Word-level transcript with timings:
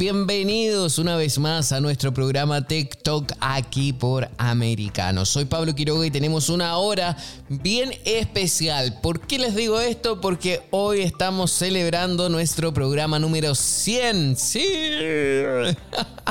Bienvenidos 0.00 0.98
una 0.98 1.14
vez 1.16 1.38
más 1.38 1.72
a 1.72 1.80
nuestro 1.82 2.14
programa 2.14 2.66
TikTok 2.66 3.32
aquí 3.38 3.92
por 3.92 4.30
Americano. 4.38 5.26
Soy 5.26 5.44
Pablo 5.44 5.74
Quiroga 5.74 6.06
y 6.06 6.10
tenemos 6.10 6.48
una 6.48 6.78
hora 6.78 7.18
bien 7.50 7.92
especial. 8.06 8.98
¿Por 9.02 9.20
qué 9.20 9.38
les 9.38 9.54
digo 9.54 9.78
esto? 9.78 10.18
Porque 10.18 10.62
hoy 10.70 11.02
estamos 11.02 11.52
celebrando 11.52 12.30
nuestro 12.30 12.72
programa 12.72 13.18
número 13.18 13.54
100. 13.54 14.38
Sí. 14.38 14.66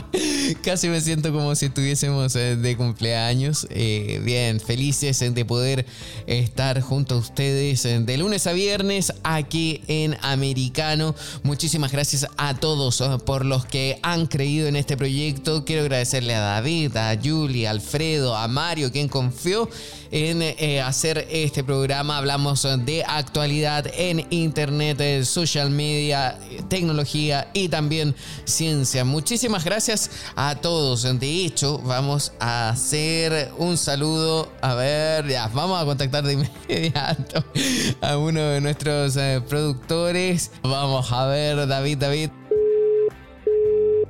Casi 0.63 0.87
me 0.87 0.99
siento 0.99 1.31
como 1.31 1.53
si 1.53 1.67
estuviésemos 1.67 2.35
eh, 2.35 2.55
de 2.55 2.75
cumpleaños. 2.75 3.67
Eh, 3.69 4.19
bien, 4.23 4.59
felices 4.59 5.19
de 5.19 5.45
poder 5.45 5.85
estar 6.25 6.81
junto 6.81 7.15
a 7.15 7.17
ustedes 7.19 7.85
eh, 7.85 7.99
de 7.99 8.17
lunes 8.17 8.47
a 8.47 8.53
viernes 8.53 9.13
aquí 9.23 9.83
en 9.87 10.17
Americano. 10.23 11.13
Muchísimas 11.43 11.91
gracias 11.91 12.25
a 12.37 12.55
todos 12.55 13.03
por 13.25 13.45
los 13.45 13.58
que 13.65 13.99
han 14.01 14.27
creído 14.27 14.67
en 14.67 14.75
este 14.75 14.97
proyecto. 14.97 15.65
Quiero 15.65 15.83
agradecerle 15.83 16.35
a 16.35 16.39
David, 16.39 16.95
a 16.95 17.17
Julie, 17.21 17.67
a 17.67 17.71
Alfredo, 17.71 18.35
a 18.35 18.47
Mario, 18.47 18.91
quien 18.91 19.07
confió 19.07 19.69
en 20.11 20.41
eh, 20.41 20.81
hacer 20.81 21.27
este 21.29 21.63
programa. 21.63 22.17
Hablamos 22.17 22.67
de 22.85 23.03
actualidad 23.07 23.85
en 23.93 24.25
internet, 24.29 25.23
social 25.23 25.69
media, 25.69 26.37
tecnología 26.67 27.49
y 27.53 27.69
también 27.69 28.15
ciencia. 28.45 29.03
Muchísimas 29.05 29.63
gracias 29.63 30.09
a 30.35 30.55
todos. 30.55 31.03
De 31.03 31.45
hecho, 31.45 31.79
vamos 31.79 32.33
a 32.39 32.69
hacer 32.69 33.51
un 33.57 33.77
saludo. 33.77 34.51
A 34.61 34.75
ver, 34.75 35.27
ya, 35.27 35.47
vamos 35.47 35.81
a 35.81 35.85
contactar 35.85 36.23
de 36.23 36.33
inmediato 36.69 37.43
a 38.01 38.17
uno 38.17 38.41
de 38.41 38.61
nuestros 38.61 39.15
eh, 39.17 39.41
productores. 39.47 40.51
Vamos 40.63 41.11
a 41.11 41.25
ver, 41.25 41.67
David, 41.67 41.97
David. 41.97 42.38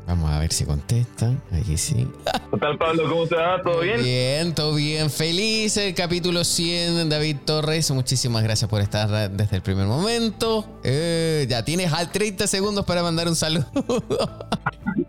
Vamos 0.10 0.32
a 0.32 0.40
ver 0.40 0.52
si 0.52 0.66
contestan. 0.66 1.40
Aquí 1.52 1.78
sí. 1.78 2.08
¿Qué 2.52 2.58
tal, 2.58 2.80
Pablo? 2.80 3.08
¿Cómo 3.08 3.28
va? 3.28 3.62
¿Todo 3.62 3.82
bien? 3.82 4.02
Bien, 4.02 4.56
todo 4.56 4.74
bien. 4.74 5.12
Feliz 5.12 5.78
el 5.78 5.94
capítulo 5.94 6.44
100, 6.44 7.10
David 7.10 7.38
Torres. 7.46 7.92
Muchísimas 7.92 8.42
gracias 8.42 8.68
por 8.68 8.82
estar 8.82 9.30
desde 9.30 9.58
el 9.58 9.62
primer 9.62 9.86
momento. 9.86 10.66
Eh, 10.84 11.46
ya 11.48 11.64
tienes 11.64 11.94
al 11.94 12.12
30 12.12 12.48
segundos 12.48 12.86
para 12.86 13.04
mandar 13.04 13.28
un 13.28 13.36
saludo. 13.36 13.68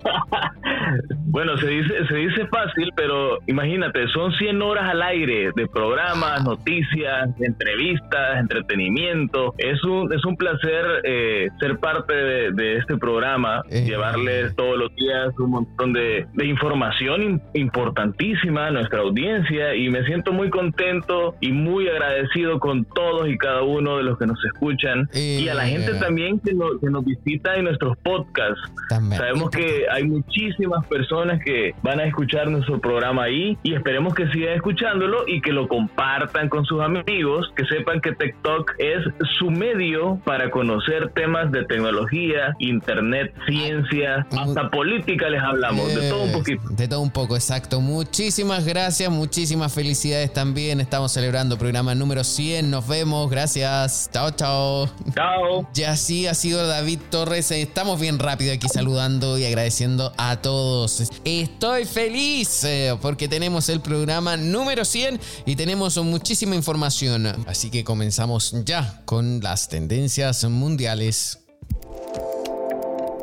bueno, 1.27 1.57
se 1.59 1.69
dice, 1.69 2.07
se 2.07 2.15
dice 2.15 2.47
fácil, 2.47 2.93
pero 2.97 3.39
imagínate, 3.47 4.07
son 4.09 4.33
100 4.33 4.63
horas 4.63 4.89
al 4.91 5.03
aire 5.03 5.51
de 5.55 5.67
programas, 5.67 6.43
noticias, 6.45 7.29
entrevistas, 7.41 8.39
entretenimiento. 8.39 9.55
Es 9.59 9.83
un, 9.85 10.13
es 10.13 10.25
un 10.25 10.37
placer 10.37 10.85
eh, 11.05 11.49
ser 11.59 11.79
parte 11.79 12.15
de, 12.15 12.77
este 12.77 12.97
programa, 12.97 13.63
eh. 13.69 13.85
llevarles 13.85 14.55
todos 14.55 14.79
los 14.79 14.95
días 14.95 15.29
un 15.39 15.51
montón 15.51 15.93
de, 15.93 16.27
información 16.43 17.41
importantísima 17.55 18.67
a 18.67 18.71
nuestra 18.71 19.01
audiencia 19.01 19.75
y 19.75 19.89
me 19.89 20.05
siento 20.05 20.33
muy 20.33 20.51
contento 20.51 21.35
y 21.41 21.53
muy 21.53 21.89
agradecido 21.89 22.59
con 22.59 22.85
todos 22.85 23.29
y 23.29 23.37
cada 23.37 23.63
uno 23.63 23.99
de 23.99 24.05
los 24.05 24.19
que 24.19 24.27
nos 24.27 24.43
escuchan 24.45 25.09
y 25.13 25.49
a 25.49 25.55
la 25.55 25.67
gente 25.67 25.93
eh. 25.93 26.01
también 26.01 26.41
que, 26.41 26.53
que 26.53 26.91
nos 26.91 27.05
visita 27.05 27.57
en 27.57 27.65
nuestros 27.65 27.97
podcasts. 27.99 28.61
Sabemos 28.89 29.51
que 29.51 29.87
hay 29.91 30.05
muchísimas 30.05 30.87
personas 30.87 31.41
que 31.45 31.75
van 31.83 32.01
a 32.01 32.05
escuchar 32.05 32.49
nuestro 32.49 32.81
programa 32.81 33.25
ahí 33.25 33.59
y 33.63 33.75
esperemos 33.75 34.15
que 34.15 34.29
sigan 34.29 34.55
escuchándolo 34.55 35.25
y 35.27 35.41
que 35.41 35.53
lo 35.53 35.69
compartan 35.69 36.49
con 36.49 36.65
sus 36.65 36.81
amigos, 36.81 37.53
que 37.57 37.65
sepan 37.67 38.01
que 38.01 38.13
TikTok 38.13 38.73
es 38.79 39.05
su 39.39 39.51
medio 39.51 40.21
para 40.25 40.51
conocer 40.51 41.11
temas 41.15 41.51
de 41.53 41.65
tecnología, 41.65 42.55
internet, 42.59 43.35
ciencia, 43.47 44.27
hasta 44.31 44.71
política 44.71 45.29
les 45.29 45.43
hablamos, 45.43 45.95
de 45.95 46.09
todo 46.09 46.23
un 46.25 46.33
poquito. 46.33 46.63
De 46.71 46.89
todo 46.89 47.01
un 47.01 47.11
poco, 47.11 47.35
exacto. 47.35 47.81
Muchísimas 47.81 48.65
gracias, 48.65 49.11
muchísimas 49.11 49.75
felicidades 49.75 50.33
también. 50.33 50.81
Estamos 50.81 51.13
celebrando 51.13 51.59
programa 51.59 51.95
número 51.95 52.25
100. 52.25 52.71
Nos 52.71 52.87
vemos, 52.87 53.31
gracias. 53.31 54.11
Chao, 54.13 54.31
chao. 54.31 54.89
Chao. 55.15 55.69
Y 55.75 55.83
así 55.83 56.27
ha 56.27 56.35
sido 56.35 56.67
David 56.67 57.01
Torres. 57.11 57.51
Estamos 57.51 58.01
bien 58.01 58.19
rápido 58.19 58.53
aquí 58.53 58.69
saludando 58.69 59.39
y 59.39 59.45
agradeciendo 59.45 59.80
a 60.19 60.37
todos. 60.43 61.11
Estoy 61.25 61.87
feliz 61.87 62.65
eh, 62.65 62.95
porque 63.01 63.29
tenemos 63.29 63.69
el 63.71 63.81
programa 63.81 64.37
número 64.37 64.85
100 64.85 65.19
y 65.47 65.57
tenemos 65.57 65.97
muchísima 65.97 66.55
información. 66.55 67.27
Así 67.47 67.71
que 67.71 67.83
comenzamos 67.83 68.55
ya 68.65 69.01
con 69.07 69.41
las 69.41 69.69
tendencias 69.69 70.45
mundiales. 70.45 71.39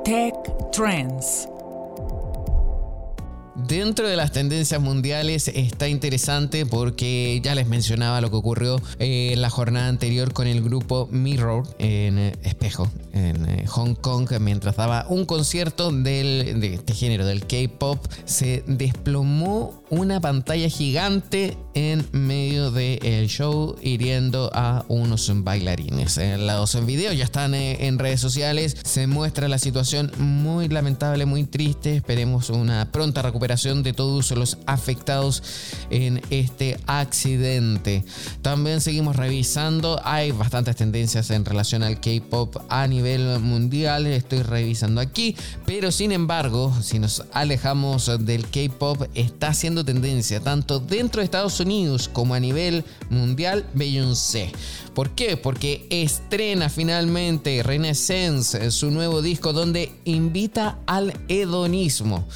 Tech 0.04 0.34
Trends. 0.72 1.48
Dentro 3.66 4.08
de 4.08 4.16
las 4.16 4.32
tendencias 4.32 4.80
mundiales 4.80 5.48
está 5.48 5.88
interesante 5.88 6.68
porque 6.68 7.42
ya 7.44 7.56
les 7.56 7.66
mencionaba 7.66 8.22
lo 8.22 8.30
que 8.30 8.36
ocurrió 8.36 8.80
eh, 9.00 9.34
la 9.36 9.50
jornada 9.50 9.88
anterior 9.88 10.32
con 10.32 10.46
el 10.46 10.62
grupo 10.62 11.10
Mirror 11.12 11.66
en 11.80 12.20
eh, 12.20 12.36
Espejo 12.44 12.88
en 13.14 13.50
eh, 13.50 13.66
Hong 13.66 13.96
Kong 13.96 14.30
mientras 14.40 14.76
daba 14.76 15.08
un 15.10 15.26
concierto 15.26 15.92
de 15.92 16.76
este 16.76 16.94
género 16.94 17.26
del 17.26 17.48
K-pop 17.48 18.06
se 18.26 18.64
desplomó 18.68 19.84
una 19.90 20.22
pantalla 20.22 20.70
gigante 20.70 21.58
en 21.74 22.06
medio 22.12 22.70
del 22.70 23.28
show 23.28 23.76
hiriendo 23.82 24.52
a 24.54 24.84
unos 24.90 25.32
bailarines. 25.44 26.20
Los 26.40 26.86
videos 26.86 27.16
ya 27.18 27.24
están 27.24 27.54
en 27.54 27.98
redes 27.98 28.20
sociales, 28.20 28.76
se 28.84 29.08
muestra 29.08 29.48
la 29.48 29.58
situación 29.58 30.12
muy 30.18 30.68
lamentable, 30.68 31.26
muy 31.26 31.46
triste. 31.46 31.96
Esperemos 31.96 32.50
una 32.50 32.92
pronta 32.92 33.22
recuperación 33.22 33.47
de 33.48 33.94
todos 33.94 34.32
los 34.32 34.58
afectados 34.66 35.42
en 35.90 36.22
este 36.30 36.78
accidente. 36.86 38.04
También 38.42 38.82
seguimos 38.82 39.16
revisando, 39.16 40.02
hay 40.04 40.32
bastantes 40.32 40.76
tendencias 40.76 41.32
en 41.32 41.46
relación 41.46 41.82
al 41.82 42.02
K-Pop 42.02 42.58
a 42.68 42.86
nivel 42.88 43.40
mundial, 43.40 44.06
estoy 44.06 44.42
revisando 44.42 45.00
aquí, 45.00 45.36
pero 45.66 45.94
sin 45.94 46.12
embargo, 46.12 46.74
si 46.82 47.00
nos 47.00 47.24
alejamos 47.32 48.12
del 48.20 48.46
K-Pop, 48.48 49.04
está 49.16 49.48
haciendo 49.48 49.86
tendencia 49.86 50.42
tanto 50.42 50.80
dentro 50.82 51.22
de 51.22 51.26
Estados 51.26 51.62
Unidos 51.62 52.10
como 52.12 52.34
a 52.34 52.42
nivel 52.42 52.84
mundial 53.10 53.66
Beyoncé. 53.74 54.52
¿Por 54.94 55.12
qué? 55.12 55.38
Porque 55.38 55.88
estrena 55.90 56.70
finalmente 56.70 57.64
Renaissance, 57.64 58.72
su 58.72 58.92
nuevo 58.92 59.22
disco 59.22 59.54
donde 59.54 59.94
invita 60.06 60.80
al 60.86 61.14
hedonismo. 61.28 62.28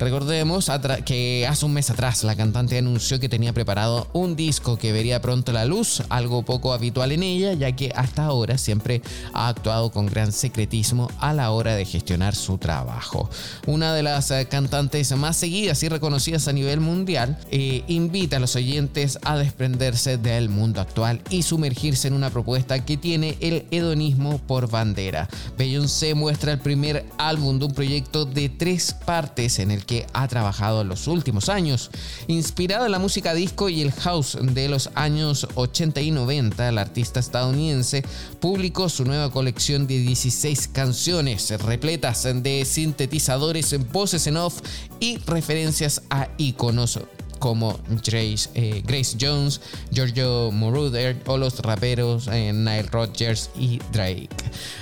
Recordemos 0.00 0.70
que 1.04 1.46
hace 1.46 1.66
un 1.66 1.74
mes 1.74 1.90
atrás 1.90 2.24
la 2.24 2.34
cantante 2.34 2.78
anunció 2.78 3.20
que 3.20 3.28
tenía 3.28 3.52
preparado 3.52 4.08
un 4.14 4.34
disco 4.34 4.78
que 4.78 4.92
vería 4.92 5.20
pronto 5.20 5.52
la 5.52 5.66
luz, 5.66 6.02
algo 6.08 6.42
poco 6.42 6.72
habitual 6.72 7.12
en 7.12 7.22
ella, 7.22 7.52
ya 7.52 7.76
que 7.76 7.92
hasta 7.94 8.24
ahora 8.24 8.56
siempre 8.56 9.02
ha 9.34 9.48
actuado 9.48 9.90
con 9.90 10.06
gran 10.06 10.32
secretismo 10.32 11.10
a 11.18 11.34
la 11.34 11.50
hora 11.50 11.74
de 11.74 11.84
gestionar 11.84 12.34
su 12.34 12.56
trabajo. 12.56 13.28
Una 13.66 13.92
de 13.92 14.02
las 14.02 14.30
eh, 14.30 14.46
cantantes 14.50 15.14
más 15.18 15.36
seguidas 15.36 15.82
y 15.82 15.90
reconocidas 15.90 16.48
a 16.48 16.54
nivel 16.54 16.80
mundial 16.80 17.38
eh, 17.50 17.84
invita 17.86 18.38
a 18.38 18.40
los 18.40 18.56
oyentes 18.56 19.18
a 19.22 19.36
desprenderse 19.36 20.16
del 20.16 20.48
mundo 20.48 20.80
actual 20.80 21.20
y 21.28 21.42
sumergirse 21.42 22.08
en 22.08 22.14
una 22.14 22.30
propuesta 22.30 22.86
que 22.86 22.96
tiene 22.96 23.36
el 23.40 23.66
hedonismo 23.70 24.38
por 24.38 24.70
bandera. 24.70 25.28
Beyoncé 25.58 26.14
muestra 26.14 26.52
el 26.52 26.60
primer 26.60 27.04
álbum 27.18 27.58
de 27.58 27.66
un 27.66 27.74
proyecto 27.74 28.24
de 28.24 28.48
tres 28.48 28.94
partes 28.94 29.58
en 29.58 29.70
el 29.70 29.84
que 29.84 29.89
ha 30.12 30.26
trabajado 30.26 30.40
trabajado 30.40 30.80
en 30.80 30.88
los 30.88 31.06
últimos 31.06 31.50
años. 31.50 31.90
Inspirado 32.26 32.86
en 32.86 32.92
la 32.92 32.98
música 32.98 33.34
disco 33.34 33.68
y 33.68 33.82
el 33.82 33.92
house 33.92 34.38
de 34.40 34.68
los 34.68 34.88
años 34.94 35.46
80 35.54 36.00
y 36.00 36.10
90, 36.12 36.68
el 36.68 36.78
artista 36.78 37.20
estadounidense 37.20 38.02
publicó 38.40 38.88
su 38.88 39.04
nueva 39.04 39.30
colección 39.30 39.86
de 39.86 39.98
16 39.98 40.68
canciones 40.68 41.50
repletas 41.62 42.26
de 42.34 42.64
sintetizadores, 42.64 43.76
voces 43.92 44.26
en 44.26 44.38
off 44.38 44.60
y 44.98 45.18
referencias 45.26 46.02
a 46.08 46.28
iconos 46.38 46.98
como 47.40 47.80
Grace, 48.06 48.48
eh, 48.54 48.82
Grace 48.86 49.16
Jones, 49.20 49.60
Giorgio 49.90 50.52
Moroder 50.52 51.20
o 51.26 51.36
los 51.36 51.58
raperos 51.58 52.28
eh, 52.28 52.52
Nile 52.52 52.82
Rodgers 52.84 53.50
y 53.58 53.80
Drake. 53.92 54.28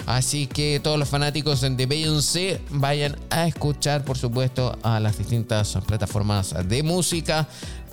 Así 0.05 0.47
que 0.47 0.81
todos 0.83 0.99
los 0.99 1.09
fanáticos 1.09 1.63
de 1.63 1.87
Beyoncé 1.87 2.61
vayan 2.69 3.17
a 3.31 3.47
escuchar, 3.47 4.05
por 4.05 4.19
supuesto, 4.19 4.77
a 4.83 5.01
las 5.01 5.17
distintas 5.17 5.79
plataformas 5.87 6.55
de 6.69 6.83
música 6.83 7.49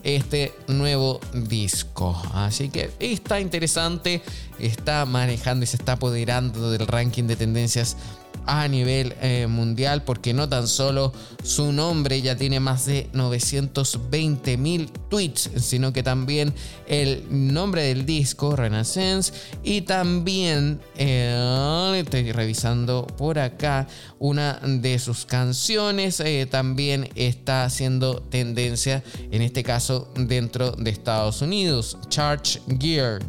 este 0.06 0.54
nuevo 0.68 1.20
disco. 1.34 2.16
Así 2.34 2.70
que 2.70 2.92
está 3.00 3.40
interesante, 3.40 4.22
está 4.60 5.06
manejando 5.06 5.64
y 5.64 5.68
se 5.68 5.78
está 5.78 5.94
apoderando 5.94 6.72
del 6.72 6.86
ranking 6.88 7.24
de 7.24 7.36
tendencias 7.36 7.98
a 8.46 8.68
nivel 8.68 9.16
eh, 9.22 9.48
mundial 9.48 10.04
porque 10.04 10.34
no 10.34 10.48
tan 10.48 10.68
solo 10.68 11.14
su 11.44 11.72
nombre 11.72 12.22
ya 12.22 12.36
tiene 12.36 12.60
más 12.60 12.86
de 12.86 13.10
920 13.14 14.58
mil 14.58 14.92
tweets, 15.10 15.50
sino 15.58 15.94
que 15.94 16.04
también 16.04 16.54
el 16.88 17.26
nombre 17.30 17.84
del 17.84 18.06
disco, 18.06 18.56
Renaissance, 18.56 19.34
y 19.64 19.82
también 19.82 20.80
eh, 20.96 21.94
estoy 21.96 22.32
revisando 22.32 23.08
por 23.18 23.40
acá 23.40 23.88
una 24.20 24.60
de 24.64 25.00
sus 25.00 25.26
canciones, 25.26 26.20
eh, 26.20 26.48
también 26.50 27.10
está 27.16 27.66
haciendo 27.66 28.22
tendencia, 28.22 29.04
en 29.32 29.42
este 29.42 29.64
caso 29.64 30.12
dentro 30.16 30.72
de 30.72 30.90
Estados 30.90 31.42
Unidos, 31.42 31.98
Charge 32.10 32.62
Gear. 32.80 33.20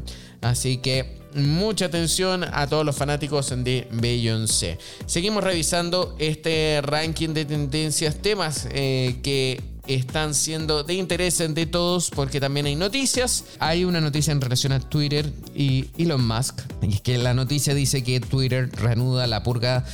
Así 0.42 0.78
que 0.78 1.18
mucha 1.36 1.86
atención 1.86 2.44
a 2.44 2.66
todos 2.66 2.84
los 2.84 2.96
fanáticos 2.96 3.52
de 3.56 3.86
Beyoncé. 3.90 4.78
Seguimos 5.06 5.44
revisando 5.44 6.16
este 6.18 6.80
ranking 6.82 7.30
de 7.30 7.44
tendencias, 7.44 8.16
temas 8.16 8.68
eh, 8.70 9.16
que 9.22 9.60
están 9.86 10.34
siendo 10.34 10.82
de 10.82 10.94
interés 10.94 11.38
de 11.38 11.66
todos 11.66 12.10
porque 12.10 12.40
también 12.40 12.66
hay 12.66 12.76
noticias. 12.76 13.44
Hay 13.58 13.84
una 13.84 14.00
noticia 14.00 14.32
en 14.32 14.40
relación 14.40 14.72
a 14.72 14.80
Twitter 14.80 15.32
y 15.54 15.86
Elon 15.98 16.26
Musk. 16.26 16.60
Y 16.82 16.94
es 16.94 17.00
que 17.00 17.18
la 17.18 17.34
noticia 17.34 17.74
dice 17.74 18.02
que 18.02 18.20
Twitter 18.20 18.70
reanuda 18.72 19.26
la 19.26 19.42
purga 19.42 19.84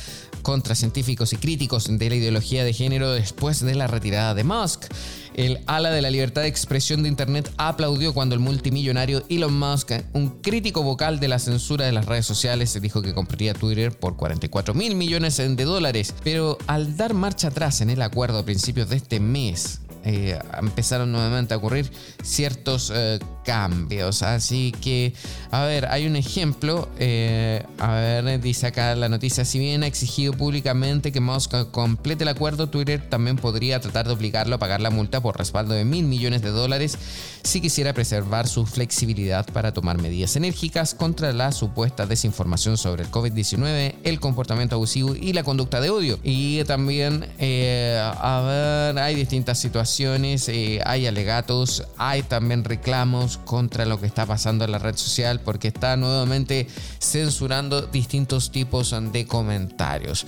contra 0.41 0.75
científicos 0.75 1.33
y 1.33 1.37
críticos 1.37 1.87
de 1.89 2.09
la 2.09 2.15
ideología 2.15 2.63
de 2.63 2.73
género 2.73 3.11
después 3.11 3.61
de 3.61 3.75
la 3.75 3.87
retirada 3.87 4.33
de 4.33 4.43
Musk. 4.43 4.85
El 5.33 5.59
ala 5.65 5.91
de 5.91 6.01
la 6.01 6.11
libertad 6.11 6.43
de 6.43 6.47
expresión 6.47 7.03
de 7.03 7.09
Internet 7.09 7.51
aplaudió 7.57 8.13
cuando 8.13 8.35
el 8.35 8.41
multimillonario 8.41 9.23
Elon 9.29 9.57
Musk, 9.57 9.91
un 10.13 10.41
crítico 10.41 10.83
vocal 10.83 11.19
de 11.19 11.27
la 11.27 11.39
censura 11.39 11.85
de 11.85 11.91
las 11.91 12.05
redes 12.05 12.25
sociales, 12.25 12.79
dijo 12.81 13.01
que 13.01 13.13
compraría 13.13 13.53
Twitter 13.53 13.91
por 13.97 14.15
44 14.15 14.73
mil 14.73 14.95
millones 14.95 15.37
de 15.37 15.63
dólares. 15.63 16.13
Pero 16.23 16.57
al 16.67 16.97
dar 16.97 17.13
marcha 17.13 17.47
atrás 17.47 17.81
en 17.81 17.89
el 17.89 18.01
acuerdo 18.01 18.39
a 18.39 18.45
principios 18.45 18.89
de 18.89 18.97
este 18.97 19.19
mes, 19.19 19.79
eh, 20.05 20.37
empezaron 20.59 21.13
nuevamente 21.13 21.53
a 21.53 21.57
ocurrir 21.57 21.89
ciertos 22.21 22.91
eh, 22.93 23.19
cambios. 23.45 24.21
Así 24.21 24.73
que, 24.81 25.13
a 25.49 25.63
ver, 25.63 25.85
hay 25.85 26.05
un 26.05 26.17
ejemplo. 26.17 26.89
Eh, 26.99 27.63
a 27.79 27.93
ver, 27.93 28.41
dice 28.41 28.67
acá 28.67 28.95
la 28.95 29.07
noticia: 29.07 29.45
si 29.45 29.59
bien 29.59 29.83
ha 29.83 29.87
exigido 29.87 30.33
públicamente 30.33 31.13
que 31.13 31.21
Musk 31.21 31.53
complete 31.71 32.23
el 32.23 32.27
acuerdo, 32.27 32.67
Twitter 32.67 33.01
también 33.09 33.37
podría 33.37 33.79
tratar 33.79 34.05
de 34.07 34.13
obligarlo 34.13 34.55
a 34.55 34.59
pagar 34.59 34.81
la 34.81 34.89
multa 34.89 35.21
por 35.21 35.37
respaldo 35.37 35.73
de 35.73 35.85
mil 35.85 36.05
millones 36.05 36.41
de 36.41 36.49
dólares 36.49 36.97
si 37.43 37.61
quisiera 37.61 37.93
preservar 37.93 38.47
su 38.47 38.65
flexibilidad 38.65 39.45
para 39.45 39.73
tomar 39.73 40.01
medidas 40.01 40.35
enérgicas 40.35 40.93
contra 40.95 41.31
la 41.31 41.51
supuesta 41.51 42.05
desinformación 42.05 42.77
sobre 42.77 43.03
el 43.03 43.11
COVID-19, 43.11 43.95
el 44.03 44.19
comportamiento 44.19 44.75
abusivo 44.75 45.15
y 45.15 45.33
la 45.33 45.43
conducta 45.43 45.79
de 45.79 45.89
odio. 45.89 46.19
Y 46.23 46.63
también, 46.65 47.25
a 47.39 48.41
ver, 48.45 48.99
hay 48.99 49.15
distintas 49.15 49.59
situaciones 49.59 49.92
eh, 49.99 50.81
hay 50.85 51.05
alegatos, 51.05 51.83
hay 51.97 52.23
también 52.23 52.63
reclamos 52.63 53.37
contra 53.37 53.85
lo 53.85 53.99
que 53.99 54.07
está 54.07 54.25
pasando 54.25 54.65
en 54.65 54.71
la 54.71 54.79
red 54.79 54.95
social 54.95 55.39
porque 55.39 55.67
está 55.67 55.97
nuevamente 55.97 56.67
censurando 56.99 57.83
distintos 57.83 58.51
tipos 58.51 58.95
de 59.11 59.27
comentarios. 59.27 60.25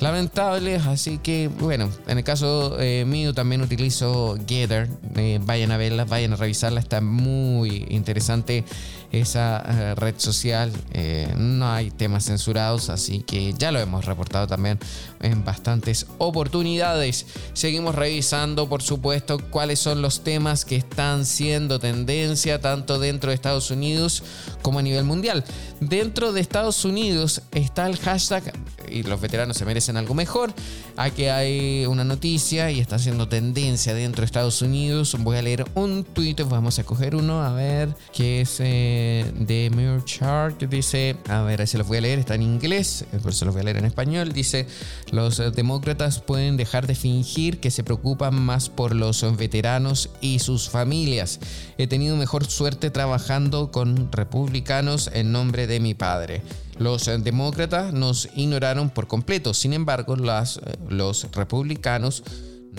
Lamentables, 0.00 0.84
así 0.86 1.16
que 1.18 1.48
bueno, 1.48 1.90
en 2.06 2.18
el 2.18 2.24
caso 2.24 2.76
eh, 2.78 3.04
mío 3.06 3.32
también 3.32 3.62
utilizo 3.62 4.36
Gather, 4.46 4.90
eh, 5.16 5.40
vayan 5.42 5.72
a 5.72 5.78
verla, 5.78 6.04
vayan 6.04 6.34
a 6.34 6.36
revisarla, 6.36 6.80
está 6.80 7.00
muy 7.00 7.86
interesante 7.88 8.64
esa 9.12 9.62
eh, 9.66 9.94
red 9.94 10.14
social. 10.18 10.72
Eh, 10.92 11.32
no 11.36 11.70
hay 11.70 11.90
temas 11.90 12.24
censurados, 12.24 12.90
así 12.90 13.20
que 13.20 13.54
ya 13.54 13.72
lo 13.72 13.80
hemos 13.80 14.04
reportado 14.04 14.46
también 14.46 14.78
en 15.20 15.44
bastantes 15.44 16.06
oportunidades. 16.18 17.26
Seguimos 17.52 17.94
revisando, 17.94 18.68
por 18.68 18.82
supuesto, 18.82 19.38
cuáles 19.50 19.78
son 19.78 20.02
los 20.02 20.22
temas 20.22 20.64
que 20.64 20.76
están 20.76 21.24
siendo 21.24 21.78
tendencia 21.78 22.60
tanto 22.60 22.98
dentro 22.98 23.30
de 23.30 23.34
Estados 23.34 23.70
Unidos 23.70 24.22
como 24.62 24.78
a 24.78 24.82
nivel 24.82 25.04
mundial. 25.04 25.44
Dentro 25.80 26.32
de 26.32 26.40
Estados 26.40 26.84
Unidos 26.84 27.42
está 27.52 27.86
el 27.86 27.98
hashtag 27.98 28.52
y 28.88 29.02
los 29.02 29.20
veteranos 29.20 29.56
se 29.56 29.64
merecen 29.64 29.96
algo 29.96 30.14
mejor. 30.14 30.52
Aquí 30.96 31.26
hay 31.26 31.86
una 31.86 32.04
noticia 32.04 32.70
y 32.70 32.80
está 32.80 32.96
haciendo 32.96 33.28
tendencia 33.28 33.94
dentro 33.94 34.22
de 34.22 34.26
Estados 34.26 34.62
Unidos. 34.62 35.16
Voy 35.20 35.36
a 35.36 35.42
leer 35.42 35.64
un 35.74 36.04
tuit, 36.04 36.40
vamos 36.48 36.78
a 36.78 36.84
coger 36.84 37.14
uno, 37.14 37.42
a 37.42 37.52
ver, 37.52 37.94
que 38.12 38.42
es 38.42 38.56
eh, 38.60 38.95
de 39.34 39.70
Mirror 39.74 40.04
Chart. 40.04 40.62
Dice, 40.64 41.16
a 41.28 41.42
ver, 41.42 41.66
se 41.66 41.78
los 41.78 41.86
voy 41.86 41.98
a 41.98 42.00
leer, 42.02 42.18
está 42.18 42.34
en 42.34 42.42
inglés, 42.42 43.04
por 43.22 43.32
eso 43.32 43.44
los 43.44 43.54
voy 43.54 43.62
a 43.62 43.64
leer 43.64 43.78
en 43.78 43.84
español. 43.84 44.32
Dice, 44.32 44.66
los 45.10 45.38
demócratas 45.54 46.20
pueden 46.20 46.56
dejar 46.56 46.86
de 46.86 46.94
fingir 46.94 47.58
que 47.60 47.70
se 47.70 47.84
preocupan 47.84 48.40
más 48.40 48.68
por 48.68 48.94
los 48.94 49.24
veteranos 49.36 50.10
y 50.20 50.38
sus 50.38 50.68
familias. 50.68 51.40
He 51.78 51.86
tenido 51.86 52.16
mejor 52.16 52.46
suerte 52.46 52.90
trabajando 52.90 53.70
con 53.70 54.10
republicanos 54.12 55.10
en 55.12 55.32
nombre 55.32 55.66
de 55.66 55.80
mi 55.80 55.94
padre. 55.94 56.42
Los 56.78 57.08
eh, 57.08 57.18
demócratas 57.18 57.92
nos 57.92 58.28
ignoraron 58.36 58.90
por 58.90 59.06
completo. 59.06 59.54
Sin 59.54 59.72
embargo, 59.72 60.16
las, 60.16 60.58
eh, 60.58 60.76
los 60.88 61.28
republicanos 61.32 62.22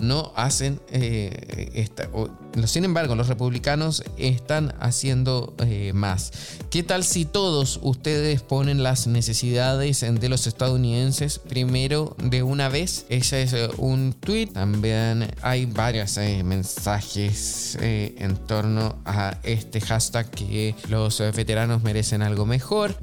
no 0.02 0.32
hacen 0.36 0.80
eh, 0.90 1.70
esta, 1.74 2.08
sin 2.66 2.84
embargo, 2.84 3.14
los 3.14 3.28
republicanos 3.28 4.02
están 4.16 4.74
haciendo 4.80 5.54
eh, 5.58 5.92
más. 5.94 6.32
¿Qué 6.70 6.82
tal 6.82 7.04
si 7.04 7.24
todos 7.24 7.78
ustedes 7.82 8.42
ponen 8.42 8.82
las 8.82 9.06
necesidades 9.06 10.00
de 10.00 10.28
los 10.28 10.46
estadounidenses 10.46 11.38
primero 11.38 12.16
de 12.18 12.42
una 12.42 12.68
vez? 12.68 13.06
Ese 13.08 13.42
es 13.42 13.52
eh, 13.52 13.68
un 13.76 14.14
tweet. 14.18 14.48
También 14.48 15.30
hay 15.42 15.66
varios 15.66 16.16
eh, 16.16 16.42
mensajes 16.42 17.78
en 17.80 18.36
torno 18.36 18.96
a 19.04 19.36
este 19.42 19.80
hashtag 19.80 20.30
que 20.30 20.74
los 20.88 21.18
veteranos 21.18 21.82
merecen 21.82 22.22
algo 22.22 22.46
mejor. 22.46 22.96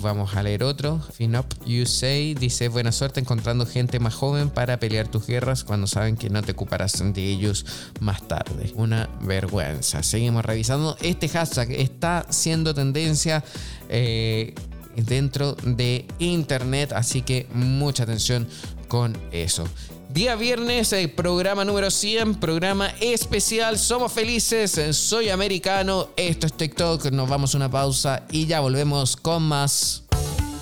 vamos 0.00 0.36
a 0.36 0.42
leer 0.42 0.62
otro. 0.62 1.00
Finop 1.12 1.46
You 1.66 1.86
Say 1.86 2.34
dice 2.34 2.68
buena 2.68 2.92
suerte 2.92 3.20
encontrando 3.20 3.66
gente 3.66 3.98
más 3.98 4.14
joven 4.14 4.50
para 4.50 4.78
pelear 4.78 5.08
tus 5.08 5.26
guerras 5.26 5.64
cuando 5.64 5.86
saben 5.86 6.16
que 6.16 6.30
no 6.32 6.42
te 6.42 6.52
ocuparás 6.52 7.02
de 7.12 7.22
ellos 7.22 7.64
más 8.00 8.26
tarde 8.26 8.72
una 8.74 9.08
vergüenza. 9.20 10.02
Seguimos 10.02 10.44
revisando. 10.44 10.96
Este 11.00 11.28
hashtag 11.28 11.72
está 11.72 12.26
siendo 12.30 12.74
tendencia 12.74 13.44
eh, 13.88 14.54
dentro 14.96 15.54
de 15.54 16.06
Internet, 16.18 16.92
así 16.92 17.22
que 17.22 17.46
mucha 17.52 18.04
atención 18.04 18.48
con 18.88 19.16
eso. 19.30 19.64
Día 20.12 20.36
viernes, 20.36 20.92
el 20.92 21.10
programa 21.10 21.64
número 21.64 21.90
100, 21.90 22.34
programa 22.34 22.88
especial. 23.00 23.78
Somos 23.78 24.12
felices, 24.12 24.78
soy 24.94 25.30
americano, 25.30 26.10
esto 26.16 26.46
es 26.46 26.52
TikTok. 26.52 27.06
Nos 27.12 27.30
vamos 27.30 27.54
a 27.54 27.56
una 27.56 27.70
pausa 27.70 28.24
y 28.30 28.46
ya 28.46 28.60
volvemos 28.60 29.16
con 29.16 29.42
más. 29.42 30.04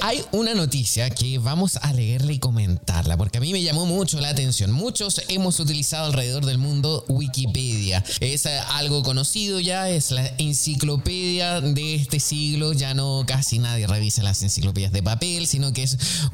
Hay 0.00 0.24
una 0.30 0.54
noticia 0.54 1.10
que 1.10 1.38
vamos 1.38 1.76
a 1.76 1.92
leerla 1.92 2.32
y 2.32 2.38
comentarla 2.38 3.16
porque 3.16 3.38
a 3.38 3.40
mí 3.40 3.52
me 3.52 3.62
llamó 3.62 3.84
mucho 3.84 4.20
la 4.20 4.28
atención. 4.28 4.70
Muchos 4.70 5.20
hemos 5.28 5.58
utilizado 5.58 6.06
alrededor 6.06 6.46
del 6.46 6.58
mundo 6.58 7.04
Wikipedia. 7.08 8.04
Es 8.20 8.46
eh, 8.46 8.60
algo 8.74 9.02
conocido 9.02 9.58
ya, 9.58 9.88
es 9.88 10.12
la 10.12 10.26
enciclopedia 10.38 11.60
de 11.60 11.96
este 11.96 12.20
siglo. 12.20 12.72
Ya 12.72 12.94
no 12.94 13.24
casi 13.26 13.58
nadie 13.58 13.88
revisa 13.88 14.22
las 14.22 14.42
enciclopedias 14.42 14.92
de 14.92 15.02
papel, 15.02 15.46
sino 15.48 15.72
que 15.72 15.88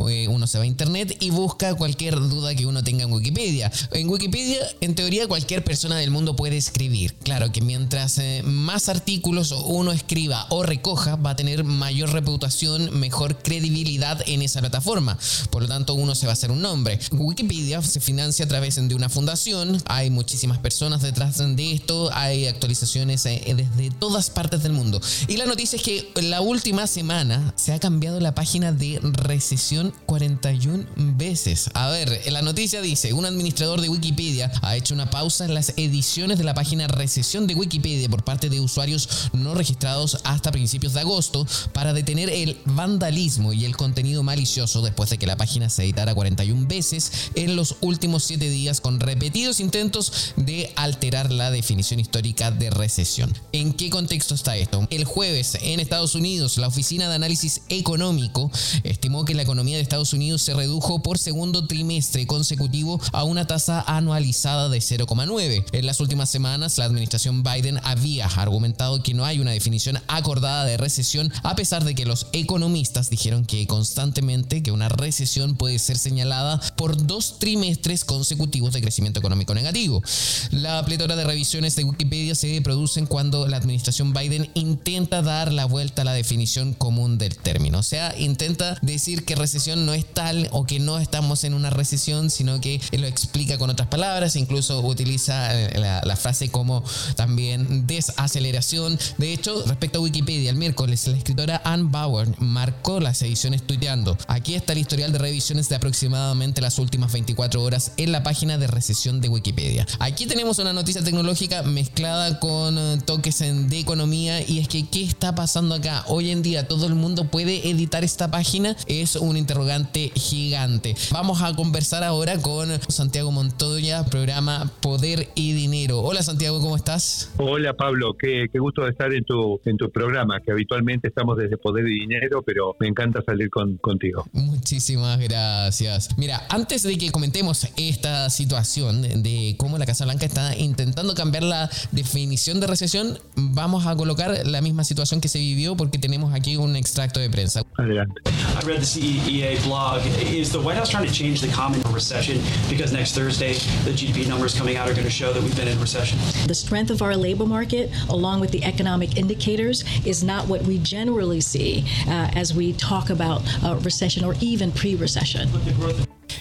eh, 0.09 0.29
uno 0.29 0.47
se 0.47 0.59
va 0.59 0.65
a 0.65 0.67
internet 0.67 1.17
y 1.21 1.31
busca 1.31 1.75
cualquier 1.75 2.17
duda 2.17 2.55
que 2.55 2.67
uno 2.67 2.85
tenga 2.85 3.05
en 3.05 3.13
Wikipedia. 3.13 3.73
En 3.93 4.09
Wikipedia, 4.09 4.61
en 4.83 4.95
teoría, 4.95 5.27
cualquier 5.27 5.65
persona 5.65 5.97
del 5.97 6.11
mundo 6.11 6.37
puede 6.37 6.59
escribir. 6.59 7.15
Claro 7.15 7.51
que 7.51 7.63
mientras 7.63 8.19
eh, 8.19 8.43
más 8.45 8.91
artículos 8.91 9.53
uno 9.53 9.93
escriba 9.93 10.47
o 10.51 10.63
recoja, 10.63 11.17
va 11.17 11.31
a 11.31 11.37
tener 11.37 11.65
mayor 11.65 12.11
reputación, 12.13 12.99
mejor 12.99 13.39
credibilidad 13.39 13.54
credibilidad 13.55 14.21
en 14.27 14.43
esa 14.43 14.61
plataforma. 14.61 15.17
Por 15.51 15.63
lo 15.63 15.69
tanto, 15.69 15.95
uno 15.95 16.15
se 16.15 16.27
va 16.27 16.33
a 16.33 16.35
hacer 16.35 16.51
un 16.51 16.61
nombre. 16.61 16.99
Wikipedia 17.13 17.81
se 17.83 18.01
financia 18.01 18.45
a 18.45 18.49
través 18.49 18.75
de 18.77 18.95
una 18.95 19.09
fundación. 19.09 19.81
Hay 19.87 20.11
muchísimas 20.11 20.59
personas 20.59 21.03
detrás 21.03 21.39
de 21.39 21.73
esto. 21.73 22.11
Hay 22.13 22.47
actualizaciones 22.47 23.25
eh, 23.27 23.55
desde 23.57 23.91
todas 23.91 24.31
partes 24.31 24.63
del 24.63 24.73
mundo. 24.73 25.01
Y 25.29 25.37
la 25.37 25.47
noticia 25.47 25.77
es 25.77 25.83
que 25.83 26.11
la 26.23 26.41
última 26.41 26.87
semana 26.87 27.55
se 27.57 27.73
ha 27.73 27.79
cambiado 27.79 28.19
la 28.19 28.35
página 28.35 28.73
de 28.73 28.99
recesión 29.03 29.95
41 30.07 30.85
veces. 30.97 31.71
A 31.75 31.89
ver, 31.89 32.21
la 32.33 32.43
noticia 32.43 32.81
dice, 32.81 33.13
un 33.13 33.27
administrador 33.27 33.81
de 33.81 33.89
Wikipedia 33.89 34.51
ha 34.63 34.77
hecho 34.77 34.95
una 34.95 35.11
pausa 35.11 35.45
en 35.45 35.55
las 35.55 35.75
ediciones 35.77 36.39
de 36.39 36.45
la 36.45 36.55
página 36.55 36.89
recesión 36.89 37.47
de 37.47 37.55
Wikipedia 37.55 38.09
por 38.09 38.25
parte 38.25 38.51
de 38.51 38.61
usuarios 38.61 39.31
no 39.33 39.55
registrados 39.55 40.19
hasta 40.25 40.51
principios 40.51 40.95
de 40.95 41.01
agosto 41.01 41.47
para 41.73 41.93
detener 41.93 42.31
el 42.31 42.59
vandalismo 42.65 43.44
y 43.53 43.65
el 43.65 43.77
contenido 43.77 44.23
malicioso 44.23 44.83
después 44.83 45.11
de 45.11 45.19
que 45.19 45.27
la 45.27 45.37
página 45.37 45.69
se 45.69 45.85
editara 45.85 46.15
41 46.15 46.67
veces 46.67 47.31
en 47.35 47.57
los 47.57 47.77
últimos 47.81 48.25
7 48.25 48.49
días 48.49 48.81
con 48.81 49.01
repetidos 49.01 49.61
intentos 49.61 50.33
de 50.37 50.73
alterar 50.77 51.33
la 51.33 51.51
definición 51.51 52.01
histórica 52.01 52.51
de 52.51 52.71
recesión. 52.71 53.33
¿En 53.53 53.73
qué 53.73 53.91
contexto 53.91 54.35
está 54.35 54.57
esto? 54.57 54.87
El 54.91 55.05
jueves 55.05 55.59
en 55.61 55.81
Estados 55.81 56.15
Unidos, 56.15 56.57
la 56.59 56.69
Oficina 56.69 57.09
de 57.09 57.15
Análisis 57.15 57.63
Económico 57.69 58.51
estimó 58.83 59.25
que 59.25 59.35
la 59.35 59.43
economía 59.43 59.77
de 59.77 59.83
Estados 59.83 60.13
Unidos 60.13 60.43
se 60.43 60.55
redujo 60.55 61.03
por 61.03 61.19
segundo 61.19 61.67
trimestre 61.67 62.27
consecutivo 62.27 63.01
a 63.13 63.25
una 63.25 63.47
tasa 63.47 63.83
anualizada 63.87 64.69
de 64.69 64.79
0,9. 64.79 65.65
En 65.73 65.87
las 65.87 66.01
últimas 66.01 66.31
semanas, 66.31 66.79
la 66.79 66.85
administración 66.85 67.43
Biden 67.43 67.81
había 67.83 68.27
argumentado 68.27 69.03
que 69.03 69.15
no 69.15 69.25
hay 69.25 69.41
una 69.41 69.51
definición 69.51 70.01
acordada 70.09 70.65
de 70.65 70.77
recesión 70.77 71.33
a 71.43 71.57
pesar 71.57 71.85
de 71.85 71.95
que 71.95 72.07
los 72.07 72.27
economistas 72.33 73.11
dijeron 73.11 73.34
que 73.43 73.67
constantemente 73.67 74.63
que 74.63 74.71
una 74.71 74.89
recesión 74.89 75.57
puede 75.57 75.81
ser 75.81 75.99
señalada 75.99 76.61
por 76.77 77.07
dos 77.07 77.41
trimestres 77.41 78.05
consecutivos 78.05 78.73
de 78.73 78.81
crecimiento 78.81 79.19
económico 79.19 79.55
negativo. 79.55 80.03
La 80.51 80.85
pletora 80.85 81.17
de 81.17 81.25
revisiones 81.25 81.75
de 81.75 81.85
Wikipedia 81.85 82.35
se 82.37 82.61
producen 82.63 83.07
cuando 83.07 83.49
la 83.49 83.57
administración 83.57 84.13
Biden 84.13 84.51
intenta 84.55 85.23
dar 85.23 85.53
la 85.53 85.65
vuelta 85.65 86.03
a 86.03 86.05
la 86.05 86.13
definición 86.13 86.75
común 86.75 87.19
del 87.19 87.37
término. 87.37 87.79
O 87.79 87.83
sea, 87.83 88.15
intenta 88.19 88.79
decir 88.83 89.25
que 89.25 89.35
recesión 89.35 89.87
no 89.87 89.95
es 89.95 90.05
tal 90.07 90.49
o 90.53 90.67
que 90.67 90.79
no 90.79 90.99
estamos 90.99 91.43
en 91.45 91.55
una 91.55 91.71
recesión, 91.71 92.31
sino 92.31 92.61
que 92.61 92.81
lo 92.93 93.07
explica 93.07 93.59
con 93.59 93.71
otras 93.71 93.89
palabras, 93.89 94.37
incluso 94.37 94.81
utiliza 94.81 95.53
la, 95.75 96.03
la 96.05 96.17
frase 96.17 96.51
como 96.51 96.85
también 97.17 97.87
desaceleración. 97.87 98.99
De 99.19 99.33
hecho, 99.33 99.65
respecto 99.67 99.99
a 99.99 100.03
Wikipedia, 100.03 100.51
el 100.51 100.57
miércoles 100.57 101.07
la 101.07 101.17
escritora 101.17 101.63
Ann 101.65 101.91
Bauer 101.91 102.29
marcó 102.41 103.01
las 103.01 103.23
ediciones 103.25 103.63
tuiteando. 103.63 104.17
Aquí 104.29 104.55
está 104.55 104.73
el 104.73 104.79
historial 104.79 105.13
de 105.13 105.19
revisiones 105.19 105.69
de 105.69 105.77
aproximadamente 105.77 106.61
las 106.61 106.79
últimas 106.79 107.13
24 107.13 107.63
horas 107.63 107.93
en 107.97 108.13
la 108.13 108.23
página 108.23 108.59
de 108.59 108.67
recesión 108.67 109.21
de 109.21 109.29
Wikipedia. 109.29 109.87
Aquí 109.99 110.27
tenemos 110.27 110.59
una 110.59 110.73
noticia 110.73 111.03
tecnológica 111.03 111.63
mezclada 111.63 112.39
con 112.41 112.79
eh, 112.79 112.99
toques 113.05 113.39
de 113.39 113.79
economía 113.79 114.41
y 114.47 114.59
es 114.61 114.69
que 114.69 114.87
¿qué 114.89 115.03
está 115.03 115.35
pasando 115.35 115.75
acá? 115.75 116.05
Hoy 116.09 116.31
en 116.31 116.43
día 116.43 116.69
todo 116.69 116.87
el 116.87 116.95
mundo 116.95 117.25
puede 117.25 117.69
editar 117.69 118.05
esta 118.05 118.31
página, 118.31 118.77
es 118.87 119.17
un 119.17 119.37
interrogante 119.37 120.13
gigante. 120.15 120.95
Vamos 121.11 121.43
a 121.43 121.55
conversar 121.55 122.05
ahora 122.05 122.39
con 122.39 122.69
Santiago 122.89 123.31
Montoya, 123.31 124.05
programa 124.05 124.71
Poder 124.81 125.29
y 125.35 125.53
Dinero. 125.53 126.01
Hola 126.01 126.23
Santiago, 126.23 126.61
¿cómo 126.61 126.77
estás? 126.77 127.33
Hola 127.39 127.75
Pablo, 127.75 128.15
qué, 128.19 128.49
gusto 128.55 128.87
estar 128.87 129.13
en 129.13 129.25
tu, 129.25 129.61
en 129.65 129.77
tu 129.77 129.91
programa, 129.91 130.41
que 130.41 130.53
habitualmente 130.53 131.09
estamos 131.09 131.37
desde 131.37 131.57
Poder 131.57 131.87
y 131.89 132.01
Dinero, 132.01 132.43
pero 132.43 132.77
me 132.79 132.89
encanta 132.89 133.14
salir 133.23 133.51
con, 133.51 133.77
contigo. 133.79 134.27
Muchísimas 134.33 135.19
gracias. 135.19 136.09
Mira, 136.17 136.47
antes 136.49 136.83
de 136.83 136.97
que 136.99 137.11
comentemos 137.11 137.69
esta 137.77 138.31
situación 138.31 139.03
de 139.23 139.55
cómo 139.59 139.79
la 139.79 139.87
Casa 139.87 140.05
Blanca 140.05 140.27
está 140.27 140.57
intentando 140.57 141.15
cambiar 141.15 141.43
la 141.43 141.71
definición 141.93 142.61
de 142.61 142.67
recesión, 142.67 143.19
vamos 143.37 143.87
a 143.87 143.97
colocar 143.97 144.47
la 144.47 144.61
misma 144.61 144.85
situación 144.85 145.21
que 145.21 145.29
se 145.29 145.39
vivió 145.39 145.77
porque 145.77 145.99
tenemos 145.99 146.35
aquí 146.35 146.57
un 146.57 146.77
extracto 146.77 147.21
de 147.21 147.31
prensa. 147.31 147.63
Adelante. 147.79 148.21
I 148.27 148.67
read 148.67 148.81
the 148.81 148.87
CEA 148.87 149.63
blog. 149.65 150.01
Is 150.33 150.51
the 150.51 150.59
White 150.59 150.77
House 150.77 150.91
trying 150.91 151.07
to 151.07 151.13
change 151.13 151.41
the 151.41 151.49
common 151.49 151.81
recession 151.93 152.41
because 152.69 152.93
next 152.93 153.15
Thursday 153.15 153.55
the 153.85 153.91
GDP 153.91 154.27
numbers 154.29 154.55
coming 154.57 154.77
out 154.77 154.89
are 154.89 154.95
going 154.95 155.07
to 155.07 155.11
show 155.11 155.33
that 155.33 155.43
we've 155.43 155.57
been 155.57 155.69
in 155.69 155.79
recession? 155.81 156.19
The 156.47 156.55
strength 156.55 156.91
of 156.91 157.03
our 157.03 157.17
labor 157.17 157.47
market, 157.47 157.91
along 158.09 158.41
with 158.41 158.51
the 158.51 158.65
economic 158.65 159.17
indicators, 159.17 159.85
is 160.05 160.23
not 160.23 160.47
what 160.47 160.63
we 160.63 160.79
generally 160.79 161.41
see 161.41 161.85
uh, 162.07 162.31
as 162.35 162.55
we 162.55 162.73
talk 162.75 163.04
about 163.11 163.43
uh, 163.65 163.77
recession 163.83 164.25
or 164.25 164.35
even 164.41 164.73
pre-recession. 164.73 165.49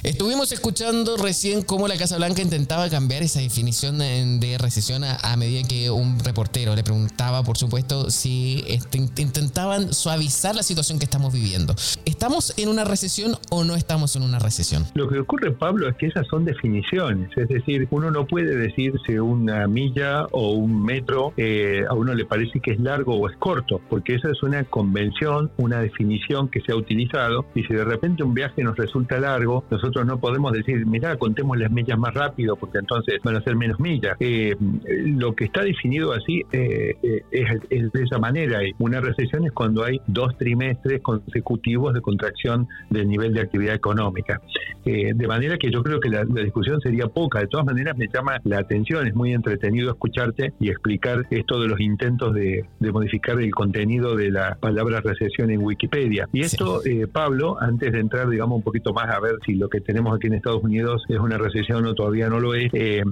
Estuvimos 0.03 0.51
escuchando 0.51 1.15
recién 1.15 1.61
cómo 1.61 1.87
la 1.87 1.95
Casa 1.95 2.17
Blanca 2.17 2.41
intentaba 2.41 2.89
cambiar 2.89 3.23
esa 3.23 3.39
definición 3.39 3.99
de 3.99 4.57
recesión 4.59 5.01
a, 5.05 5.37
medida 5.37 5.65
que 5.65 5.89
un 5.91 6.19
reportero 6.19 6.75
le 6.75 6.83
preguntaba, 6.83 7.41
por 7.43 7.57
supuesto, 7.57 8.09
si 8.09 8.65
este, 8.67 8.97
intentaban 8.97 9.93
suavizar 9.93 10.55
la 10.55 10.63
situación 10.63 10.99
que 10.99 11.05
estamos 11.05 11.33
viviendo. 11.33 11.73
¿Estamos 12.03 12.53
en 12.57 12.67
una 12.67 12.83
recesión 12.83 13.35
o 13.49 13.63
no 13.63 13.75
estamos 13.75 14.17
en 14.17 14.23
una 14.23 14.39
recesión? 14.39 14.83
Lo 14.93 15.07
que 15.07 15.19
ocurre, 15.19 15.53
Pablo, 15.53 15.87
es 15.87 15.95
que 15.95 16.07
esas 16.07 16.27
son 16.27 16.43
definiciones. 16.43 17.29
Es 17.37 17.47
decir, 17.47 17.87
uno 17.89 18.11
no 18.11 18.27
puede 18.27 18.57
decir 18.57 18.91
si 19.07 19.17
una 19.17 19.65
milla 19.67 20.25
o 20.31 20.51
un 20.51 20.83
metro 20.83 21.31
eh, 21.37 21.85
a 21.89 21.93
uno 21.93 22.13
le 22.13 22.25
parece 22.25 22.59
que 22.59 22.71
es 22.71 22.79
largo 22.81 23.15
o 23.15 23.29
es 23.29 23.37
corto, 23.37 23.79
porque 23.89 24.15
esa 24.15 24.29
es 24.29 24.43
una 24.43 24.65
convención, 24.65 25.49
una 25.55 25.79
definición 25.79 26.49
que 26.49 26.59
se 26.59 26.73
ha 26.73 26.75
utilizado. 26.75 27.45
Y 27.55 27.63
si 27.63 27.73
de 27.73 27.85
repente 27.85 28.21
un 28.21 28.33
viaje 28.33 28.63
nos 28.63 28.75
resulta 28.75 29.17
largo, 29.17 29.63
nosotros 29.71 29.92
nosotros 29.93 30.07
no 30.07 30.19
podemos 30.19 30.51
decir, 30.51 30.85
mira, 30.87 31.15
contemos 31.17 31.57
las 31.57 31.71
millas 31.71 31.99
más 31.99 32.13
rápido 32.13 32.55
porque 32.55 32.79
entonces 32.79 33.19
van 33.23 33.35
a 33.35 33.41
ser 33.41 33.55
menos 33.55 33.79
millas. 33.79 34.17
Eh, 34.19 34.55
lo 34.89 35.35
que 35.35 35.45
está 35.45 35.61
definido 35.61 36.13
así 36.13 36.43
eh, 36.51 36.95
es, 37.31 37.91
de 37.91 38.03
esa 38.03 38.17
manera. 38.17 38.59
Una 38.79 39.01
recesión 39.01 39.45
es 39.45 39.51
cuando 39.51 39.83
hay 39.83 40.01
dos 40.07 40.35
trimestres 40.37 41.01
consecutivos 41.01 41.93
de 41.93 42.01
contracción 42.01 42.67
del 42.89 43.07
nivel 43.07 43.33
de 43.33 43.41
actividad 43.41 43.75
económica. 43.75 44.41
de 44.83 45.27
manera 45.27 45.57
que 45.57 45.69
yo 45.69 45.83
creo 45.83 45.99
que 45.99 46.09
la, 46.09 46.23
discusión 46.25 46.81
sería 46.81 47.07
poca. 47.07 47.39
De 47.39 47.47
todas 47.47 47.65
maneras, 47.65 47.95
me 47.97 48.07
llama 48.07 48.39
la 48.43 48.59
atención, 48.59 49.05
es 49.05 49.15
muy 49.15 49.33
entretenido 49.33 49.91
escucharte 49.91 50.53
y 50.59 50.69
explicar 50.69 51.25
esto 51.29 51.61
de 51.61 51.67
los 51.67 51.79
intentos 51.79 52.33
de, 52.33 52.65
modificar 52.91 53.39
el 53.39 53.51
contenido 53.51 54.15
de 54.15 54.31
la 54.31 54.55
palabra 54.55 55.01
recesión 55.01 55.51
en 55.51 55.61
Wikipedia. 55.61 56.27
Y 56.33 56.41
esto, 56.41 56.81
Pablo, 57.11 57.57
antes 57.61 57.91
de 57.91 57.99
entrar, 57.99 58.29
digamos, 58.29 58.57
un 58.57 58.63
poquito 58.63 58.93
más 58.93 59.09
a 59.09 59.19
ver 59.19 59.35
si 59.45 59.53
lo 59.55 59.69
que 59.69 59.82
tenemos 59.83 60.15
aquí 60.15 60.27
en 60.27 60.33
Estados 60.33 60.63
Unidos 60.63 61.03
es 61.09 61.19
una 61.19 61.37
recesión 61.37 61.85
o 61.85 61.93
todavía 61.93 62.29
no 62.29 62.39
lo 62.39 62.53
es, 62.53 62.69
eh, 62.73 63.03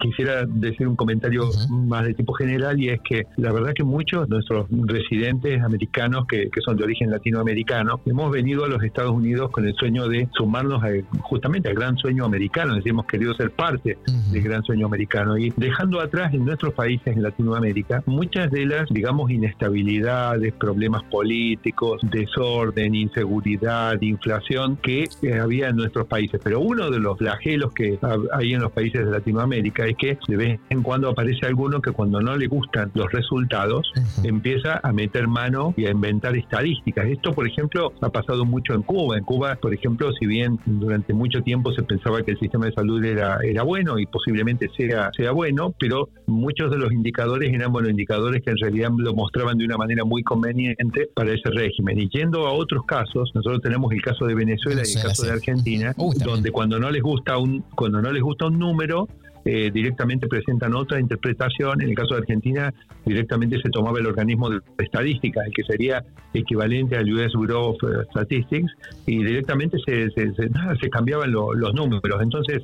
quisiera 0.00 0.44
decir 0.46 0.86
un 0.86 0.96
comentario 0.96 1.48
más 1.70 2.04
de 2.04 2.14
tipo 2.14 2.32
general 2.32 2.80
y 2.80 2.90
es 2.90 3.00
que 3.02 3.26
la 3.36 3.52
verdad 3.52 3.72
que 3.74 3.84
muchos 3.84 4.28
de 4.28 4.34
nuestros 4.34 4.66
residentes 4.70 5.62
americanos 5.62 6.26
que, 6.26 6.48
son 6.64 6.76
de 6.76 6.84
origen 6.84 7.10
latinoamericano 7.10 8.00
hemos 8.04 8.30
venido 8.30 8.64
a 8.64 8.68
los 8.68 8.82
Estados 8.82 9.12
Unidos 9.12 9.50
con 9.50 9.64
el 9.66 9.74
sueño 9.74 10.08
de 10.08 10.28
sumarnos 10.32 10.82
justamente 11.22 11.68
al 11.68 11.74
gran 11.74 11.96
sueño 11.96 12.24
americano, 12.24 12.74
decir, 12.74 12.90
hemos 12.90 13.06
querido 13.06 13.32
ser 13.34 13.50
parte 13.52 13.96
del 14.32 14.42
gran 14.42 14.62
sueño 14.64 14.86
americano. 14.86 15.38
Y 15.38 15.52
dejando 15.56 16.00
atrás 16.00 16.34
en 16.34 16.44
nuestros 16.44 16.74
países 16.74 17.16
en 17.16 17.22
Latinoamérica 17.22 18.02
muchas 18.06 18.50
de 18.50 18.66
las, 18.66 18.88
digamos, 18.90 19.30
inestabilidades, 19.30 20.52
problemas 20.54 21.04
políticos, 21.04 22.00
desorden, 22.10 22.94
inseguridad, 22.94 24.00
inflación 24.00 24.76
que 24.76 25.08
eh, 25.22 25.38
había 25.38 25.68
en 25.68 25.76
nuestros 25.76 26.06
países. 26.06 26.17
Pero 26.42 26.60
uno 26.60 26.90
de 26.90 26.98
los 26.98 27.18
flagelos 27.18 27.72
que 27.72 27.98
hay 28.32 28.52
en 28.52 28.60
los 28.60 28.72
países 28.72 29.04
de 29.04 29.10
Latinoamérica 29.10 29.86
es 29.86 29.96
que 29.96 30.18
de 30.26 30.36
vez 30.36 30.60
en 30.70 30.82
cuando 30.82 31.10
aparece 31.10 31.46
alguno 31.46 31.80
que 31.80 31.92
cuando 31.92 32.20
no 32.20 32.36
le 32.36 32.46
gustan 32.46 32.90
los 32.94 33.10
resultados 33.12 33.92
empieza 34.24 34.80
a 34.82 34.92
meter 34.92 35.28
mano 35.28 35.74
y 35.76 35.86
a 35.86 35.90
inventar 35.90 36.36
estadísticas. 36.36 37.06
Esto, 37.06 37.32
por 37.32 37.46
ejemplo, 37.46 37.92
ha 38.00 38.08
pasado 38.08 38.44
mucho 38.44 38.74
en 38.74 38.82
Cuba. 38.82 39.16
En 39.16 39.24
Cuba, 39.24 39.56
por 39.56 39.72
ejemplo, 39.74 40.12
si 40.18 40.26
bien 40.26 40.58
durante 40.66 41.12
mucho 41.12 41.42
tiempo 41.42 41.72
se 41.72 41.82
pensaba 41.82 42.22
que 42.22 42.32
el 42.32 42.38
sistema 42.38 42.66
de 42.66 42.72
salud 42.72 43.04
era, 43.04 43.38
era 43.44 43.62
bueno 43.62 43.98
y 43.98 44.06
posiblemente 44.06 44.68
sea, 44.76 45.10
sea 45.16 45.32
bueno, 45.32 45.74
pero 45.78 46.08
muchos 46.26 46.70
de 46.70 46.78
los 46.78 46.92
indicadores 46.92 47.52
eran 47.52 47.72
buenos 47.72 47.90
indicadores 47.90 48.42
que 48.42 48.50
en 48.50 48.58
realidad 48.58 48.90
lo 48.96 49.14
mostraban 49.14 49.58
de 49.58 49.64
una 49.64 49.76
manera 49.76 50.04
muy 50.04 50.22
conveniente 50.22 51.08
para 51.14 51.32
ese 51.32 51.50
régimen. 51.50 51.98
Y 51.98 52.08
yendo 52.08 52.46
a 52.46 52.52
otros 52.52 52.84
casos, 52.86 53.30
nosotros 53.34 53.60
tenemos 53.62 53.92
el 53.92 54.02
caso 54.02 54.26
de 54.26 54.34
Venezuela 54.34 54.82
y 54.84 54.96
el 54.96 55.02
caso 55.02 55.26
de 55.26 55.32
Argentina, 55.32 55.94
donde 56.24 56.50
cuando 56.50 56.78
no 56.78 56.90
les 56.90 57.02
gusta 57.02 57.38
un, 57.38 57.62
cuando 57.74 58.00
no 58.00 58.10
les 58.12 58.22
gusta 58.22 58.46
un 58.46 58.58
número, 58.58 59.08
eh, 59.44 59.70
directamente 59.72 60.26
presentan 60.26 60.74
otra 60.74 61.00
interpretación. 61.00 61.80
En 61.82 61.90
el 61.90 61.94
caso 61.94 62.14
de 62.14 62.20
Argentina, 62.20 62.72
directamente 63.04 63.60
se 63.60 63.70
tomaba 63.70 63.98
el 63.98 64.06
organismo 64.06 64.50
de 64.50 64.60
estadística, 64.78 65.42
el 65.44 65.52
que 65.52 65.64
sería 65.64 66.04
equivalente 66.34 66.96
al 66.96 67.12
US 67.12 67.32
Bureau 67.34 67.70
of 67.70 67.76
Statistics, 68.10 68.70
y 69.06 69.24
directamente 69.24 69.78
se, 69.84 70.10
se, 70.10 70.90
cambiaban 70.90 71.32
los 71.32 71.74
números. 71.74 72.22
Entonces, 72.22 72.62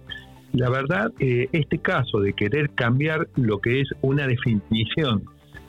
la 0.53 0.71
verdad, 0.71 1.11
eh, 1.19 1.49
este 1.53 1.79
caso 1.79 2.21
de 2.21 2.33
querer 2.33 2.71
cambiar 2.71 3.29
lo 3.35 3.61
que 3.61 3.81
es 3.81 3.89
una 4.03 4.27
definición 4.27 5.25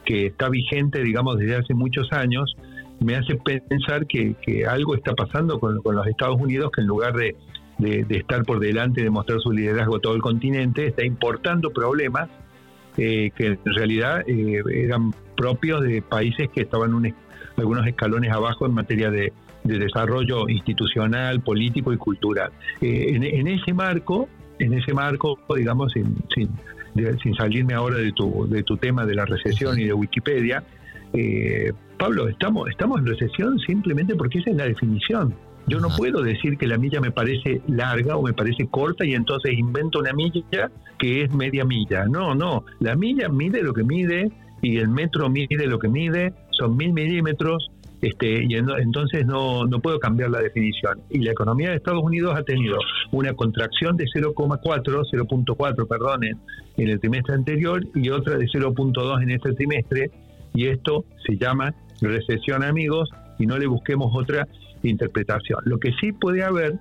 que 0.05 0.27
está 0.27 0.49
vigente, 0.49 1.01
digamos, 1.01 1.37
desde 1.39 1.55
hace 1.55 1.73
muchos 1.73 2.11
años, 2.11 2.55
me 2.99 3.15
hace 3.15 3.35
pensar 3.67 4.05
que, 4.05 4.35
algo 4.69 4.95
está 4.95 5.13
pasando 5.13 5.59
con, 5.59 5.81
los 5.83 6.07
Estados 6.07 6.39
Unidos, 6.39 6.71
que 6.73 6.81
en 6.81 6.87
lugar 6.87 7.13
de, 7.13 7.35
estar 7.79 8.43
por 8.43 8.59
delante 8.59 9.03
de 9.03 9.09
mostrar 9.09 9.39
su 9.39 9.51
liderazgo 9.51 9.97
a 9.97 9.99
todo 9.99 10.15
el 10.15 10.21
continente, 10.21 10.87
está 10.87 11.05
importando 11.05 11.71
problemas 11.71 12.29
eh, 12.97 13.31
que 13.35 13.47
en 13.47 13.59
realidad 13.65 14.23
eh, 14.27 14.61
eran 14.73 15.13
propios 15.35 15.81
de 15.83 16.01
países 16.01 16.49
que 16.49 16.61
estaban 16.61 16.91
algunos 17.57 17.87
escalones 17.87 18.31
abajo 18.31 18.65
en 18.65 18.73
materia 18.73 19.11
de, 19.11 19.33
desarrollo 19.63 20.47
institucional, 20.47 21.41
político 21.41 21.91
y 21.91 21.97
cultural. 21.97 22.51
Eh, 22.81 23.13
en, 23.15 23.47
ese 23.47 23.73
marco, 23.73 24.29
en 24.59 24.75
ese 24.75 24.93
marco, 24.93 25.39
digamos, 25.55 25.91
sin, 25.91 26.15
sin, 26.35 26.49
sin 27.21 27.33
salirme 27.33 27.73
ahora 27.73 27.97
de 27.97 28.11
tu, 28.11 28.47
de 28.47 28.61
tu 28.61 28.77
tema 28.77 29.07
de 29.07 29.15
la 29.15 29.25
recesión 29.25 29.79
y 29.79 29.85
de 29.85 29.93
Wikipedia, 29.93 30.63
eh, 31.13 31.71
Pablo, 31.97 32.27
estamos, 32.27 32.69
estamos 32.69 32.99
en 32.99 33.07
recesión 33.07 33.57
simplemente 33.59 34.15
porque 34.15 34.39
esa 34.39 34.51
es 34.51 34.57
la 34.57 34.65
definición. 34.65 35.33
Yo 35.67 35.79
no 35.79 35.89
puedo 35.89 36.21
decir 36.21 36.57
que 36.57 36.67
la 36.67 36.77
milla 36.77 37.01
me 37.01 37.11
parece 37.11 37.61
larga 37.67 38.17
o 38.17 38.23
me 38.23 38.33
parece 38.33 38.67
corta 38.67 39.05
y 39.05 39.13
entonces 39.13 39.53
invento 39.53 39.99
una 39.99 40.13
milla 40.13 40.71
que 40.99 41.23
es 41.23 41.33
media 41.33 41.65
milla. 41.65 42.05
No, 42.05 42.35
no. 42.35 42.65
La 42.79 42.95
milla 42.95 43.29
mide 43.29 43.63
lo 43.63 43.73
que 43.73 43.83
mide 43.83 44.31
y 44.61 44.77
el 44.77 44.89
metro 44.89 45.29
mide 45.29 45.67
lo 45.67 45.79
que 45.79 45.87
mide. 45.87 46.33
Son 46.51 46.77
mil 46.77 46.93
milímetros. 46.93 47.71
Este, 48.01 48.43
y 48.43 48.53
entonces 48.53 49.25
no, 49.25 49.65
no 49.65 49.79
puedo 49.79 49.99
cambiar 49.99 50.29
la 50.29 50.39
definición. 50.39 51.01
Y 51.09 51.19
la 51.19 51.31
economía 51.31 51.71
de 51.71 51.77
Estados 51.77 52.03
Unidos 52.03 52.35
ha 52.37 52.43
tenido 52.43 52.77
una 53.11 53.33
contracción 53.33 53.97
de 53.97 54.05
0,4, 54.05 54.59
0.4, 54.61 55.87
perdón, 55.87 56.23
en 56.23 56.89
el 56.89 56.99
trimestre 56.99 57.33
anterior 57.33 57.83
y 57.95 58.09
otra 58.09 58.37
de 58.37 58.45
0.2 58.45 59.23
en 59.23 59.31
este 59.31 59.53
trimestre 59.53 60.11
y 60.55 60.67
esto 60.67 61.05
se 61.25 61.37
llama 61.37 61.73
recesión, 62.01 62.63
amigos, 62.63 63.09
y 63.37 63.45
no 63.45 63.57
le 63.57 63.67
busquemos 63.67 64.11
otra 64.15 64.47
interpretación. 64.89 65.59
Lo 65.65 65.77
que 65.79 65.91
sí 65.99 66.11
puede 66.11 66.43
haber 66.43 66.77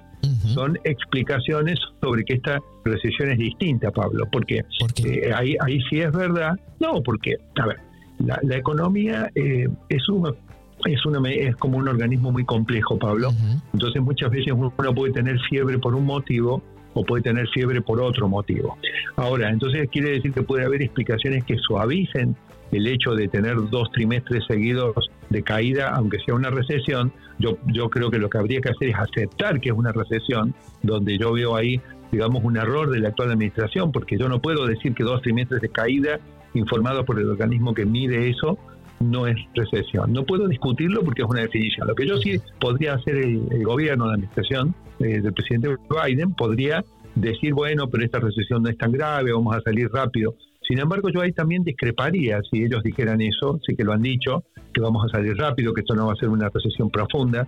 son 0.55 0.79
explicaciones 0.85 1.79
sobre 2.01 2.25
que 2.25 2.35
esta 2.35 2.59
recesión 2.85 3.31
es 3.31 3.39
distinta, 3.39 3.91
Pablo, 3.91 4.27
porque 4.33 4.63
eh, 5.05 5.33
ahí, 5.35 5.55
ahí 5.61 5.81
sí 5.91 6.01
es 6.01 6.13
verdad. 6.13 6.53
No, 6.81 7.03
porque, 7.03 7.37
a 7.61 7.67
ver, 7.67 7.77
la, 8.19 8.57
economía 8.57 9.31
eh, 9.35 9.69
es 9.89 10.09
uno 10.09 10.35
es, 10.87 11.05
una, 11.07 11.31
es 11.31 11.57
como 11.57 11.79
un 11.79 11.89
organismo 11.89 12.33
muy 12.33 12.45
complejo, 12.45 12.99
Pablo. 12.99 13.31
Entonces 13.73 14.03
muchas 14.03 14.31
veces 14.31 14.53
uno 14.53 14.71
puede 14.95 15.13
tener 15.13 15.39
fiebre 15.49 15.79
por 15.79 15.95
un 15.95 16.05
motivo 16.05 16.63
o 16.95 17.05
puede 17.05 17.23
tener 17.23 17.49
fiebre 17.49 17.81
por 17.81 18.01
otro 18.01 18.29
motivo. 18.29 18.77
Ahora, 19.17 19.51
entonces 19.51 19.89
quiere 19.91 20.11
decir 20.11 20.33
que 20.33 20.43
puede 20.43 20.65
haber 20.65 20.83
explicaciones 20.83 21.45
que 21.45 21.59
suavicen 21.59 22.37
el 22.77 22.87
hecho 22.87 23.15
de 23.15 23.29
tener 23.29 23.57
dos 23.71 23.91
trimestres 23.93 24.45
seguidos 24.47 24.95
de 25.31 25.43
caída, 25.43 25.91
aunque 25.95 26.19
sea 26.21 26.35
una 26.35 26.51
recesión, 26.51 27.13
yo, 27.39 27.57
creo 27.91 28.11
que 28.11 28.19
lo 28.19 28.29
que 28.29 28.39
habría 28.39 28.61
que 28.61 28.71
hacer 28.71 28.89
es 28.89 28.97
aceptar 28.97 29.61
que 29.61 29.71
es 29.71 29.75
una 29.75 29.93
recesión, 29.93 30.55
donde 30.83 31.19
yo 31.19 31.33
veo 31.33 31.57
ahí, 31.57 31.81
digamos, 32.13 32.43
un 32.45 32.57
error 32.57 32.91
de 32.91 33.01
la 33.01 33.09
actual 33.09 33.31
administración, 33.31 33.93
porque 33.93 34.19
yo 34.19 34.29
no 34.29 34.41
puedo 34.41 34.67
decir 34.67 34.95
que 34.95 35.05
dos 35.05 35.23
trimestres 35.23 35.61
de 35.61 35.69
caída 35.69 36.21
informados 36.55 37.05
por 37.05 37.19
el 37.19 37.29
organismo 37.29 37.75
que 37.75 37.85
mide 37.85 38.29
eso 38.29 38.59
no 39.01 39.27
es 39.27 39.37
recesión. 39.55 40.13
No 40.13 40.25
puedo 40.25 40.47
discutirlo 40.47 41.03
porque 41.03 41.23
es 41.23 41.29
una 41.29 41.41
definición. 41.41 41.89
Lo 41.89 41.95
que 41.95 42.07
yo 42.07 42.17
sí 42.19 42.41
podría 42.61 42.95
hacer 42.95 43.17
el, 43.17 43.65
gobierno, 43.65 44.07
la 44.07 44.15
administración 44.15 44.75
eh, 45.01 45.21
del 45.21 45.33
presidente 45.33 45.77
Biden, 45.91 46.35
podría 46.35 46.85
decir, 47.15 47.53
bueno, 47.55 47.89
pero 47.89 48.05
esta 48.05 48.19
recesión 48.21 48.63
no 48.63 48.71
es 48.71 48.79
tan 48.79 48.93
grave, 48.93 49.33
vamos 49.33 49.55
a 49.57 49.61
salir 49.61 49.89
rápido. 49.93 50.35
Sin 50.67 50.79
embargo, 50.79 51.09
yo 51.11 51.21
ahí 51.21 51.33
también 51.33 51.63
discreparía 51.63 52.41
si 52.51 52.63
ellos 52.63 52.83
dijeran 52.83 53.21
eso, 53.21 53.61
sí 53.67 53.77
que 53.77 53.85
lo 53.85 53.93
han 53.93 54.03
dicho, 54.03 54.45
que 54.73 54.81
vamos 54.81 55.05
a 55.05 55.17
salir 55.17 55.37
rápido, 55.37 55.75
que 55.75 55.83
esto 55.83 55.95
no 55.95 56.07
va 56.07 56.15
a 56.15 56.17
ser 56.17 56.31
una 56.31 56.49
recesión 56.49 56.91
profunda 56.91 57.47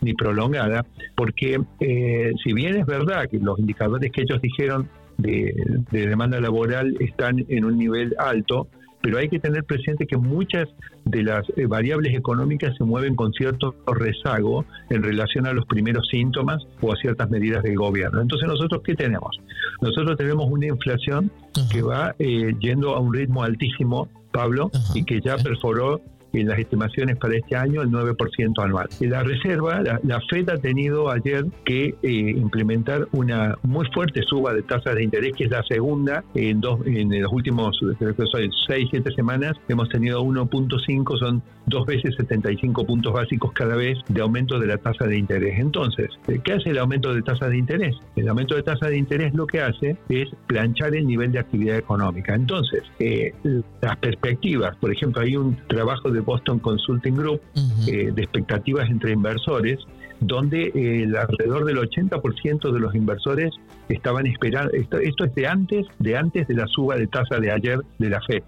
ni 0.00 0.14
prolongada, 0.14 0.86
porque 1.16 1.60
eh, 1.80 2.32
si 2.44 2.52
bien 2.52 2.76
es 2.76 2.86
verdad 2.86 3.28
que 3.28 3.38
los 3.38 3.58
indicadores 3.58 4.12
que 4.12 4.22
ellos 4.22 4.40
dijeron 4.40 4.88
de, 5.16 5.52
de 5.90 6.06
demanda 6.06 6.40
laboral 6.40 6.94
están 7.00 7.44
en 7.48 7.64
un 7.64 7.76
nivel 7.76 8.14
alto, 8.18 8.68
pero 9.00 9.18
hay 9.18 9.28
que 9.28 9.38
tener 9.38 9.64
presente 9.64 10.06
que 10.06 10.16
muchas 10.16 10.68
de 11.04 11.22
las 11.22 11.46
eh, 11.56 11.66
variables 11.66 12.14
económicas 12.14 12.76
se 12.76 12.84
mueven 12.84 13.14
con 13.14 13.32
cierto 13.32 13.74
rezago 13.86 14.64
en 14.90 15.02
relación 15.02 15.46
a 15.46 15.52
los 15.52 15.66
primeros 15.66 16.06
síntomas 16.08 16.66
o 16.80 16.92
a 16.92 16.96
ciertas 16.96 17.30
medidas 17.30 17.62
del 17.62 17.76
gobierno. 17.76 18.20
Entonces 18.20 18.48
nosotros, 18.48 18.82
¿qué 18.84 18.94
tenemos? 18.94 19.38
Nosotros 19.80 20.16
tenemos 20.16 20.46
una 20.50 20.66
inflación 20.66 21.30
que 21.70 21.82
va 21.82 22.14
eh, 22.18 22.54
yendo 22.60 22.94
a 22.94 23.00
un 23.00 23.14
ritmo 23.14 23.42
altísimo, 23.42 24.08
Pablo, 24.32 24.70
y 24.94 25.04
que 25.04 25.20
ya 25.20 25.36
perforó 25.36 26.00
en 26.32 26.48
las 26.48 26.58
estimaciones 26.58 27.16
para 27.16 27.36
este 27.36 27.56
año 27.56 27.82
el 27.82 27.90
9% 27.90 28.62
anual. 28.62 28.88
La 29.00 29.22
reserva, 29.22 29.82
la, 29.82 30.20
Fed 30.28 30.48
ha 30.50 30.58
tenido 30.58 31.10
ayer 31.10 31.44
que 31.64 31.94
eh, 32.02 32.10
implementar 32.10 33.08
una 33.12 33.56
muy 33.62 33.86
fuerte 33.94 34.22
suba 34.22 34.52
de 34.52 34.62
tasas 34.62 34.94
de 34.94 35.04
interés, 35.04 35.32
que 35.36 35.44
es 35.44 35.50
la 35.50 35.62
segunda 35.62 36.24
en, 36.34 36.60
dos, 36.60 36.80
en 36.86 37.22
los 37.22 37.32
últimos 37.32 37.78
6, 37.98 38.88
7 38.90 39.14
semanas. 39.14 39.52
Hemos 39.68 39.88
tenido 39.88 40.22
1.5, 40.22 41.18
son 41.18 41.42
dos 41.66 41.86
veces 41.86 42.14
75 42.16 42.84
puntos 42.86 43.12
básicos 43.12 43.52
cada 43.52 43.76
vez 43.76 43.98
de 44.08 44.20
aumento 44.20 44.58
de 44.58 44.66
la 44.66 44.78
tasa 44.78 45.06
de 45.06 45.18
interés. 45.18 45.58
Entonces, 45.58 46.10
eh, 46.28 46.40
¿qué 46.42 46.54
hace 46.54 46.70
el 46.70 46.78
aumento 46.78 47.14
de 47.14 47.22
tasa 47.22 47.48
de 47.48 47.58
interés? 47.58 47.96
El 48.16 48.28
aumento 48.28 48.54
de 48.54 48.62
tasa 48.62 48.88
de 48.88 48.98
interés 48.98 49.34
lo 49.34 49.46
que 49.46 49.60
hace 49.60 49.96
es 50.08 50.28
planchar 50.46 50.94
el 50.94 51.06
nivel 51.06 51.32
de 51.32 51.38
actividad 51.38 51.76
económica. 51.76 52.34
Entonces, 52.34 52.82
eh, 52.98 53.32
las 53.80 53.96
perspectivas, 53.96 54.76
por 54.76 54.92
ejemplo, 54.92 55.22
hay 55.22 55.36
un 55.36 55.56
trabajo 55.68 56.10
de 56.10 56.17
Boston 56.20 56.58
Consulting 56.58 57.16
Group, 57.16 57.40
eh, 57.86 58.10
de 58.14 58.22
expectativas 58.22 58.88
entre 58.90 59.12
inversores, 59.12 59.78
donde 60.20 60.72
el 60.74 61.16
alrededor 61.16 61.64
del 61.64 61.78
80% 61.78 62.72
de 62.72 62.80
los 62.80 62.94
inversores 62.94 63.50
estaban 63.88 64.26
esperando, 64.26 64.72
esto, 64.72 64.98
esto, 64.98 65.24
es 65.24 65.34
de 65.34 65.46
antes, 65.46 65.86
de 65.98 66.16
antes 66.16 66.48
de 66.48 66.54
la 66.54 66.66
suba 66.66 66.96
de 66.96 67.06
tasa 67.06 67.38
de 67.38 67.52
ayer 67.52 67.78
de 67.98 68.10
la 68.10 68.20
FED. 68.22 68.42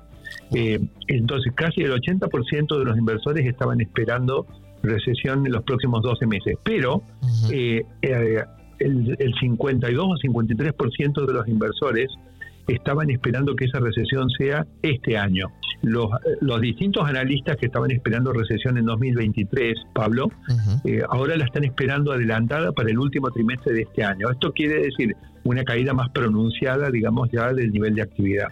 Eh, 0.52 0.80
entonces, 1.08 1.52
casi 1.54 1.82
el 1.82 1.92
80% 1.92 2.78
de 2.78 2.84
los 2.84 2.98
inversores 2.98 3.46
estaban 3.46 3.80
esperando 3.80 4.46
recesión 4.82 5.46
en 5.46 5.52
los 5.52 5.62
próximos 5.62 6.02
12 6.02 6.26
meses. 6.26 6.56
Pero 6.62 7.02
eh, 7.52 7.84
eh, 8.02 8.44
el, 8.78 9.16
el 9.18 9.34
52 9.40 10.04
o 10.04 10.14
53% 10.16 11.26
de 11.26 11.32
los 11.32 11.48
inversores 11.48 12.08
estaban 12.68 13.10
esperando 13.10 13.54
que 13.56 13.66
esa 13.66 13.80
recesión 13.80 14.28
sea 14.30 14.66
este 14.82 15.16
año. 15.16 15.48
Los, 15.82 16.10
los 16.40 16.60
distintos 16.60 17.08
analistas 17.08 17.56
que 17.56 17.66
estaban 17.66 17.90
esperando 17.90 18.32
recesión 18.32 18.76
en 18.76 18.84
2023, 18.84 19.74
Pablo, 19.94 20.30
ahora 21.08 21.36
la 21.36 21.44
están 21.44 21.64
esperando 21.64 22.12
adelantada 22.12 22.72
para 22.72 22.90
el 22.90 22.98
último 22.98 23.30
trimestre 23.30 23.72
de 23.74 23.82
este 23.82 24.04
año. 24.04 24.30
Esto 24.30 24.52
quiere 24.52 24.82
decir 24.82 25.16
una 25.44 25.64
caída 25.64 25.94
más 25.94 26.10
pronunciada, 26.10 26.90
digamos, 26.90 27.30
ya 27.32 27.52
del 27.52 27.70
nivel 27.72 27.94
de 27.94 28.02
actividad. 28.02 28.48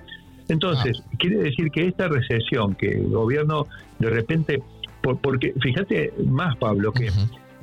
Entonces, 0.48 1.02
ah. 1.04 1.10
quiere 1.18 1.36
decir 1.38 1.70
que 1.70 1.86
esta 1.86 2.08
recesión 2.08 2.74
que 2.74 2.88
el 2.88 3.08
gobierno 3.08 3.66
de 3.98 4.10
repente, 4.10 4.62
porque 5.02 5.52
fíjate 5.60 6.12
más, 6.26 6.56
Pablo, 6.56 6.92
que 6.92 7.10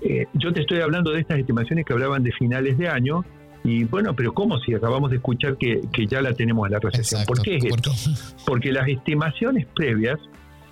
eh, 0.01 0.27
yo 0.33 0.53
te 0.53 0.61
estoy 0.61 0.81
hablando 0.81 1.11
de 1.11 1.21
estas 1.21 1.39
estimaciones 1.39 1.85
que 1.85 1.93
hablaban 1.93 2.23
de 2.23 2.31
finales 2.33 2.77
de 2.77 2.87
año, 2.87 3.25
y 3.65 3.83
bueno, 3.85 4.15
pero 4.15 4.33
¿cómo 4.33 4.59
si 4.59 4.75
acabamos 4.75 5.09
de 5.09 5.17
escuchar 5.17 5.57
que, 5.57 5.81
ya 6.07 6.21
la 6.21 6.33
tenemos 6.33 6.67
en 6.67 6.73
la 6.73 6.79
recesión? 6.79 7.25
¿Por 7.25 7.41
qué 7.41 7.57
es 7.57 7.65
esto? 7.65 7.91
Porque 8.45 8.71
las 8.71 8.87
estimaciones 8.87 9.65
previas, 9.75 10.19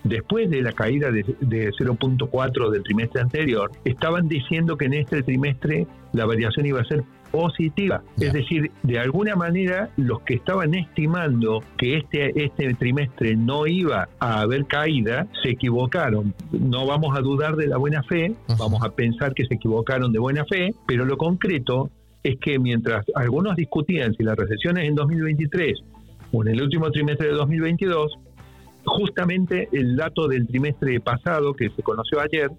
después 0.03 0.49
de 0.49 0.61
la 0.61 0.73
caída 0.73 1.11
de, 1.11 1.23
de 1.41 1.71
0.4 1.71 2.69
del 2.69 2.83
trimestre 2.83 3.21
anterior, 3.21 3.71
estaban 3.83 4.27
diciendo 4.27 4.77
que 4.77 4.85
en 4.85 4.93
este 4.93 5.23
trimestre 5.23 5.87
la 6.13 6.25
variación 6.25 6.67
iba 6.67 6.81
a 6.81 6.85
ser 6.85 7.03
positiva. 7.33 8.03
Es 8.19 8.31
decir, 8.31 8.71
de 8.83 8.99
alguna 8.99 9.35
manera 9.35 9.89
los 9.97 10.21
que 10.21 10.35
estaban 10.35 10.75
estimando 10.75 11.63
que 11.79 11.97
este, 11.97 12.45
este 12.45 12.75
trimestre 12.75 13.35
no 13.35 13.65
iba 13.65 14.07
a 14.19 14.41
haber 14.41 14.67
caída, 14.67 15.25
se 15.41 15.49
equivocaron. 15.49 16.35
No 16.51 16.85
vamos 16.85 17.17
a 17.17 17.21
dudar 17.21 17.55
de 17.55 17.65
la 17.65 17.77
buena 17.77 18.03
fe, 18.03 18.35
vamos 18.59 18.83
a 18.83 18.91
pensar 18.91 19.33
que 19.33 19.47
se 19.47 19.55
equivocaron 19.55 20.13
de 20.13 20.19
buena 20.19 20.45
fe, 20.45 20.75
pero 20.85 21.05
lo 21.05 21.17
concreto 21.17 21.89
es 22.23 22.39
que 22.39 22.57
mientras 22.57 23.05
algunos 23.15 23.55
discutían 23.55 24.13
si 24.15 24.23
la 24.23 24.35
recesión 24.35 24.77
es 24.77 24.87
en 24.87 24.95
2023 24.95 25.79
o 26.31 26.43
en 26.43 26.49
el 26.49 26.61
último 26.61 26.89
trimestre 26.89 27.27
de 27.27 27.33
2022, 27.33 28.11
justamente 28.85 29.69
el 29.71 29.95
dato 29.95 30.27
del 30.27 30.47
trimestre 30.47 30.99
pasado 30.99 31.53
que 31.53 31.69
se 31.69 31.83
conoció 31.83 32.19
ayer 32.19 32.49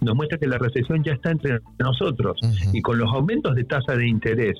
nos 0.00 0.16
muestra 0.16 0.38
que 0.38 0.46
la 0.46 0.58
recesión 0.58 1.02
ya 1.04 1.12
está 1.12 1.30
entre 1.30 1.60
nosotros 1.78 2.36
y 2.72 2.82
con 2.82 2.98
los 2.98 3.08
aumentos 3.12 3.54
de 3.54 3.64
tasa 3.64 3.96
de 3.96 4.08
interés 4.08 4.56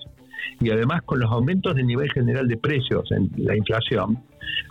y 0.60 0.70
además 0.70 1.02
con 1.02 1.20
los 1.20 1.30
aumentos 1.30 1.74
del 1.74 1.86
nivel 1.86 2.10
general 2.12 2.46
de 2.48 2.56
precios 2.56 3.10
en 3.12 3.30
la 3.36 3.56
inflación, 3.56 4.18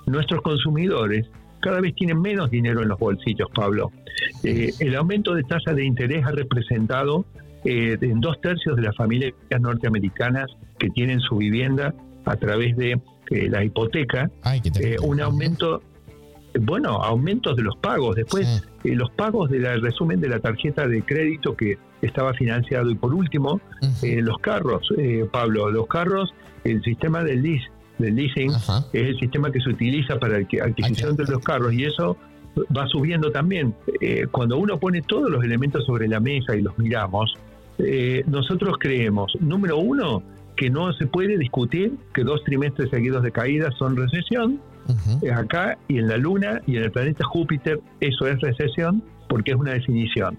nuestros 0.06 0.41
consumidores 0.41 1.27
cada 1.60 1.80
vez 1.80 1.93
tienen 1.95 2.19
menos 2.21 2.49
dinero 2.49 2.82
en 2.82 2.89
los 2.89 2.99
bolsillos, 2.99 3.47
Pablo. 3.54 3.91
Eh, 4.43 4.71
el 4.80 4.95
aumento 4.95 5.34
de 5.34 5.43
tasa 5.43 5.73
de 5.73 5.86
interés 5.86 6.25
ha 6.25 6.32
representado 6.32 7.25
eh, 7.65 7.97
en 8.02 8.19
dos 8.21 8.39
tercios 8.41 8.76
de 8.76 8.84
las 8.84 8.95
familias 8.95 9.34
norteamericanas 9.60 10.47
que 10.80 10.89
tienen 10.89 11.19
su 11.19 11.38
vivienda 11.38 11.93
a 12.26 12.36
través 12.36 12.76
de 12.78 13.00
eh, 13.32 13.50
la 13.50 13.63
hipoteca, 13.63 14.30
un 15.04 15.21
aumento 15.21 15.82
bueno, 16.60 17.02
aumentos 17.04 17.56
de 17.56 17.63
los 17.63 17.76
pagos. 17.78 18.15
Después, 18.15 18.63
eh, 18.84 18.95
los 18.95 19.12
pagos 19.12 19.50
del 19.50 19.82
resumen 19.82 20.19
de 20.19 20.30
la 20.30 20.39
tarjeta 20.39 20.88
de 20.88 21.02
crédito 21.04 21.56
que 21.56 21.78
estaba 22.02 22.34
financiado. 22.34 22.89
Y 22.89 22.95
por 22.95 23.13
último, 23.13 23.62
eh, 24.02 24.21
los 24.21 24.38
carros, 24.39 24.88
eh, 24.97 25.26
Pablo, 25.32 25.69
los 25.71 25.88
carros, 25.88 26.34
el 26.63 26.82
sistema 26.84 27.24
del, 27.24 27.41
lease, 27.41 27.67
del 27.97 28.15
leasing 28.15 28.52
es 28.93 29.10
el 29.10 29.19
sistema 29.19 29.52
que 29.52 29.60
se 29.62 29.69
utiliza 29.69 30.19
para 30.19 30.39
la 30.39 30.45
adquisición 30.63 31.15
de 31.15 31.26
los 31.26 31.43
carros 31.43 31.74
y 31.74 31.86
eso 31.86 32.17
va 32.76 32.86
subiendo 32.88 33.32
también. 33.32 33.74
cuando 34.32 34.58
uno 34.58 34.80
pone 34.80 35.02
todos 35.02 35.32
los 35.32 35.43
elementos 35.43 35.86
sobre 35.86 36.08
la 36.08 36.19
mesa 36.19 36.56
y 36.56 36.62
los 36.62 36.78
miramos, 36.78 37.34
nosotros 38.28 38.76
creemos, 38.80 39.34
número 39.39 39.78
uno, 39.78 40.24
que 40.56 40.70
no 40.70 40.94
se 40.94 41.08
puede 41.08 41.38
discutir 41.38 41.94
que 42.13 42.24
dos 42.24 42.44
trimestres 42.44 42.89
seguidos 42.89 43.24
de 43.24 43.32
caída 43.32 43.72
son 43.78 43.96
recesión 43.96 44.60
es 45.22 45.32
acá 45.32 45.78
y 45.88 46.00
en 46.00 46.08
la 46.08 46.17
Luna 46.17 46.62
y 46.67 46.78
en 46.78 46.84
el 46.84 46.91
planeta 46.91 47.26
Júpiter 47.26 47.80
eso 48.00 48.28
es 48.28 48.39
recesión 48.41 49.04
porque 49.30 49.52
es 49.52 49.58
una 49.58 49.74
definición. 49.74 50.38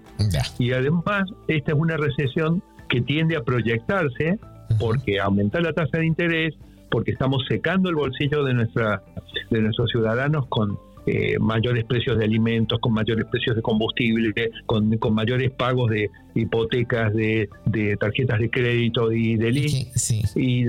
Y 0.59 0.71
además 0.71 1.23
esta 1.47 1.71
es 1.71 1.77
una 1.77 1.97
recesión 1.97 2.61
que 2.89 3.01
tiende 3.01 3.35
a 3.35 3.41
proyectarse 3.41 4.39
porque 4.79 5.19
aumenta 5.19 5.59
la 5.61 5.73
tasa 5.73 5.99
de 5.99 6.05
interés, 6.05 6.53
porque 6.91 7.11
estamos 7.11 7.43
secando 7.47 7.89
el 7.89 7.95
bolsillo 7.95 8.43
de, 8.43 8.53
nuestra, 8.53 9.01
de 9.49 9.61
nuestros 9.61 9.89
ciudadanos 9.89 10.45
con 10.47 10.77
eh, 11.05 11.37
mayores 11.39 11.85
precios 11.85 12.17
de 12.17 12.25
alimentos, 12.25 12.79
con 12.79 12.93
mayores 12.93 13.25
precios 13.25 13.55
de 13.55 13.61
combustible, 13.61 14.51
con, 14.65 14.95
con 14.97 15.13
mayores 15.13 15.51
pagos 15.51 15.89
de 15.89 16.09
hipotecas, 16.35 17.13
de, 17.13 17.49
tarjetas 17.99 18.39
de 18.39 18.49
crédito 18.49 19.11
y 19.11 19.35
de. 19.35 19.53
Y 20.35 20.65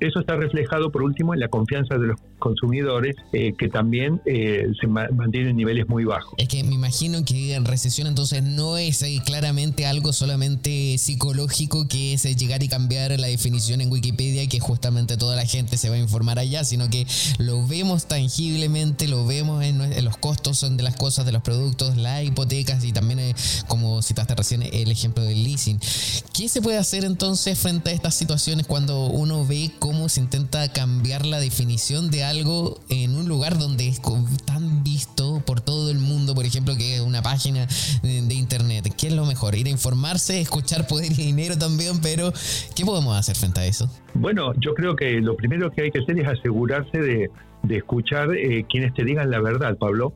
eso 0.00 0.20
está 0.20 0.36
reflejado, 0.36 0.90
por 0.90 1.02
último, 1.02 1.34
en 1.34 1.40
la 1.40 1.48
confianza 1.48 1.96
de 1.96 2.08
los 2.08 2.20
consumidores, 2.38 3.14
eh, 3.32 3.52
que 3.56 3.68
también 3.68 4.20
eh, 4.24 4.66
se 4.80 4.86
mantienen 4.86 5.50
en 5.50 5.56
niveles 5.56 5.88
muy 5.88 6.04
bajos. 6.04 6.34
Es 6.38 6.48
que 6.48 6.64
me 6.64 6.74
imagino 6.74 7.24
que 7.24 7.54
en 7.54 7.64
recesión 7.64 8.06
entonces 8.06 8.42
no 8.42 8.78
es 8.78 9.04
claramente 9.24 9.86
algo 9.86 10.12
solamente 10.12 10.98
psicológico, 10.98 11.86
que 11.88 12.14
es 12.14 12.24
llegar 12.36 12.62
y 12.62 12.68
cambiar 12.68 13.18
la 13.18 13.26
definición 13.28 13.80
en 13.80 13.90
Wikipedia 13.90 14.42
y 14.42 14.48
que 14.48 14.60
justamente 14.60 15.16
toda 15.16 15.36
la 15.36 15.44
gente 15.44 15.76
se 15.76 15.88
va 15.88 15.96
a 15.96 15.98
informar 15.98 16.38
allá, 16.38 16.64
sino 16.64 16.88
que 16.90 17.06
lo 17.38 17.66
vemos 17.66 18.06
tangiblemente, 18.06 19.08
lo 19.08 19.26
vemos 19.26 19.62
en, 19.64 19.80
los 20.04 20.16
costos 20.16 20.58
son 20.58 20.76
de 20.76 20.82
las 20.82 20.96
cosas, 20.96 21.26
de 21.26 21.32
los 21.32 21.42
productos, 21.42 21.96
las 21.96 22.24
hipotecas 22.24 22.84
y 22.84 22.92
también, 22.92 23.20
eh, 23.20 23.34
como 23.68 24.02
citaste 24.02 24.34
recién, 24.34 24.62
el 24.82 24.90
ejemplo 24.90 25.22
del 25.24 25.44
leasing. 25.44 25.78
¿Qué 26.34 26.48
se 26.48 26.62
puede 26.62 26.78
hacer 26.78 27.04
entonces 27.04 27.58
frente 27.58 27.90
a 27.90 27.92
estas 27.92 28.14
situaciones 28.14 28.66
cuando 28.66 29.06
uno 29.06 29.46
ve 29.46 29.70
cómo 29.78 30.08
se 30.08 30.20
intenta 30.20 30.72
cambiar 30.72 31.26
la 31.26 31.40
definición 31.40 32.10
de 32.10 32.24
algo 32.24 32.80
en 32.88 33.14
un 33.14 33.28
lugar 33.28 33.58
donde 33.58 33.88
es 33.88 34.00
tan 34.44 34.82
visto 34.82 35.42
por 35.46 35.60
todo 35.60 35.90
el 35.90 35.98
mundo, 35.98 36.34
por 36.34 36.44
ejemplo, 36.44 36.76
que 36.76 36.96
es 36.96 37.00
una 37.00 37.22
página 37.22 37.66
de, 38.02 38.22
de 38.22 38.34
internet? 38.34 38.92
¿Qué 38.96 39.08
es 39.08 39.12
lo 39.12 39.26
mejor? 39.26 39.54
Ir 39.54 39.66
a 39.66 39.70
informarse, 39.70 40.40
escuchar 40.40 40.86
poder 40.86 41.12
y 41.12 41.14
dinero 41.14 41.56
también, 41.58 42.00
pero 42.00 42.32
¿qué 42.74 42.84
podemos 42.84 43.16
hacer 43.16 43.36
frente 43.36 43.60
a 43.60 43.66
eso? 43.66 43.90
Bueno, 44.14 44.52
yo 44.60 44.74
creo 44.74 44.96
que 44.96 45.20
lo 45.20 45.36
primero 45.36 45.70
que 45.70 45.82
hay 45.82 45.90
que 45.90 46.00
hacer 46.00 46.18
es 46.18 46.26
asegurarse 46.26 46.98
de 46.98 47.30
de 47.62 47.76
escuchar 47.76 48.34
eh, 48.34 48.64
quienes 48.68 48.94
te 48.94 49.04
digan 49.04 49.30
la 49.30 49.40
verdad, 49.40 49.76
Pablo, 49.76 50.14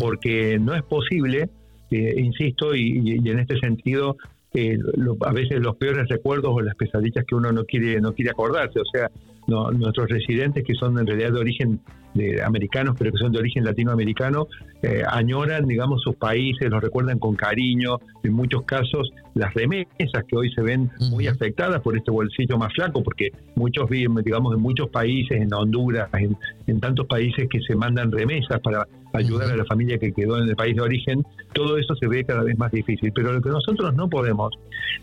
porque 0.00 0.58
no 0.58 0.74
es 0.74 0.82
posible, 0.82 1.50
insisto, 1.90 2.74
y, 2.74 3.18
en 3.24 3.38
este 3.38 3.58
sentido, 3.58 4.16
eh, 4.54 4.78
a 5.20 5.32
veces 5.32 5.60
los 5.60 5.76
peores 5.76 6.08
recuerdos 6.08 6.52
o 6.54 6.60
las 6.60 6.74
pesadillas 6.76 7.24
que 7.26 7.34
uno 7.34 7.52
no 7.52 7.64
quiere 7.64 8.00
no 8.00 8.12
quiere 8.12 8.30
acordarse, 8.30 8.80
o 8.80 8.84
sea, 8.84 9.10
nuestros 9.46 10.08
residentes 10.08 10.64
que 10.64 10.74
son 10.74 10.98
en 10.98 11.06
realidad 11.06 11.32
de 11.32 11.40
origen 11.40 11.80
de 12.16 12.42
americanos, 12.42 12.96
pero 12.98 13.12
que 13.12 13.18
son 13.18 13.30
de 13.32 13.38
origen 13.38 13.64
latinoamericano, 13.64 14.48
eh, 14.82 15.02
añoran, 15.08 15.66
digamos, 15.66 16.02
sus 16.02 16.16
países, 16.16 16.70
los 16.70 16.82
recuerdan 16.82 17.18
con 17.18 17.36
cariño. 17.36 17.98
En 18.22 18.32
muchos 18.32 18.62
casos, 18.64 19.10
las 19.34 19.52
remesas 19.54 20.24
que 20.26 20.36
hoy 20.36 20.50
se 20.52 20.62
ven 20.62 20.90
muy 21.10 21.26
afectadas 21.26 21.80
por 21.80 21.96
este 21.96 22.10
bolsillo 22.10 22.56
más 22.56 22.72
flaco, 22.72 23.02
porque 23.02 23.30
muchos 23.54 23.88
viven, 23.88 24.16
digamos, 24.24 24.54
en 24.54 24.60
muchos 24.60 24.88
países, 24.88 25.40
en 25.40 25.52
Honduras, 25.52 26.08
en, 26.14 26.80
tantos 26.80 27.06
países 27.06 27.48
que 27.48 27.60
se 27.60 27.74
mandan 27.74 28.12
remesas 28.12 28.60
para 28.60 28.86
ayudar 29.12 29.50
a 29.50 29.56
la 29.56 29.64
familia 29.64 29.98
que 29.98 30.12
quedó 30.12 30.38
en 30.38 30.48
el 30.48 30.56
país 30.56 30.76
de 30.76 30.82
origen, 30.82 31.24
todo 31.54 31.78
eso 31.78 31.94
se 31.96 32.06
ve 32.06 32.24
cada 32.24 32.42
vez 32.42 32.58
más 32.58 32.70
difícil. 32.70 33.12
Pero 33.14 33.32
lo 33.32 33.40
que 33.40 33.48
nosotros 33.48 33.94
no 33.94 34.08
podemos 34.08 34.50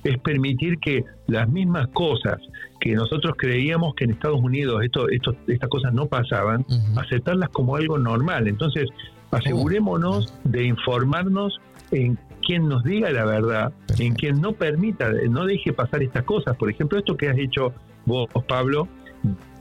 es 0.04 0.18
permitir 0.20 0.78
que 0.78 1.04
las 1.28 1.50
mismas 1.50 1.88
cosas 1.90 2.38
que 2.84 2.96
nosotros 2.96 3.36
creíamos 3.38 3.96
que 3.96 4.04
en 4.04 4.12
Estados 4.12 4.42
Unidos 4.42 4.84
esto, 4.84 5.08
esto, 5.08 5.34
estas 5.48 5.70
cosas 5.70 5.94
no 5.94 6.08
pasaban, 6.08 6.66
aceptarlas 6.98 7.48
como 7.50 7.78
algo 7.78 7.98
normal. 7.98 8.50
Entonces, 8.50 8.90
asegurémonos 9.32 10.34
de 10.44 10.66
informarnos 10.66 11.62
en 11.92 12.20
quien 12.46 12.68
nos 12.68 12.84
diga 12.84 13.10
la 13.12 13.24
verdad, 13.24 13.72
en 14.00 14.14
quien 14.16 14.42
no 14.42 14.52
permita, 14.52 15.10
no 15.30 15.46
deje 15.46 15.72
pasar 15.72 16.04
estas 16.04 16.24
cosas. 16.24 16.58
Por 16.58 16.70
ejemplo, 16.70 17.00
esto 17.00 17.16
que 17.16 17.30
has 17.30 17.38
hecho 17.38 17.74
vos, 18.06 18.28
Pablo, 18.50 18.90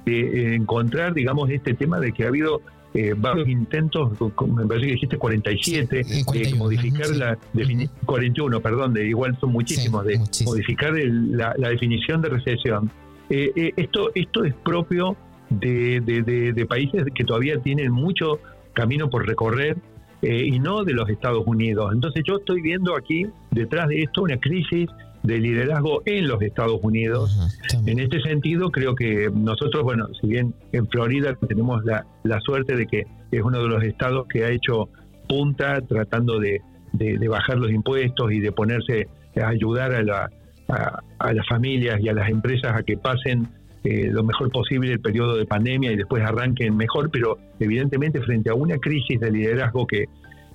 de 0.05 0.57
encontrar, 0.57 1.15
digamos, 1.15 1.49
este 1.51 1.75
tema 1.75 2.01
de 2.01 2.11
que 2.11 2.25
ha 2.25 2.29
habido 2.29 2.61
eh, 2.95 3.15
varios 3.17 3.49
intentos, 3.49 4.11
me 4.21 4.67
parece 4.67 4.87
que 4.87 4.93
dijiste 4.95 5.17
47, 5.17 6.03
de 6.33 6.55
modificar 6.57 7.09
la 7.11 7.39
definición, 7.53 7.97
41, 8.05 8.61
perdón, 8.61 8.93
de 8.93 9.07
igual 9.07 9.39
son 9.41 9.53
muchísimos, 9.53 10.05
de 10.05 10.19
modificar 10.45 10.93
la, 10.93 11.55
definición 11.55 12.21
de 12.21 12.29
recesión. 12.29 12.91
Eh, 13.35 13.51
eh, 13.57 13.73
esto, 13.79 14.11
esto 14.15 14.45
es 14.45 14.53
propio 14.55 15.17
de, 15.49 16.67
países 16.69 17.03
que 17.15 17.25
todavía 17.25 17.59
tienen 17.61 17.91
mucho 17.91 18.41
camino 18.75 19.09
por 19.09 19.27
recorrer 19.27 19.77
y 20.21 20.61
no 20.61 20.85
de 20.85 20.93
los 20.93 21.09
Estados 21.09 21.43
Unidos. 21.47 21.93
Entonces 21.93 22.23
yo 22.25 22.37
estoy 22.37 22.61
viendo 22.61 22.95
aquí 22.95 23.27
detrás 23.51 23.89
de 23.89 24.03
esto 24.03 24.23
una 24.23 24.39
crisis 24.39 24.89
de 25.23 25.39
liderazgo 25.39 26.03
en 26.05 26.29
los 26.29 26.43
Estados 26.43 26.79
Unidos. 26.83 27.51
en 27.87 27.99
este 27.99 28.21
sentido, 28.21 28.71
creo 28.71 28.95
que 28.95 29.31
nosotros, 29.35 29.83
bueno, 29.83 30.09
si 30.21 30.27
bien 30.29 30.55
en 30.73 30.87
Florida 30.89 31.35
tenemos 31.49 31.85
la, 31.85 32.07
la 32.25 32.39
suerte 32.41 32.77
de 32.77 32.87
que 32.87 33.07
es 33.31 33.43
uno 33.43 33.63
de 33.63 33.69
los 33.69 33.83
estados 33.83 34.27
que 34.29 34.45
ha 34.45 34.51
hecho 34.51 34.91
punta 35.27 35.81
tratando 35.81 36.39
de, 36.39 36.61
de, 36.93 37.29
bajar 37.29 37.59
los 37.59 37.71
impuestos 37.71 38.31
y 38.31 38.41
de 38.41 38.53
ponerse 38.53 39.09
a 39.43 39.49
ayudar 39.49 39.95
a, 39.95 40.03
la, 40.03 40.31
a, 40.69 41.01
las 41.33 41.47
familias 41.47 42.01
y 42.01 42.09
a 42.09 42.13
las 42.13 42.29
empresas 42.29 42.75
a 42.75 42.83
que 42.83 42.97
pasen 42.97 43.49
eh, 43.85 44.11
lo 44.13 44.23
mejor 44.23 44.51
posible 44.51 44.93
el 44.93 45.01
periodo 45.01 45.37
de 45.37 45.45
pandemia 45.45 45.91
y 45.93 45.97
después 45.97 46.23
arranquen 46.23 46.77
mejor, 46.77 47.11
pero 47.11 47.39
evidentemente 47.59 48.21
frente 48.21 48.51
a 48.51 48.55
una 48.55 48.79
crisis 48.79 49.19
de 49.19 49.31
liderazgo 49.31 49.87
que, 49.87 50.07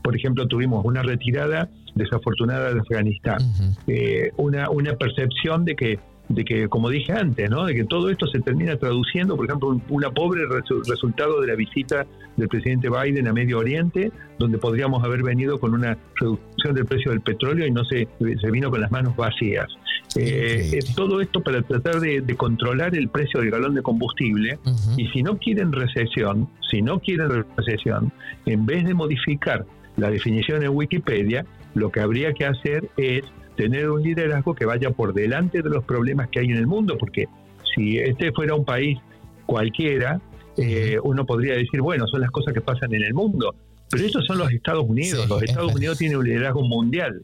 por 0.02 0.16
ejemplo, 0.16 0.48
tuvimos 0.48 0.86
una 0.86 1.04
retirada 1.04 1.70
desafortunada 1.96 2.74
de 2.74 2.80
Afganistán, 2.80 3.40
eh, 3.88 4.32
una, 4.38 4.70
una 4.70 4.94
percepción 4.96 5.66
de 5.66 5.76
que 5.76 6.00
de 6.30 6.44
que, 6.44 6.68
como 6.68 6.90
dije 6.90 7.14
antes, 7.14 7.50
¿no? 7.50 7.66
de 7.66 7.74
que 7.74 7.86
todo 7.86 8.10
esto 8.10 8.28
se 8.28 8.40
termina 8.42 8.76
traduciendo, 8.76 9.36
por 9.36 9.46
ejemplo, 9.46 9.70
un 9.70 9.82
una 9.90 10.12
pobre 10.12 10.42
resultado 10.88 11.40
de 11.42 11.48
la 11.48 11.56
visita 11.56 12.06
del 12.36 12.48
presidente 12.50 12.90
Biden 12.90 13.28
a 13.28 13.34
Medio 13.34 13.60
Oriente, 13.60 14.12
donde 14.38 14.58
podríamos 14.58 15.04
haber 15.04 15.24
venido 15.24 15.60
con 15.60 15.74
una 15.74 15.98
reducción 16.16 16.57
del 16.64 16.86
precio 16.86 17.12
del 17.12 17.22
petróleo 17.22 17.66
y 17.66 17.72
no 17.72 17.86
se, 17.86 18.08
se 18.20 18.52
vino 18.52 18.70
con 18.70 18.82
las 18.82 18.92
manos 18.92 19.16
vacías. 19.16 19.68
Eh, 20.16 20.80
todo 20.96 21.22
esto 21.22 21.42
para 21.42 21.62
tratar 21.62 22.00
de, 22.00 22.24
controlar 22.36 22.96
el 22.96 23.10
precio 23.10 23.42
del 23.42 23.52
galón 23.52 23.76
de 23.76 23.82
combustible 23.82 24.58
y 24.96 25.08
si 25.10 25.22
no 25.22 25.38
quieren 25.38 25.72
recesión, 25.72 26.50
si 26.70 26.82
no 26.82 27.00
quieren 27.00 27.46
recesión, 27.56 28.12
en 28.46 28.66
vez 28.66 28.86
de 28.86 28.94
modificar 28.94 29.66
la 29.98 30.10
definición 30.10 30.64
en 30.64 30.70
Wikipedia, 30.70 31.46
lo 31.76 31.92
que 31.92 32.00
habría 32.00 32.34
que 32.34 32.46
hacer 32.46 32.90
es 32.98 33.24
tener 33.56 33.90
un 33.90 34.02
liderazgo 34.02 34.56
que 34.56 34.66
vaya 34.66 34.92
por 34.92 35.14
delante 35.14 35.62
de 35.62 35.70
los 35.70 35.84
problemas 35.84 36.30
que 36.30 36.40
hay 36.40 36.48
en 36.48 36.58
el 36.58 36.68
mundo, 36.68 36.98
porque 36.98 37.28
si 37.76 37.98
este 37.98 38.32
fuera 38.32 38.56
un 38.56 38.66
país 38.66 39.00
cualquiera, 39.46 40.22
eh, 40.58 40.98
uno 41.04 41.26
podría 41.26 41.56
decir, 41.56 41.82
bueno, 41.82 42.08
son 42.08 42.22
las 42.22 42.32
cosas 42.32 42.54
que 42.54 42.62
pasan 42.62 42.94
en 42.94 43.04
el 43.04 43.14
mundo, 43.14 43.56
pero 43.90 44.06
esos 44.06 44.26
son 44.26 44.38
los 44.38 44.52
Estados 44.52 44.86
Unidos, 44.88 45.28
los 45.28 45.44
Estados 45.44 45.74
Unidos 45.74 45.98
tienen 45.98 46.18
un 46.18 46.26
liderazgo 46.26 46.62
mundial 46.62 47.22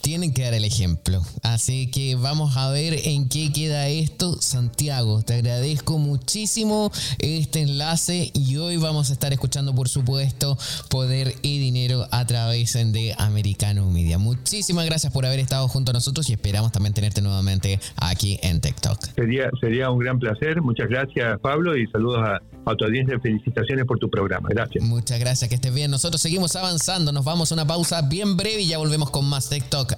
tienen 0.00 0.32
que 0.32 0.42
dar 0.42 0.54
el 0.54 0.64
ejemplo. 0.64 1.20
Así 1.42 1.90
que 1.90 2.16
vamos 2.16 2.56
a 2.56 2.70
ver 2.70 2.94
en 3.04 3.28
qué 3.28 3.52
queda 3.52 3.88
esto. 3.88 4.40
Santiago, 4.40 5.22
te 5.22 5.34
agradezco 5.34 5.98
muchísimo 5.98 6.90
este 7.18 7.62
enlace 7.62 8.30
y 8.34 8.56
hoy 8.56 8.76
vamos 8.76 9.10
a 9.10 9.12
estar 9.12 9.32
escuchando, 9.32 9.74
por 9.74 9.88
supuesto, 9.88 10.56
Poder 10.88 11.34
y 11.42 11.58
Dinero 11.58 12.06
a 12.10 12.26
través 12.26 12.72
de 12.72 13.14
Americano 13.18 13.90
Media. 13.90 14.18
Muchísimas 14.18 14.86
gracias 14.86 15.12
por 15.12 15.26
haber 15.26 15.40
estado 15.40 15.68
junto 15.68 15.90
a 15.90 15.94
nosotros 15.94 16.28
y 16.30 16.32
esperamos 16.32 16.72
también 16.72 16.94
tenerte 16.94 17.20
nuevamente 17.20 17.78
aquí 17.96 18.38
en 18.42 18.60
TikTok. 18.60 18.98
Sería, 19.14 19.50
sería 19.60 19.90
un 19.90 19.98
gran 19.98 20.18
placer. 20.18 20.62
Muchas 20.62 20.88
gracias, 20.88 21.38
Pablo, 21.40 21.76
y 21.76 21.86
saludos 21.88 22.20
a, 22.22 22.40
a 22.64 22.74
tu 22.74 22.84
audiencia. 22.84 23.18
Felicitaciones 23.20 23.84
por 23.84 23.98
tu 23.98 24.10
programa. 24.10 24.48
Gracias. 24.50 24.84
Muchas 24.84 25.18
gracias, 25.18 25.48
que 25.48 25.56
estés 25.56 25.74
bien. 25.74 25.90
Nosotros 25.90 26.20
seguimos 26.20 26.56
avanzando. 26.56 27.12
Nos 27.12 27.24
vamos 27.24 27.50
a 27.52 27.54
una 27.54 27.66
pausa 27.66 28.02
bien 28.02 28.36
breve 28.36 28.62
y 28.62 28.68
ya 28.68 28.78
volvemos 28.78 29.10
con 29.10 29.28
más 29.28 29.48
TikTok 29.48 29.94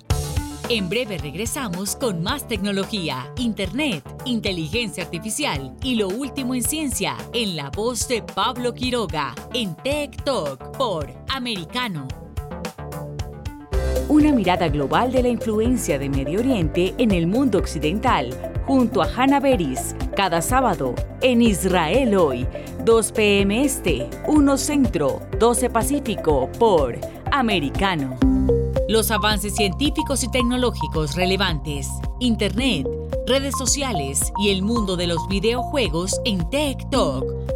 en 0.68 0.88
breve 0.88 1.18
regresamos 1.18 1.94
con 1.96 2.22
más 2.22 2.48
tecnología, 2.48 3.30
internet, 3.36 4.02
inteligencia 4.24 5.04
artificial 5.04 5.74
y 5.82 5.96
lo 5.96 6.08
último 6.08 6.54
en 6.54 6.62
ciencia 6.62 7.16
en 7.32 7.56
la 7.56 7.70
voz 7.70 8.08
de 8.08 8.22
Pablo 8.22 8.72
Quiroga 8.72 9.34
en 9.52 9.74
Tech 9.76 10.22
Talk 10.24 10.76
por 10.76 11.12
Americano. 11.28 12.08
Una 14.08 14.32
mirada 14.32 14.68
global 14.68 15.12
de 15.12 15.22
la 15.22 15.28
influencia 15.28 15.98
de 15.98 16.10
Medio 16.10 16.40
Oriente 16.40 16.94
en 16.98 17.10
el 17.10 17.26
mundo 17.26 17.56
occidental, 17.56 18.30
junto 18.66 19.00
a 19.00 19.06
Hannah 19.06 19.40
Beris, 19.40 19.96
cada 20.14 20.42
sábado 20.42 20.94
en 21.22 21.40
Israel 21.40 22.14
hoy, 22.14 22.46
2 22.84 23.12
p.m. 23.12 23.64
Este, 23.64 24.10
1 24.26 24.56
Centro, 24.58 25.22
12 25.40 25.70
Pacífico 25.70 26.50
por 26.58 26.98
Americano. 27.32 28.18
Los 28.88 29.10
avances 29.10 29.54
científicos 29.54 30.22
y 30.22 30.30
tecnológicos 30.30 31.16
relevantes, 31.16 31.88
Internet, 32.20 32.86
redes 33.26 33.54
sociales 33.56 34.20
y 34.38 34.50
el 34.50 34.62
mundo 34.62 34.96
de 34.96 35.06
los 35.06 35.26
videojuegos 35.28 36.20
en 36.26 36.48
Tech 36.50 36.90
Talk 36.90 37.43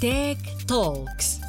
Tech 0.00 0.38
Talks. 0.68 1.47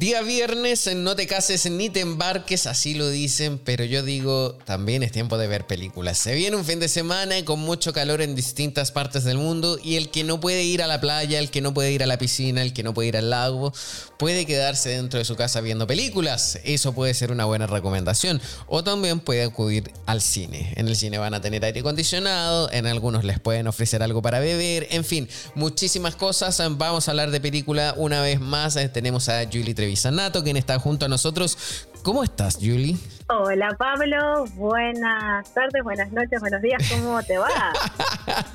Día 0.00 0.22
viernes, 0.22 0.88
no 0.96 1.14
te 1.14 1.26
cases 1.26 1.70
ni 1.70 1.90
te 1.90 2.00
embarques, 2.00 2.66
así 2.66 2.94
lo 2.94 3.10
dicen, 3.10 3.58
pero 3.58 3.84
yo 3.84 4.02
digo, 4.02 4.56
también 4.64 5.02
es 5.02 5.12
tiempo 5.12 5.36
de 5.36 5.46
ver 5.46 5.66
películas. 5.66 6.16
Se 6.16 6.34
viene 6.34 6.56
un 6.56 6.64
fin 6.64 6.80
de 6.80 6.88
semana 6.88 7.44
con 7.44 7.60
mucho 7.60 7.92
calor 7.92 8.22
en 8.22 8.34
distintas 8.34 8.92
partes 8.92 9.24
del 9.24 9.36
mundo 9.36 9.78
y 9.84 9.96
el 9.96 10.08
que 10.08 10.24
no 10.24 10.40
puede 10.40 10.62
ir 10.62 10.82
a 10.82 10.86
la 10.86 11.02
playa, 11.02 11.38
el 11.38 11.50
que 11.50 11.60
no 11.60 11.74
puede 11.74 11.92
ir 11.92 12.02
a 12.02 12.06
la 12.06 12.16
piscina, 12.16 12.62
el 12.62 12.72
que 12.72 12.82
no 12.82 12.94
puede 12.94 13.08
ir 13.08 13.18
al 13.18 13.28
lago, 13.28 13.74
puede 14.18 14.46
quedarse 14.46 14.88
dentro 14.88 15.18
de 15.18 15.26
su 15.26 15.36
casa 15.36 15.60
viendo 15.60 15.86
películas. 15.86 16.58
Eso 16.64 16.94
puede 16.94 17.12
ser 17.12 17.30
una 17.30 17.44
buena 17.44 17.66
recomendación. 17.66 18.40
O 18.68 18.82
también 18.82 19.20
puede 19.20 19.42
acudir 19.42 19.92
al 20.06 20.22
cine. 20.22 20.72
En 20.76 20.88
el 20.88 20.96
cine 20.96 21.18
van 21.18 21.34
a 21.34 21.42
tener 21.42 21.62
aire 21.62 21.80
acondicionado, 21.80 22.72
en 22.72 22.86
algunos 22.86 23.22
les 23.22 23.38
pueden 23.38 23.66
ofrecer 23.66 24.02
algo 24.02 24.22
para 24.22 24.40
beber, 24.40 24.86
en 24.92 25.04
fin, 25.04 25.28
muchísimas 25.54 26.16
cosas. 26.16 26.58
Vamos 26.78 27.06
a 27.06 27.10
hablar 27.10 27.30
de 27.30 27.40
película 27.42 27.92
una 27.98 28.22
vez 28.22 28.40
más. 28.40 28.78
Tenemos 28.94 29.28
a 29.28 29.44
Julie 29.44 29.74
Trevi 29.74 29.89
Sanato, 29.96 30.42
quien 30.42 30.56
está 30.56 30.78
junto 30.78 31.06
a 31.06 31.08
nosotros. 31.08 31.86
¿Cómo 32.02 32.24
estás, 32.24 32.56
Julie? 32.56 32.96
Hola 33.32 33.76
Pablo, 33.78 34.46
buenas 34.54 35.54
tardes, 35.54 35.84
buenas 35.84 36.10
noches, 36.10 36.40
buenos 36.40 36.60
días, 36.62 36.82
¿cómo 36.90 37.22
te 37.22 37.38
va? 37.38 37.48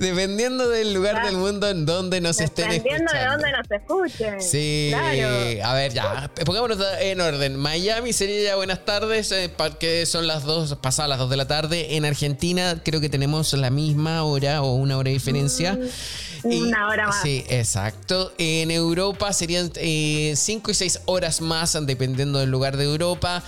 Dependiendo 0.00 0.68
del 0.68 0.94
lugar 0.94 1.26
del 1.26 1.36
mundo 1.36 1.68
en 1.68 1.84
donde 1.84 2.22
nos 2.22 2.40
estén 2.40 2.70
escuchando. 2.70 3.10
Dependiendo 3.10 3.12
de 3.12 3.24
dónde 3.26 3.52
nos 3.52 3.70
escuchen. 3.70 4.40
Sí, 4.40 4.92
claro. 4.92 5.66
a 5.66 5.74
ver, 5.74 5.92
ya, 5.92 6.30
pongámonos 6.46 6.78
en 7.00 7.20
orden. 7.20 7.56
Miami 7.56 8.14
sería 8.14 8.42
ya 8.42 8.56
buenas 8.56 8.84
tardes, 8.86 9.30
eh, 9.32 9.52
que 9.78 10.06
son 10.06 10.26
las 10.26 10.44
dos, 10.44 10.74
pasadas 10.76 11.10
las 11.10 11.18
dos 11.18 11.28
de 11.28 11.36
la 11.36 11.46
tarde. 11.46 11.96
En 11.96 12.06
Argentina 12.06 12.80
creo 12.82 13.00
que 13.00 13.10
tenemos 13.10 13.52
la 13.52 13.70
misma 13.70 14.24
hora 14.24 14.62
o 14.62 14.74
una 14.74 14.96
hora 14.96 15.08
de 15.08 15.14
diferencia. 15.14 15.74
Mm, 15.74 15.88
una 16.44 16.88
hora 16.88 17.08
más. 17.08 17.22
Sí, 17.22 17.44
exacto. 17.48 18.32
En 18.38 18.70
Europa 18.70 19.32
serían 19.32 19.70
eh, 19.76 20.34
cinco 20.36 20.70
y 20.70 20.74
seis 20.74 21.00
horas 21.06 21.40
más, 21.40 21.76
dependiendo 21.86 22.38
del 22.38 22.50
lugar 22.50 22.76
de 22.76 22.84
Europa. 22.84 23.42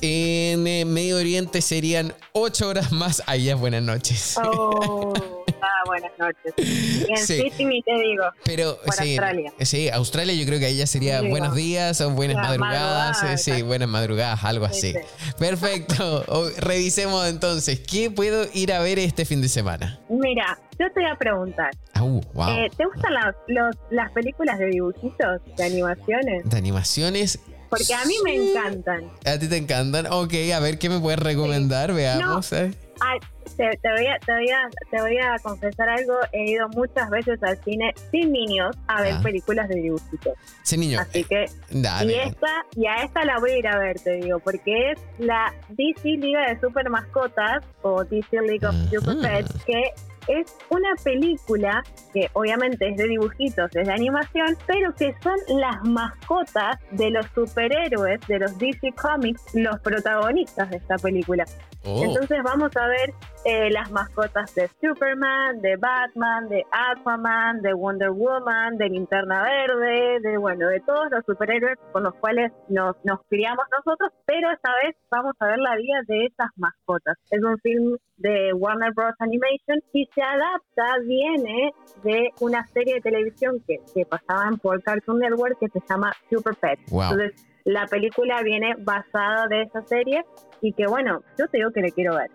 En 0.00 0.66
eh, 0.66 0.84
Medio 0.84 1.16
Oriente 1.16 1.62
serían 1.62 2.14
ocho 2.32 2.68
horas 2.68 2.92
más. 2.92 3.22
Ahí 3.26 3.48
es 3.48 3.58
buenas 3.58 3.82
noches. 3.82 4.36
Oh, 4.42 5.12
ah, 5.62 5.82
buenas 5.86 6.12
noches. 6.18 6.54
Y 6.56 7.10
en 7.10 7.16
sí. 7.16 7.50
Sydney 7.56 7.82
te 7.82 7.92
digo. 7.98 8.24
Pero 8.44 8.78
por 8.84 8.94
sí, 8.94 9.16
Australia. 9.16 9.52
sí, 9.60 9.88
Australia 9.90 10.34
yo 10.34 10.46
creo 10.46 10.58
que 10.58 10.66
ahí 10.66 10.76
ya 10.76 10.86
sería 10.86 11.20
buenos 11.22 11.54
días 11.54 12.00
o 12.00 12.10
buenas 12.10 12.36
madrugadas. 12.36 13.18
sí, 13.20 13.26
exacto. 13.26 13.66
buenas 13.66 13.88
madrugadas, 13.88 14.44
algo 14.44 14.68
Sí, 14.68 14.72
así. 14.72 14.92
sí. 14.92 15.32
Perfecto. 15.38 16.24
O- 16.28 16.48
Revisemos 16.58 17.26
entonces. 17.28 17.80
¿Qué 17.80 18.10
puedo 18.10 18.46
ir 18.54 18.72
a 18.72 18.80
ver 18.80 18.98
este 18.98 19.24
fin 19.24 19.40
de 19.42 19.48
semana? 19.48 20.00
Mira, 20.08 20.58
yo 20.78 20.86
te 20.92 21.00
voy 21.00 21.10
a 21.10 21.16
preguntar, 21.16 21.70
Ah, 21.94 22.02
uh, 22.04 22.20
wow. 22.32 22.48
eh, 22.50 22.70
¿te 22.76 22.84
gustan 22.86 23.14
las, 23.14 23.34
los- 23.48 23.76
las 23.90 24.10
películas 24.12 24.58
de 24.58 24.66
dibujitos, 24.66 25.40
de 25.56 25.64
animaciones? 25.64 26.48
de 26.48 26.56
animaciones. 26.58 27.38
Porque 27.68 27.94
a 27.94 28.04
mí 28.04 28.14
me 28.22 28.34
encantan. 28.34 29.10
¿A 29.24 29.38
ti 29.38 29.48
te 29.48 29.56
encantan? 29.56 30.06
Ok, 30.10 30.34
a 30.54 30.60
ver 30.60 30.78
qué 30.78 30.90
me 30.90 31.00
puedes 31.00 31.18
recomendar. 31.18 31.92
Veamos. 31.94 32.52
eh. 32.52 32.70
Ay, 33.00 33.18
te, 33.56 33.70
te 33.82 33.90
voy 33.92 34.06
a, 34.06 34.18
te, 34.18 34.32
voy 34.32 34.50
a, 34.50 34.68
te 34.90 35.00
voy 35.00 35.18
a 35.18 35.38
confesar 35.42 35.88
algo, 35.88 36.14
he 36.32 36.50
ido 36.50 36.68
muchas 36.70 37.08
veces 37.10 37.42
al 37.42 37.56
cine 37.64 37.92
sin 38.10 38.32
niños 38.32 38.76
a 38.88 39.02
ver 39.02 39.14
Ah. 39.14 39.20
películas 39.22 39.68
de 39.68 39.76
dibujitos. 39.76 40.32
Sí, 40.62 40.76
niño. 40.76 41.00
Así 41.00 41.24
que, 41.24 41.46
Dale. 41.70 42.12
y 42.12 42.18
esta, 42.18 42.64
y 42.76 42.86
a 42.86 43.02
esta 43.04 43.24
la 43.24 43.38
voy 43.38 43.50
a 43.52 43.58
ir 43.58 43.66
a 43.68 43.78
ver, 43.78 43.98
te 44.00 44.12
digo, 44.16 44.38
porque 44.40 44.92
es 44.92 44.98
la 45.18 45.52
DC 45.70 46.08
Liga 46.18 46.48
de 46.48 46.60
Super 46.60 46.88
Mascotas, 46.90 47.62
o 47.82 48.04
DC 48.04 48.40
League 48.42 48.66
of 48.66 48.74
Super. 48.90 49.16
Pets, 49.20 49.64
que 49.64 49.82
es 50.28 50.56
una 50.70 50.94
película 51.02 51.82
que 52.12 52.28
obviamente 52.34 52.88
es 52.88 52.96
de 52.96 53.08
dibujitos, 53.08 53.74
es 53.74 53.86
de 53.86 53.92
animación, 53.92 54.56
pero 54.66 54.94
que 54.94 55.14
son 55.22 55.36
las 55.60 55.82
mascotas 55.84 56.78
de 56.90 57.10
los 57.10 57.26
superhéroes 57.34 58.20
de 58.26 58.38
los 58.38 58.58
DC 58.58 58.92
Comics, 58.92 59.54
los 59.54 59.78
protagonistas 59.80 60.70
de 60.70 60.76
esta 60.76 60.96
película. 60.96 61.44
Oh. 61.84 62.04
Entonces 62.04 62.38
vamos 62.44 62.76
a 62.76 62.86
ver 62.86 63.12
eh, 63.44 63.70
las 63.70 63.90
mascotas 63.90 64.54
de 64.54 64.68
Superman, 64.80 65.60
de 65.60 65.76
Batman, 65.76 66.48
de 66.48 66.64
Aquaman, 66.70 67.60
de 67.60 67.72
Wonder 67.72 68.10
Woman, 68.10 68.78
de 68.78 68.88
Linterna 68.88 69.42
Verde, 69.42 70.20
de 70.20 70.36
bueno, 70.38 70.68
de 70.68 70.80
todos 70.80 71.10
los 71.10 71.24
superhéroes 71.24 71.78
con 71.90 72.04
los 72.04 72.14
cuales 72.14 72.52
nos, 72.68 72.96
nos 73.04 73.20
criamos 73.28 73.64
nosotros, 73.76 74.12
pero 74.26 74.50
esta 74.52 74.70
vez 74.84 74.94
vamos 75.10 75.34
a 75.40 75.46
ver 75.46 75.58
la 75.58 75.74
vida 75.76 76.02
de 76.06 76.26
esas 76.26 76.50
mascotas. 76.56 77.16
Es 77.30 77.42
un 77.42 77.58
film 77.58 77.96
de 78.16 78.52
Warner 78.52 78.92
Bros. 78.92 79.14
Animation 79.18 79.80
y 79.92 80.08
se 80.14 80.22
adapta, 80.22 80.98
viene 81.04 81.72
de 82.02 82.30
una 82.40 82.66
serie 82.68 82.94
de 82.94 83.00
televisión 83.00 83.62
que, 83.66 83.78
que 83.94 84.06
pasaban 84.06 84.58
por 84.58 84.82
Cartoon 84.82 85.18
Network 85.18 85.58
que 85.58 85.68
se 85.68 85.80
llama 85.88 86.12
Super 86.30 86.54
Pets. 86.54 86.90
Wow. 86.90 87.02
Entonces, 87.02 87.46
la 87.64 87.86
película 87.86 88.42
viene 88.42 88.74
basada 88.78 89.46
de 89.48 89.62
esa 89.62 89.82
serie 89.82 90.24
y 90.60 90.72
que 90.72 90.86
bueno, 90.86 91.22
yo 91.38 91.46
te 91.48 91.58
digo 91.58 91.70
que 91.70 91.80
le 91.80 91.92
quiero 91.92 92.16
ver. 92.16 92.30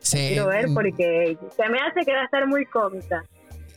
Sí, 0.00 0.30
Quiero 0.30 0.48
ver 0.48 0.66
porque 0.74 1.38
se 1.50 1.68
me 1.68 1.78
hace 1.78 2.04
que 2.04 2.12
va 2.12 2.22
a 2.22 2.24
estar 2.24 2.46
muy 2.46 2.66
cómica. 2.66 3.22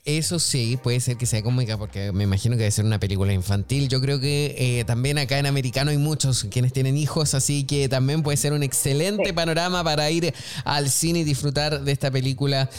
Eso 0.06 0.40
sí, 0.40 0.80
puede 0.82 1.00
ser 1.00 1.18
que 1.18 1.26
sea 1.26 1.42
cómica 1.44 1.78
porque 1.78 2.12
me 2.12 2.24
imagino 2.24 2.56
que 2.56 2.60
debe 2.60 2.72
ser 2.72 2.86
una 2.86 3.00
película 3.00 3.34
infantil. 3.34 3.88
Yo 3.90 4.02
creo 4.02 4.20
que 4.20 4.56
eh, 4.58 4.84
también 4.86 5.18
acá 5.18 5.38
en 5.40 5.46
americano 5.46 5.92
hay 5.92 5.98
muchos 5.98 6.46
quienes 6.50 6.74
tienen 6.74 6.98
hijos, 6.98 7.34
así 7.34 7.64
que 7.66 7.90
también 7.90 8.24
puede 8.24 8.38
ser 8.38 8.54
un 8.54 8.64
excelente 8.64 9.28
Sí. 9.28 9.34
panorama 9.34 9.84
para 9.84 10.10
ir 10.10 10.34
al 10.64 10.90
cine 10.90 11.20
y 11.20 11.24
disfrutar 11.24 11.84
de 11.84 11.92
esta 11.92 12.10
película 12.12 12.70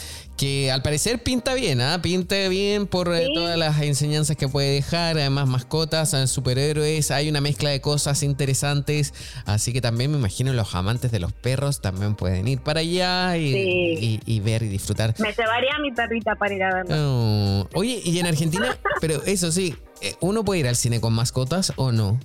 que 0.41 0.71
al 0.71 0.81
parecer 0.81 1.21
pinta 1.21 1.53
bien, 1.53 1.81
¿ah? 1.81 2.01
Pinta 2.01 2.47
bien 2.49 2.87
por 2.87 3.13
eh, 3.13 3.27
Sí. 3.27 3.33
todas 3.35 3.59
las 3.59 3.79
enseñanzas 3.79 4.35
que 4.35 4.47
puede 4.47 4.71
dejar, 4.73 5.15
además 5.19 5.47
mascotas, 5.47 6.15
eh, 6.15 6.25
superhéroes, 6.25 7.11
hay 7.11 7.29
una 7.29 7.41
mezcla 7.41 7.69
de 7.69 7.79
cosas 7.79 8.23
interesantes, 8.23 9.13
así 9.45 9.71
que 9.71 9.81
también 9.81 10.09
me 10.09 10.17
imagino 10.17 10.51
los 10.53 10.73
amantes 10.73 11.11
de 11.11 11.19
los 11.19 11.31
perros 11.31 11.79
también 11.79 12.15
pueden 12.15 12.47
ir 12.47 12.59
para 12.59 12.79
allá 12.79 13.37
y, 13.37 13.51
Sí. 13.53 14.19
y- 14.25 14.35
y 14.35 14.39
ver 14.39 14.63
y 14.63 14.67
disfrutar. 14.69 15.13
Me 15.19 15.31
llevaría 15.31 15.75
a 15.75 15.79
mi 15.79 15.91
perrita 15.91 16.33
para 16.35 16.55
ir 16.55 16.63
a 16.63 16.73
verla. 16.73 16.95
Oh, 16.99 17.67
Oye, 17.75 18.01
y 18.03 18.17
en 18.17 18.25
Argentina, 18.25 18.75
pero 18.99 19.21
eso 19.25 19.51
sí, 19.51 19.75
eh, 20.01 20.15
¿uno 20.21 20.43
puede 20.43 20.61
ir 20.61 20.67
al 20.67 20.75
cine 20.75 20.99
con 20.99 21.13
mascotas 21.13 21.71
o 21.75 21.91
no? 21.91 22.19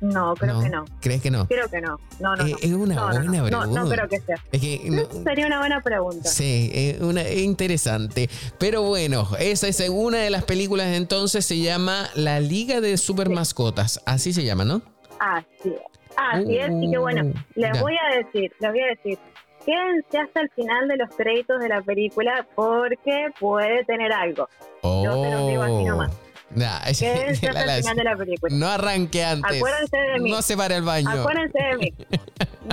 No, 0.00 0.34
creo 0.34 0.60
que 0.60 0.68
no. 0.68 0.84
¿Crees 1.00 1.22
que 1.22 1.30
no? 1.30 1.46
Creo 1.48 1.68
que 1.70 1.80
no. 1.80 1.98
No, 2.20 2.36
no, 2.36 2.44
Eh, 2.46 2.50
no. 2.50 2.56
es 2.60 2.72
una 2.72 2.94
No, 2.94 3.00
no, 3.00 3.06
buena 3.06 3.24
no. 3.24 3.32
No, 3.32 3.46
pregunta. 3.60 3.80
no 3.82 3.88
creo 3.88 4.08
que 4.08 4.20
sea. 4.20 4.36
Es 4.52 4.60
que 4.60 4.80
no- 4.90 5.22
Sería 5.24 5.46
una 5.46 5.58
buena 5.58 5.80
pregunta. 5.80 6.28
Sí, 6.28 6.70
es 6.74 7.00
interesante. 7.38 8.28
Pero 8.58 8.82
bueno, 8.82 9.26
esa 9.38 9.68
es 9.68 9.80
una 9.88 10.18
de 10.18 10.30
las 10.30 10.44
películas 10.44 10.88
entonces, 10.88 11.44
se 11.46 11.58
llama 11.60 12.08
La 12.14 12.40
Liga 12.40 12.80
de 12.80 12.96
Super 12.98 13.30
Mascotas. 13.30 14.02
Así 14.04 14.32
se 14.34 14.44
llama, 14.44 14.64
¿no? 14.64 14.82
Así 15.18 15.46
es. 15.70 15.80
Así 16.16 16.58
es. 16.58 16.70
Y 16.80 16.90
que 16.90 16.98
bueno, 16.98 17.22
Uh, 17.24 17.32
les 17.54 17.72
ya. 17.74 17.80
voy 17.82 17.94
a 17.94 18.16
decir, 18.18 18.52
les 18.60 18.70
voy 18.70 18.80
a 18.80 18.86
decir. 18.86 19.18
Quédense 19.64 20.18
hasta 20.18 20.40
el 20.42 20.50
final 20.50 20.86
de 20.88 20.96
los 20.96 21.10
créditos 21.16 21.58
de 21.60 21.68
la 21.68 21.82
película 21.82 22.46
porque 22.54 23.28
puede 23.40 23.84
tener 23.84 24.12
algo. 24.12 24.48
Yo 24.82 25.22
te 25.22 25.30
lo 25.30 25.46
digo 25.48 25.62
así 25.62 25.84
nomás. 25.84 26.12
Nah, 26.56 26.80
la- 27.42 27.52
la- 27.64 27.76
el 27.76 27.82
final 27.82 27.96
de 27.96 28.04
la 28.04 28.16
película. 28.16 28.56
no 28.56 28.66
arranque 28.66 29.22
antes. 29.24 29.56
Acuérdense 29.56 29.96
de 29.96 30.18
mí. 30.20 30.30
No 30.30 30.42
se 30.42 30.56
pare 30.56 30.74
al 30.74 30.82
baño. 30.82 31.08
Acuérdense 31.10 31.58
de 31.62 31.76
mí. 31.76 31.94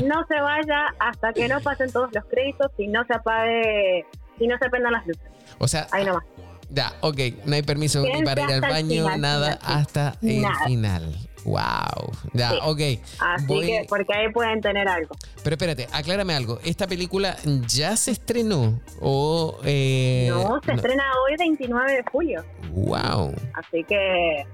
No 0.04 0.26
se 0.28 0.42
vaya 0.42 0.88
hasta 1.00 1.34
que 1.34 1.48
no 1.48 1.60
pasen 1.62 1.92
todos 1.92 2.10
los 2.14 2.26
créditos 2.26 2.72
y 2.80 2.88
no 2.88 3.06
se 3.06 3.14
apague, 3.14 4.04
y 4.40 4.48
no 4.48 4.58
se 4.58 4.68
prendan 4.68 4.92
las 4.94 5.06
luces. 5.06 5.22
O 5.60 5.68
sea, 5.68 5.86
Ahí 5.92 6.04
nomás. 6.04 6.24
Ya, 6.72 6.94
ok, 7.02 7.20
no 7.46 7.54
hay 7.54 7.62
permiso 7.62 8.02
ni 8.02 8.24
para 8.24 8.42
ir 8.42 8.48
al 8.48 8.54
el 8.56 8.62
baño, 8.62 9.04
final, 9.04 9.22
nada, 9.22 9.60
hasta 9.62 10.16
el 10.24 10.42
Nada. 10.42 10.66
final. 10.66 11.16
Wow. 11.46 12.12
Ya, 12.34 12.52
Sí. 12.52 12.60
ok. 12.64 12.80
Así 13.20 13.46
Voy- 13.48 13.66
que, 13.66 13.86
porque 13.90 14.14
ahí 14.14 14.32
pueden 14.32 14.62
tener 14.62 14.88
algo. 14.88 15.16
Pero 15.44 15.56
espérate, 15.56 15.88
aclárame 15.92 16.34
algo. 16.36 16.60
¿Esta 16.64 16.88
película 16.88 17.36
ya 17.68 17.96
se 17.98 18.12
estrenó? 18.12 18.80
O. 19.02 19.60
Eh, 19.66 20.28
no, 20.30 20.60
se 20.66 20.74
estrena 20.74 21.04
hoy 21.26 21.36
29 21.38 21.94
de 21.94 22.04
julio. 22.12 22.44
Wow. 22.72 23.34
Así 23.56 23.84
que. 23.84 24.46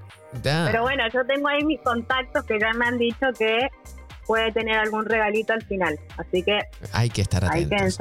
Ya. 0.42 0.66
Pero 0.70 0.82
bueno, 0.82 1.02
yo 1.12 1.24
tengo 1.26 1.48
ahí 1.48 1.64
mis 1.64 1.80
contactos 1.80 2.44
que 2.44 2.58
ya 2.60 2.72
me 2.74 2.86
han 2.86 2.98
dicho 2.98 3.26
que 3.38 3.68
puede 4.30 4.52
tener 4.52 4.78
algún 4.78 5.06
regalito 5.06 5.52
al 5.52 5.62
final. 5.62 5.98
Así 6.16 6.44
que 6.44 6.60
Hay 6.92 7.10
que 7.10 7.20
estar 7.20 7.44
atentos. 7.44 7.98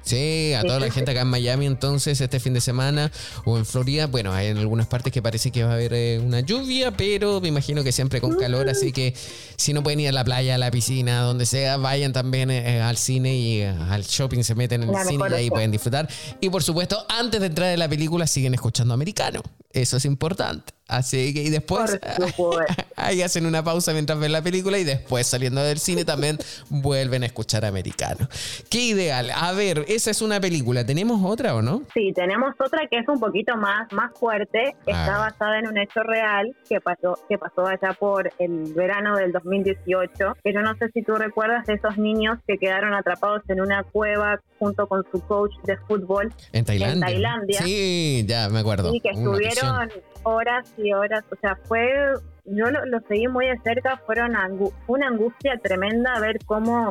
Sí, 0.00 0.54
a 0.54 0.62
toda 0.62 0.80
la 0.80 0.90
gente 0.90 1.10
acá 1.10 1.20
en 1.20 1.28
Miami 1.28 1.66
entonces 1.66 2.18
este 2.18 2.40
fin 2.40 2.54
de 2.54 2.62
semana 2.62 3.12
o 3.44 3.58
en 3.58 3.66
Florida, 3.66 4.06
bueno, 4.06 4.32
hay 4.32 4.46
en 4.46 4.56
algunas 4.56 4.86
partes 4.86 5.12
que 5.12 5.20
parece 5.20 5.50
que 5.50 5.64
va 5.64 5.72
a 5.72 5.74
haber 5.74 5.92
eh, 5.92 6.18
una 6.18 6.40
lluvia, 6.40 6.92
pero 6.92 7.42
me 7.42 7.48
imagino 7.48 7.84
que 7.84 7.92
siempre 7.92 8.22
con 8.22 8.38
calor, 8.38 8.70
así 8.70 8.90
que 8.90 9.12
si 9.56 9.74
no 9.74 9.82
pueden 9.82 10.00
ir 10.00 10.08
a 10.08 10.12
la 10.12 10.24
playa, 10.24 10.54
a 10.54 10.58
la 10.58 10.70
piscina, 10.70 11.20
donde 11.20 11.44
sea, 11.44 11.76
vayan 11.76 12.14
también 12.14 12.50
eh, 12.50 12.80
al 12.80 12.96
cine 12.96 13.36
y 13.36 13.60
eh, 13.60 13.68
al 13.68 14.02
shopping, 14.02 14.44
se 14.44 14.54
meten 14.54 14.82
en 14.82 14.94
el 14.94 15.04
cine 15.04 15.24
y 15.28 15.34
ahí 15.34 15.50
pueden 15.50 15.72
disfrutar. 15.72 16.08
Y 16.40 16.48
por 16.48 16.62
supuesto, 16.62 17.04
antes 17.10 17.38
de 17.38 17.48
entrar 17.48 17.70
en 17.70 17.80
la 17.80 17.88
película 17.88 18.26
siguen 18.26 18.54
escuchando 18.54 18.94
americano, 18.94 19.42
eso 19.72 19.98
es 19.98 20.06
importante. 20.06 20.72
Así 20.88 21.34
que 21.34 21.42
y 21.42 21.50
después 21.50 21.98
ahí 22.96 23.22
hacen 23.22 23.44
una 23.46 23.62
pausa 23.64 23.92
mientras 23.92 24.18
ven 24.20 24.30
la 24.32 24.42
película 24.42 24.78
y 24.78 24.84
después 24.84 25.26
saliendo 25.26 25.62
del 25.62 25.78
cine 25.78 26.04
también 26.04 26.38
vuelven 26.68 27.24
a 27.24 27.26
escuchar 27.26 27.64
americano. 27.64 28.28
Qué 28.70 28.78
ideal. 28.78 29.30
A 29.34 29.52
ver, 29.52 29.84
esa 29.88 30.10
es 30.10 30.22
una 30.22 30.40
película. 30.40 30.86
¿Tenemos 30.86 31.20
otra 31.24 31.54
o 31.56 31.62
no? 31.62 31.82
Sí, 31.92 32.12
tenemos 32.14 32.54
otra 32.60 32.86
que 32.90 32.98
es 32.98 33.08
un 33.08 33.18
poquito 33.18 33.56
más, 33.56 33.92
más 33.92 34.12
fuerte. 34.18 34.76
Está 34.86 35.18
basada 35.18 35.58
en 35.58 35.66
un 35.68 35.78
hecho 35.78 36.02
real 36.02 36.54
que 36.68 36.80
pasó, 36.80 37.18
que 37.28 37.36
pasó 37.36 37.66
allá 37.66 37.92
por 37.98 38.30
el 38.38 38.72
verano 38.74 39.16
del 39.16 39.32
2018. 39.32 40.36
Que 40.44 40.52
yo 40.52 40.60
no 40.60 40.76
sé 40.76 40.88
si 40.94 41.02
tú 41.02 41.16
recuerdas 41.16 41.66
de 41.66 41.74
esos 41.74 41.98
niños 41.98 42.38
que 42.46 42.58
quedaron 42.58 42.94
atrapados 42.94 43.42
en 43.48 43.60
una 43.60 43.82
cueva 43.82 44.40
junto 44.58 44.86
con 44.86 45.04
su 45.10 45.20
coach 45.20 45.52
de 45.64 45.76
fútbol 45.78 46.32
En 46.52 46.64
Tailandia. 46.64 47.06
Tailandia. 47.06 47.62
Sí, 47.62 48.24
ya 48.26 48.48
me 48.48 48.60
acuerdo. 48.60 48.94
y 48.94 49.00
que 49.00 49.10
estuvieron. 49.10 49.90
Horas 50.26 50.72
y 50.76 50.92
horas. 50.92 51.24
O 51.32 51.36
sea, 51.36 51.56
fue. 51.64 52.12
Yo 52.44 52.70
lo, 52.70 52.84
lo 52.86 53.00
seguí 53.08 53.26
muy 53.26 53.46
de 53.46 53.58
cerca. 53.58 53.96
Fueron 54.06 54.34
angu- 54.34 54.72
fue 54.86 54.98
una 54.98 55.08
angustia 55.08 55.58
tremenda 55.62 56.20
ver 56.20 56.38
cómo 56.44 56.88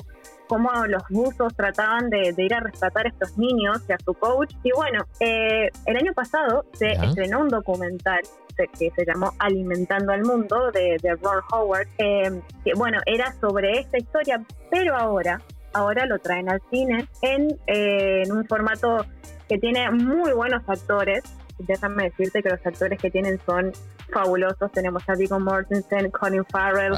cómo 0.47 0.69
los 0.85 1.03
buzos 1.09 1.55
trataban 1.55 2.09
de, 2.09 2.33
ir 2.37 2.53
a 2.53 2.59
rescatar 2.59 3.07
a 3.07 3.09
estos 3.09 3.37
niños 3.37 3.81
y 3.89 3.93
a 3.93 3.97
su 3.97 4.13
coach. 4.13 4.53
Y 4.63 4.71
bueno, 4.75 5.03
eh, 5.19 5.69
el 5.85 5.97
año 5.97 6.13
pasado 6.13 6.65
se 6.73 6.91
estrenó 6.91 7.39
un 7.39 7.49
documental 7.49 8.19
que 8.55 8.91
se 8.91 9.05
llamó 9.05 9.33
Alimentando 9.39 10.13
al 10.13 10.21
Mundo 10.23 10.71
de, 10.71 10.97
Ron 11.21 11.41
Howard, 11.51 11.87
eh, 11.97 12.41
que 12.63 12.73
bueno, 12.75 12.99
era 13.05 13.33
sobre 13.41 13.79
esta 13.79 13.97
historia, 13.97 14.39
pero 14.71 14.95
ahora, 14.95 15.41
ahora 15.73 16.05
lo 16.05 16.19
traen 16.19 16.49
al 16.49 16.61
cine 16.69 17.07
en, 17.21 17.47
eh, 17.67 18.21
en 18.23 18.31
un 18.31 18.45
formato 18.45 19.05
que 19.49 19.57
tiene 19.57 19.91
muy 19.91 20.31
buenos 20.31 20.61
actores. 20.67 21.23
Déjame 21.59 22.05
decirte 22.05 22.43
que 22.43 22.49
los 22.49 22.65
actores 22.65 22.99
que 22.99 23.09
tienen 23.09 23.39
son 23.45 23.71
fabulosos. 24.11 24.71
Tenemos 24.73 25.03
a 25.07 25.15
Viggo 25.15 25.39
Mortensen, 25.39 26.11
Colin 26.11 26.45
Farrell, 26.45 26.93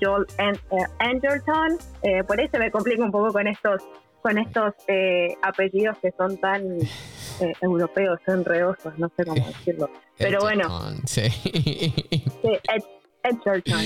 Joel 0.00 0.26
Anderton. 0.98 1.78
Eh, 2.02 2.24
por 2.24 2.40
eso 2.40 2.58
me 2.58 2.70
complica 2.70 3.04
un 3.04 3.10
poco 3.10 3.32
con 3.32 3.46
estos 3.46 3.82
con 4.22 4.36
estos 4.36 4.74
eh, 4.86 5.34
apellidos 5.40 5.96
que 6.02 6.12
son 6.18 6.36
tan 6.38 6.62
eh, 7.40 7.52
europeos, 7.62 8.20
enredosos, 8.26 8.98
no 8.98 9.10
sé 9.16 9.24
cómo 9.24 9.46
decirlo. 9.46 9.88
Pero 10.18 10.40
bueno. 10.40 10.68
Sí. 11.06 11.22
Edgerton. 13.22 13.80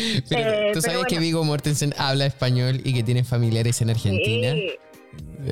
Tú 0.73 0.81
sabes 0.81 1.05
que 1.09 1.19
Viggo 1.21 1.45
Mortensen 1.45 1.95
habla 1.99 2.27
español 2.27 2.81
y 2.83 2.95
que 2.95 3.05
tiene 3.05 3.23
familiares 3.23 3.81
en 3.81 3.91
Argentina. 3.91 4.53
Sí. 4.55 4.79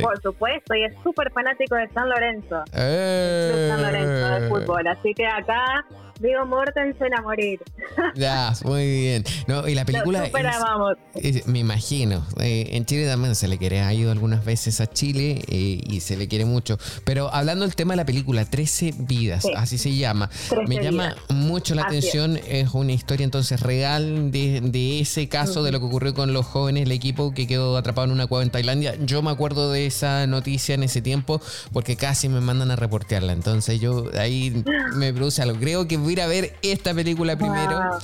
Por 0.01 0.21
supuesto, 0.23 0.75
y 0.75 0.85
es 0.85 0.95
súper 1.03 1.31
fanático 1.33 1.75
de 1.75 1.89
San 1.91 2.09
Lorenzo. 2.09 2.63
San 2.73 3.83
Lorenzo 3.83 4.29
de 4.29 4.49
fútbol. 4.49 4.87
Así 4.87 5.13
que 5.15 5.27
acá 5.27 5.85
Digo 6.23 6.47
Mortensen 6.47 7.15
a 7.15 7.23
morir. 7.23 7.61
Ya, 8.15 8.53
muy 8.65 8.85
bien. 8.87 9.25
No, 9.47 9.67
y 9.67 9.75
la 9.75 9.85
película. 9.85 10.31
me 11.47 11.59
imagino. 11.59 12.27
Eh, 12.41 12.69
en 12.73 12.85
Chile 12.85 13.07
también 13.07 13.35
se 13.35 13.49
le 13.49 13.57
quiere, 13.57 13.81
ha 13.81 13.93
ido 13.95 14.13
algunas 14.13 14.45
veces 14.45 14.81
a 14.81 14.87
Chile 14.87 15.43
eh, 15.49 15.81
y 15.87 16.01
se 16.01 16.17
le 16.17 16.29
quiere 16.29 16.45
mucho. 16.45 16.79
Pero 17.05 17.33
hablando 17.33 17.65
del 17.65 17.75
tema 17.75 17.95
de 17.95 17.99
la 17.99 18.05
película, 18.05 18.45
13 18.45 18.95
vidas, 18.99 19.47
así 19.57 19.79
se 19.79 19.95
llama. 19.95 20.31
Me 20.67 20.83
llama 20.83 21.17
mucho 21.31 21.75
la 21.75 21.83
atención. 21.83 22.39
Es. 22.47 22.73
una 22.75 22.93
historia 22.93 23.25
entonces 23.25 23.61
real 23.61 24.31
de, 24.31 25.01
ese 25.01 25.29
caso, 25.29 25.63
de 25.63 25.73
lo 25.73 25.81
que 25.81 25.87
ocurrió 25.87 26.15
con 26.15 26.33
los 26.33 26.47
jóvenes, 26.47 26.85
el 26.85 26.93
equipo 26.93 27.33
que 27.33 27.47
quedó 27.47 27.77
atrapado 27.77 28.07
en 28.07 28.13
una 28.13 28.27
cueva 28.27 28.43
en 28.43 28.51
Tailandia. 28.51 28.97
Yo 29.05 29.23
me 29.23 29.31
acuerdo 29.31 29.73
de 29.73 29.87
esa 29.87 30.27
noticia 30.27 30.75
en 30.75 30.83
ese 30.83 31.01
tiempo 31.01 31.41
porque 31.73 31.97
casi 31.97 32.29
me 32.29 32.41
mandan 32.41 32.71
a 32.71 32.77
reportearla. 32.77 33.33
Entonces 33.33 33.81
yo 33.81 34.11
ahí 34.19 34.63
me 34.97 35.13
produce 35.13 35.43
algo. 35.43 35.59
Creo 35.59 35.89
que 35.89 35.97
ir 36.13 36.21
a 36.21 36.27
ver 36.27 36.55
esta 36.63 36.95
película 36.95 37.37
primero. 37.37 37.99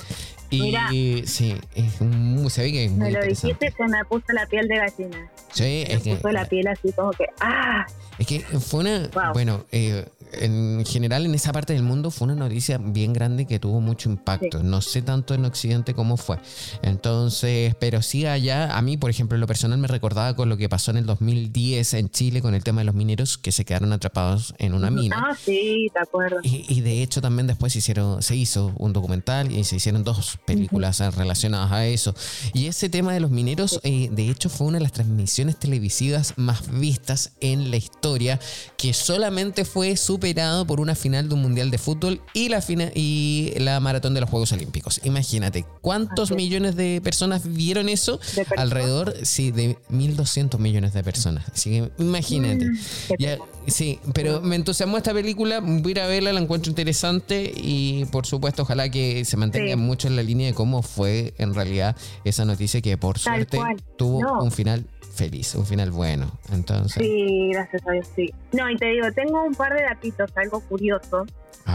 Y 0.51 1.25
sí, 1.27 1.57
es 1.75 2.01
muy, 2.01 2.49
se 2.49 2.63
ve 2.63 2.73
que 2.73 2.85
es 2.87 2.91
muy 2.91 3.01
Me 3.01 3.11
lo 3.11 3.23
dijiste 3.23 3.71
que 3.71 3.85
me 3.85 4.05
puso 4.07 4.33
la 4.33 4.47
piel 4.47 4.67
de 4.67 4.77
gallina. 4.77 5.31
Sí, 5.53 5.85
me 5.87 5.95
es 5.95 6.01
puso 6.01 6.31
la 6.31 6.47
piel 6.47 6.67
así 6.69 6.91
como 6.93 7.11
que 7.11 7.27
¡ah! 7.41 7.87
Es 8.19 8.27
que 8.27 8.41
fue 8.41 8.81
una. 8.81 9.09
Bueno, 9.33 9.65
eh, 9.73 10.07
en 10.33 10.85
general 10.87 11.27
en 11.27 11.35
esa 11.35 11.53
parte 11.53 11.73
del 11.73 11.83
mundo 11.83 12.11
fue 12.11 12.27
una 12.27 12.35
noticia 12.35 12.79
bien 12.79 13.13
grande 13.13 13.47
que 13.47 13.59
tuvo 13.59 13.81
mucho 13.81 14.09
impacto. 14.09 14.63
No 14.63 14.81
sé 14.81 15.03
tanto 15.03 15.35
en 15.35 15.45
Occidente 15.45 15.95
cómo 15.95 16.17
fue. 16.17 16.39
Entonces, 16.83 17.75
pero 17.79 18.03
sí 18.03 18.27
allá, 18.27 18.77
a 18.77 18.83
mí, 18.83 18.97
por 18.97 19.11
ejemplo, 19.11 19.37
en 19.37 19.41
lo 19.41 19.47
personal 19.47 19.79
me 19.79 19.89
recordaba 19.89 20.35
con 20.35 20.49
lo 20.49 20.57
que 20.57 20.69
pasó 20.69 20.91
en 20.91 20.99
el 20.99 21.07
2010 21.07 21.95
en 21.95 22.11
Chile 22.11 22.43
con 22.43 22.55
el 22.55 22.63
tema 22.63 22.81
de 22.81 22.87
los 22.87 22.95
mineros 22.95 23.39
que 23.39 23.53
se 23.53 23.65
quedaron 23.65 23.93
atrapados 23.93 24.55
en 24.59 24.75
una 24.75 24.91
mina. 24.91 25.17
Ah, 25.19 25.37
sí, 25.37 25.91
te 25.93 26.01
acuerdo. 26.01 26.39
Y, 26.43 26.81
de 26.81 27.03
hecho 27.03 27.21
también 27.21 27.47
después 27.47 27.73
se, 27.73 27.81
hicieron, 27.81 28.23
se 28.23 28.37
hizo 28.37 28.73
un 28.77 28.93
documental 28.93 29.51
y 29.51 29.65
se 29.65 29.77
hicieron 29.77 30.05
dos 30.05 30.39
películas 30.45 31.01
relacionadas 31.17 31.73
a 31.73 31.87
eso. 31.87 32.15
Y 32.53 32.67
ese 32.67 32.89
tema 32.89 33.13
de 33.13 33.21
los 33.21 33.31
mineros, 33.31 33.81
eh, 33.83 34.09
de 34.11 34.29
hecho, 34.29 34.49
fue 34.49 34.67
una 34.67 34.79
de 34.79 34.85
las 34.85 34.93
transmisiones 34.93 35.57
televisivas 35.57 36.35
más 36.37 36.71
vistas 36.71 37.33
en 37.41 37.71
la 37.71 37.77
historia, 37.77 38.39
que 38.77 38.93
solamente 38.93 39.65
fue 39.65 39.97
su 39.97 40.18
superado 40.19 40.67
por 40.67 40.81
una 40.81 40.97
final 40.97 41.29
de 41.29 41.35
un 41.37 41.43
mundial 41.43 41.71
de 41.71 41.79
fútbol 41.79 42.21
y 42.35 42.49
la, 42.49 42.61
y 42.95 43.55
la 43.59 43.79
maratón 43.79 44.15
de 44.15 44.21
los 44.21 44.29
Juegos 44.29 44.53
Olímpicos. 44.53 45.01
Imagínate, 45.05 45.65
¿cuántos 45.81 46.33
millones 46.33 46.75
de 46.75 47.01
personas 47.05 47.43
vieron 47.55 47.89
eso? 47.89 48.19
Alrededor, 48.57 49.15
sí, 49.23 49.53
de 49.53 49.77
1.200 49.93 50.59
millones 50.59 50.93
de 50.93 51.05
personas. 51.05 51.49
Así 51.53 51.71
que 51.71 51.91
imagínate. 51.99 52.67
Mm, 52.67 52.77
sí, 53.69 54.01
pero 54.13 54.41
me 54.41 54.57
entusiasmó 54.57 54.97
esta 54.97 55.15
película, 55.15 55.61
voy 55.61 55.83
a 55.87 55.91
ir 55.91 56.01
a 56.01 56.07
verla, 56.09 56.33
la 56.33 56.41
encuentro 56.41 56.69
interesante 56.69 57.53
y 57.55 58.05
por 58.07 58.27
supuesto 58.27 58.63
ojalá 58.63 58.89
que 58.91 59.25
se 59.25 59.37
mantenga 59.37 59.77
mucho 59.77 60.09
en 60.09 60.17
la 60.17 60.25
línea 60.25 60.49
de 60.49 60.55
cómo 60.55 60.83
fue 60.83 61.33
en 61.39 61.55
realidad 61.55 61.97
esa 62.25 62.45
noticia 62.45 62.81
que 62.81 62.97
por 62.99 63.21
suerte 63.21 63.61
tuvo 63.97 64.43
un 64.43 64.51
final 64.51 64.85
feliz, 65.19 65.55
un 65.57 65.67
final 65.67 65.91
bueno. 65.91 66.31
Entonces. 66.53 67.03
Sí, 67.03 67.51
gracias 67.53 67.87
a 67.87 67.93
Dios, 67.93 68.07
sí. 68.15 68.33
No, 68.53 68.71
y 68.71 68.77
te 68.77 68.87
digo, 68.87 69.11
tengo 69.13 69.43
un 69.43 69.55
par 69.55 69.75
de 69.75 69.83
datitos, 70.11 70.37
algo 70.37 70.61
curioso. 70.61 71.27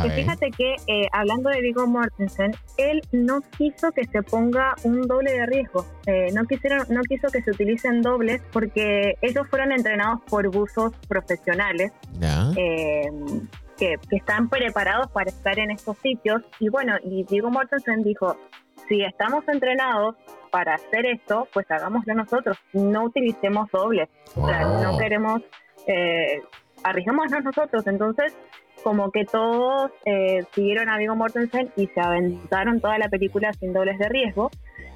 que 0.02 0.10
fíjate 0.10 0.50
que 0.52 0.76
eh, 0.88 1.08
hablando 1.12 1.50
de 1.50 1.62
Viggo 1.62 1.86
Mortensen, 1.86 2.52
él 2.78 3.02
no 3.12 3.42
quiso 3.58 3.92
que 3.92 4.06
se 4.06 4.24
ponga 4.24 4.76
un 4.84 5.02
doble 5.02 5.32
de 5.32 5.46
riesgo. 5.46 5.86
Eh, 6.06 6.32
no 6.34 6.46
quisieron, 6.46 6.86
no 6.90 7.02
quiso 7.02 7.28
que 7.30 7.42
se 7.42 7.52
utilicen 7.52 8.02
dobles 8.02 8.42
porque 8.52 9.16
ellos 9.22 9.48
fueron 9.50 9.72
entrenados 9.72 10.22
por 10.28 10.50
buzos 10.50 10.94
profesionales. 11.08 11.92
Eh, 12.58 13.10
que, 13.78 13.96
que, 14.08 14.18
están 14.18 14.50
preparados 14.50 15.10
para 15.12 15.32
estar 15.32 15.58
en 15.58 15.72
estos 15.72 15.98
sitios. 15.98 16.44
Y 16.60 16.70
bueno, 16.70 16.96
y 17.04 17.24
Viggo 17.24 17.50
Mortensen 17.50 18.04
dijo, 18.04 18.38
si 18.88 19.02
estamos 19.04 19.48
entrenados 19.48 20.16
para 20.52 20.76
hacer 20.76 21.06
esto, 21.06 21.48
pues 21.54 21.70
hagámoslo 21.72 22.14
nosotros, 22.14 22.58
no 22.74 23.06
utilicemos 23.06 23.70
dobles, 23.72 24.10
o 24.36 24.48
sea, 24.48 24.62
no 24.66 24.98
queremos, 24.98 25.42
eh, 25.88 26.42
arriesguémonos 26.84 27.44
nosotros, 27.44 27.86
entonces 27.88 28.36
como 28.84 29.12
que 29.12 29.26
todos 29.26 29.92
eh, 30.06 30.44
siguieron 30.54 30.90
a 30.90 30.98
Viggo 30.98 31.16
Mortensen 31.16 31.72
y 31.78 31.88
se 31.88 32.02
aventaron 32.02 32.82
toda 32.82 32.98
la 32.98 33.08
película 33.08 33.54
sin 33.54 33.72
dobles 33.72 33.98
de 33.98 34.10
riesgo, 34.10 34.52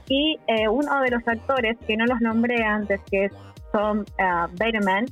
y 0.09 0.39
eh, 0.47 0.67
uno 0.67 1.01
de 1.01 1.11
los 1.11 1.27
actores, 1.27 1.77
que 1.85 1.97
no 1.97 2.05
los 2.05 2.21
nombré 2.21 2.63
antes, 2.63 3.01
que 3.09 3.25
es 3.25 3.31
Tom 3.73 3.99
uh, 3.99 4.47
Bateman, 4.57 5.05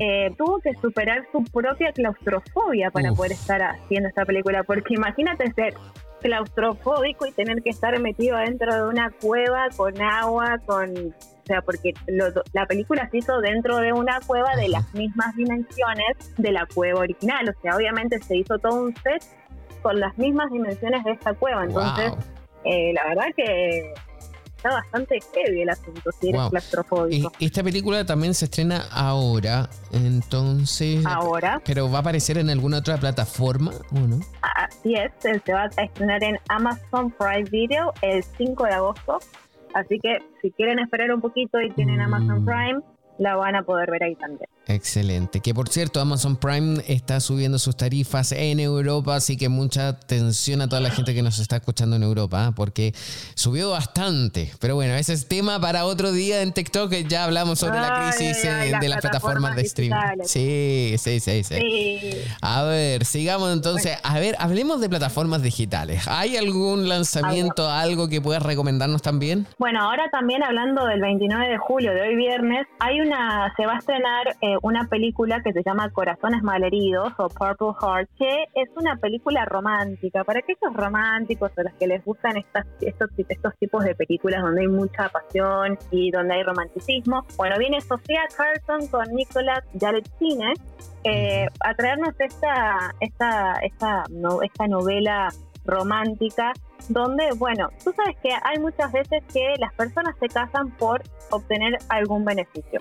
eh, 0.00 0.30
tuvo 0.38 0.60
que 0.60 0.72
superar 0.80 1.26
su 1.32 1.42
propia 1.44 1.92
claustrofobia 1.92 2.90
para 2.90 3.12
poder 3.12 3.32
estar 3.32 3.60
haciendo 3.62 4.08
esta 4.08 4.24
película, 4.24 4.62
porque 4.62 4.94
imagínate 4.94 5.52
ser 5.52 5.74
claustrofóbico 6.20 7.26
y 7.26 7.32
tener 7.32 7.62
que 7.62 7.70
estar 7.70 7.98
metido 8.00 8.36
adentro 8.36 8.74
de 8.74 8.88
una 8.88 9.10
cueva 9.10 9.68
con 9.76 10.00
agua, 10.00 10.58
con... 10.64 11.14
O 11.46 11.48
sea, 11.48 11.62
porque 11.62 11.94
la 12.52 12.66
película 12.66 13.08
se 13.08 13.18
hizo 13.18 13.38
dentro 13.40 13.76
de 13.76 13.92
una 13.92 14.18
cueva 14.26 14.56
de 14.56 14.68
las 14.68 14.92
mismas 14.94 15.36
dimensiones 15.36 16.16
de 16.36 16.50
la 16.50 16.66
cueva 16.66 17.00
original. 17.00 17.48
O 17.48 17.62
sea, 17.62 17.76
obviamente 17.76 18.20
se 18.20 18.38
hizo 18.38 18.58
todo 18.58 18.82
un 18.82 18.96
set 18.96 19.22
con 19.80 20.00
las 20.00 20.18
mismas 20.18 20.50
dimensiones 20.50 21.04
de 21.04 21.12
esta 21.12 21.34
cueva. 21.34 21.62
Entonces, 21.62 22.12
eh, 22.64 22.92
la 22.94 23.06
verdad 23.06 23.26
que 23.36 23.94
está 24.56 24.70
bastante 24.70 25.20
heavy 25.34 25.62
el 25.62 25.70
asunto, 25.70 26.10
si 26.20 26.30
eres 26.30 26.40
claustrofóbico. 26.50 27.30
Y 27.38 27.46
esta 27.46 27.62
película 27.62 28.04
también 28.04 28.34
se 28.34 28.46
estrena 28.46 28.88
ahora, 28.90 29.70
entonces... 29.92 31.06
Ahora. 31.06 31.62
¿Pero 31.64 31.88
va 31.88 31.98
a 31.98 32.00
aparecer 32.00 32.38
en 32.38 32.50
alguna 32.50 32.78
otra 32.78 32.96
plataforma 32.96 33.70
o 33.92 34.00
no? 34.00 34.18
Así 34.42 34.94
es, 34.94 35.12
se 35.20 35.52
va 35.52 35.70
a 35.76 35.82
estrenar 35.82 36.24
en 36.24 36.40
Amazon 36.48 37.12
Prime 37.12 37.44
Video 37.50 37.92
el 38.02 38.24
5 38.24 38.64
de 38.64 38.72
agosto. 38.72 39.20
Así 39.76 40.00
que 40.00 40.22
si 40.40 40.52
quieren 40.52 40.78
esperar 40.78 41.12
un 41.12 41.20
poquito 41.20 41.60
y 41.60 41.70
tienen 41.70 42.00
Amazon 42.00 42.42
mm. 42.42 42.46
Prime, 42.46 42.80
la 43.18 43.36
van 43.36 43.56
a 43.56 43.62
poder 43.62 43.90
ver 43.90 44.02
ahí 44.04 44.14
también. 44.16 44.48
Excelente. 44.68 45.40
Que 45.40 45.54
por 45.54 45.68
cierto, 45.68 46.00
Amazon 46.00 46.36
Prime 46.36 46.82
está 46.88 47.20
subiendo 47.20 47.58
sus 47.58 47.76
tarifas 47.76 48.32
en 48.32 48.58
Europa, 48.58 49.14
así 49.14 49.36
que 49.36 49.48
mucha 49.48 49.88
atención 49.88 50.60
a 50.60 50.68
toda 50.68 50.80
la 50.80 50.90
gente 50.90 51.14
que 51.14 51.22
nos 51.22 51.38
está 51.38 51.56
escuchando 51.56 51.94
en 51.96 52.02
Europa, 52.02 52.48
¿eh? 52.48 52.52
porque 52.54 52.92
subió 53.34 53.70
bastante. 53.70 54.50
Pero 54.60 54.74
bueno, 54.74 54.94
ese 54.94 55.12
es 55.12 55.28
tema 55.28 55.60
para 55.60 55.84
otro 55.84 56.10
día 56.10 56.42
en 56.42 56.52
TikTok. 56.52 56.92
Ya 57.08 57.24
hablamos 57.24 57.60
sobre 57.60 57.78
la 57.78 58.10
crisis 58.10 58.44
eh, 58.44 58.72
de 58.80 58.88
las 58.88 59.00
plataformas, 59.00 59.54
de 59.54 59.62
streaming. 59.62 59.96
Sí, 60.24 60.96
sí, 60.98 61.20
sí, 61.20 61.44
sí, 61.44 61.54
A 62.42 62.64
ver, 62.64 63.04
sigamos 63.04 63.52
entonces. 63.52 63.98
A 64.02 64.18
ver, 64.18 64.34
hablemos 64.38 64.80
de 64.80 64.88
plataformas 64.88 65.42
digitales. 65.42 66.08
¿Hay 66.08 66.36
algún 66.36 66.88
lanzamiento, 66.88 67.70
algo 67.70 68.08
que 68.08 68.20
puedas 68.20 68.42
recomendarnos 68.42 69.00
también? 69.00 69.46
Bueno, 69.58 69.82
ahora 69.82 70.08
también 70.10 70.42
hablando 70.42 70.84
del 70.86 71.00
29 71.00 71.48
de 71.48 71.58
julio, 71.58 71.92
de 71.92 72.00
hoy 72.00 72.16
viernes, 72.16 72.66
hay 72.80 73.00
se 73.56 73.66
va 73.66 73.74
a 73.74 73.78
estrenar 73.78 74.36
eh, 74.40 74.56
una 74.62 74.86
película 74.88 75.42
que 75.42 75.52
se 75.52 75.62
llama 75.62 75.90
Corazones 75.90 76.42
Malheridos 76.42 77.12
o 77.18 77.28
Purple 77.28 77.74
Heart, 77.80 78.08
que 78.18 78.44
es 78.54 78.68
una 78.76 78.96
película 78.96 79.44
romántica. 79.44 80.24
Para 80.24 80.40
aquellos 80.40 80.74
románticos 80.74 81.50
a 81.56 81.62
los 81.62 81.72
que 81.74 81.86
les 81.86 82.04
gustan 82.04 82.36
estas, 82.36 82.66
estos, 82.80 83.10
estos 83.16 83.54
tipos 83.58 83.84
de 83.84 83.94
películas 83.94 84.42
donde 84.42 84.62
hay 84.62 84.68
mucha 84.68 85.08
pasión 85.08 85.78
y 85.90 86.10
donde 86.10 86.34
hay 86.34 86.42
romanticismo. 86.42 87.24
Bueno, 87.36 87.56
viene 87.58 87.80
Sofía 87.80 88.22
Carson 88.36 88.88
con 88.88 89.06
Nicolas 89.14 89.60
Jaretine 89.78 90.54
eh, 91.04 91.46
a 91.60 91.74
traernos 91.74 92.14
esta, 92.18 92.94
esta, 93.00 93.54
esta, 93.62 94.04
no, 94.10 94.42
esta 94.42 94.66
novela 94.66 95.28
romántica 95.66 96.52
donde, 96.88 97.30
bueno, 97.36 97.68
tú 97.84 97.92
sabes 97.96 98.16
que 98.22 98.30
hay 98.44 98.58
muchas 98.58 98.92
veces 98.92 99.22
que 99.32 99.54
las 99.58 99.72
personas 99.74 100.14
se 100.20 100.28
casan 100.28 100.70
por 100.76 101.02
obtener 101.30 101.78
algún 101.88 102.24
beneficio. 102.24 102.80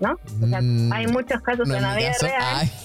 ¿no? 0.00 0.12
O 0.42 0.46
sea, 0.46 0.60
Mm, 0.60 0.92
hay 0.92 1.06
muchos 1.06 1.40
casos 1.40 1.68
no 1.68 1.76
en 1.76 1.82
la 1.82 1.94
vida 1.96 2.12
real. 2.20 2.66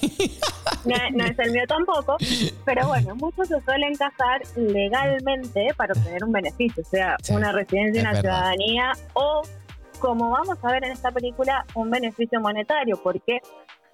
No, 0.84 0.94
no 1.12 1.24
es 1.24 1.38
el 1.38 1.52
mío 1.52 1.64
tampoco, 1.68 2.16
pero 2.64 2.86
bueno, 2.88 3.14
muchos 3.16 3.48
se 3.48 3.60
suelen 3.62 3.94
casar 3.96 4.40
legalmente 4.56 5.68
para 5.76 5.92
obtener 5.92 6.24
un 6.24 6.32
beneficio, 6.32 6.82
o 6.82 6.88
sea, 6.88 7.16
Sí, 7.22 7.34
una 7.34 7.52
residencia, 7.52 8.00
es 8.00 8.06
una 8.06 8.12
verdad. 8.14 8.20
ciudadanía 8.40 8.92
o, 9.12 9.42
como 9.98 10.30
vamos 10.30 10.56
a 10.62 10.72
ver 10.72 10.84
en 10.84 10.92
esta 10.92 11.10
película, 11.10 11.66
un 11.74 11.90
beneficio 11.90 12.40
monetario, 12.40 12.98
porque 13.02 13.40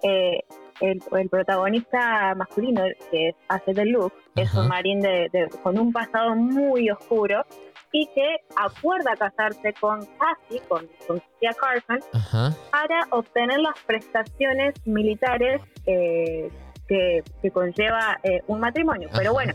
eh, 0.03 0.43
el, 0.81 1.01
el 1.17 1.29
protagonista 1.29 2.33
masculino, 2.35 2.83
que 3.11 3.29
es, 3.29 3.35
hace 3.47 3.73
de 3.73 3.85
Luke, 3.85 4.15
es 4.35 4.53
un 4.53 4.67
marín 4.67 4.99
de, 5.01 5.29
de- 5.31 5.49
con 5.63 5.79
un 5.79 5.91
pasado 5.91 6.35
muy 6.35 6.89
oscuro 6.89 7.43
y 7.91 8.05
que 8.13 8.37
acuerda 8.55 9.15
casarse 9.17 9.73
con 9.79 9.99
Cassie, 10.17 10.61
con, 10.67 10.87
con 11.07 11.21
Tia 11.39 11.51
Carson, 11.59 11.99
Ajá. 12.13 12.53
para 12.71 12.99
obtener 13.11 13.59
las 13.59 13.79
prestaciones 13.85 14.75
militares 14.85 15.61
eh, 15.85 16.49
que, 16.87 17.23
que 17.41 17.51
conlleva 17.51 18.19
eh, 18.23 18.41
un 18.47 18.59
matrimonio. 18.59 19.09
Pero 19.15 19.33
bueno, 19.33 19.53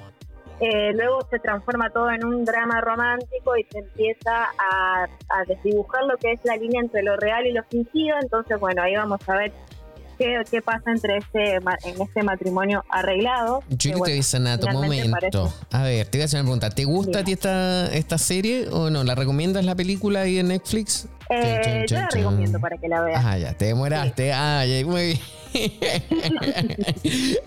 eh, 0.60 0.92
luego 0.94 1.20
se 1.30 1.38
transforma 1.40 1.90
todo 1.90 2.10
en 2.10 2.24
un 2.24 2.44
drama 2.44 2.80
romántico 2.80 3.56
y 3.56 3.64
se 3.64 3.78
empieza 3.80 4.44
a, 4.58 5.04
a 5.04 5.44
desdibujar 5.46 6.04
lo 6.04 6.16
que 6.16 6.32
es 6.32 6.44
la 6.44 6.56
línea 6.56 6.80
entre 6.80 7.02
lo 7.02 7.16
real 7.16 7.46
y 7.46 7.52
lo 7.52 7.62
fingido. 7.64 8.16
Entonces, 8.20 8.58
bueno, 8.58 8.82
ahí 8.82 8.94
vamos 8.96 9.20
a 9.28 9.36
ver 9.36 9.52
qué, 10.22 10.42
qué 10.50 10.62
pasa 10.62 10.90
entre 10.90 11.18
este 11.18 11.54
en 11.56 12.00
este 12.02 12.22
matrimonio 12.22 12.84
arreglado. 12.90 13.60
que, 13.68 13.76
Julie 13.76 13.90
bueno, 13.92 14.04
Trevis 14.04 14.26
Sanato, 14.26 14.66
finalmente 14.68 15.08
momento. 15.08 15.52
parece- 15.52 15.76
A 15.76 15.82
ver, 15.82 16.06
te 16.06 16.18
voy 16.18 16.22
a 16.22 16.24
hacer 16.26 16.40
una 16.40 16.46
pregunta. 16.46 16.70
¿Te 16.70 16.84
gusta 16.84 17.18
a 17.20 17.24
ti 17.24 17.32
esta, 17.32 17.86
esta 17.92 18.18
serie 18.18 18.68
o 18.70 18.90
no? 18.90 19.04
¿La 19.04 19.14
recomiendas 19.14 19.64
la 19.64 19.74
película 19.74 20.20
ahí 20.22 20.38
en 20.38 20.48
Netflix? 20.48 21.06
Eh, 21.30 21.60
Chun, 21.64 21.72
chun, 21.72 21.86
yo 21.86 21.96
la 21.96 22.08
recomiendo 22.10 22.60
para 22.60 22.76
que 22.76 22.88
la 22.88 23.00
veas. 23.02 23.24
Ah, 23.24 23.38
ya, 23.38 23.52
te 23.54 23.66
demoraste. 23.66 24.32
Ah, 24.32 24.64
ya, 24.66 24.84
muy 24.86 25.02
bien. 25.06 25.18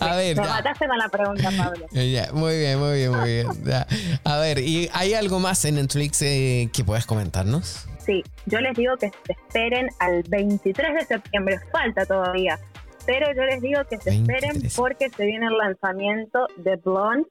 a 0.00 0.14
ver, 0.16 0.36
ya. 0.36 0.42
mataste 0.42 0.86
con 0.86 0.98
la 0.98 1.08
pregunta, 1.08 1.50
Pablo. 1.56 1.86
Ya, 1.92 2.30
muy 2.32 2.56
bien, 2.58 2.78
muy 2.78 2.94
bien, 2.98 3.10
muy 3.12 3.30
bien. 3.30 3.46
Ya. 3.64 3.86
A 4.24 4.38
ver, 4.38 4.58
¿y 4.58 4.88
hay 4.92 5.14
algo 5.14 5.40
más 5.40 5.64
en 5.64 5.76
Netflix 5.76 6.22
eh, 6.22 6.68
que 6.72 6.84
puedas 6.84 7.06
comentarnos? 7.06 7.86
Sí, 8.06 8.22
yo 8.46 8.60
les 8.60 8.76
digo 8.76 8.96
que 8.96 9.10
se 9.10 9.32
esperen 9.32 9.88
al 9.98 10.22
23 10.28 10.94
de 10.94 11.00
septiembre, 11.00 11.58
falta 11.72 12.06
todavía, 12.06 12.56
pero 13.04 13.26
yo 13.34 13.42
les 13.42 13.60
digo 13.60 13.82
que 13.90 13.98
se 13.98 14.10
esperen 14.10 14.50
23. 14.50 14.76
porque 14.76 15.08
se 15.10 15.26
viene 15.26 15.46
el 15.46 15.58
lanzamiento 15.58 16.46
de 16.56 16.76
Blonde, 16.76 17.28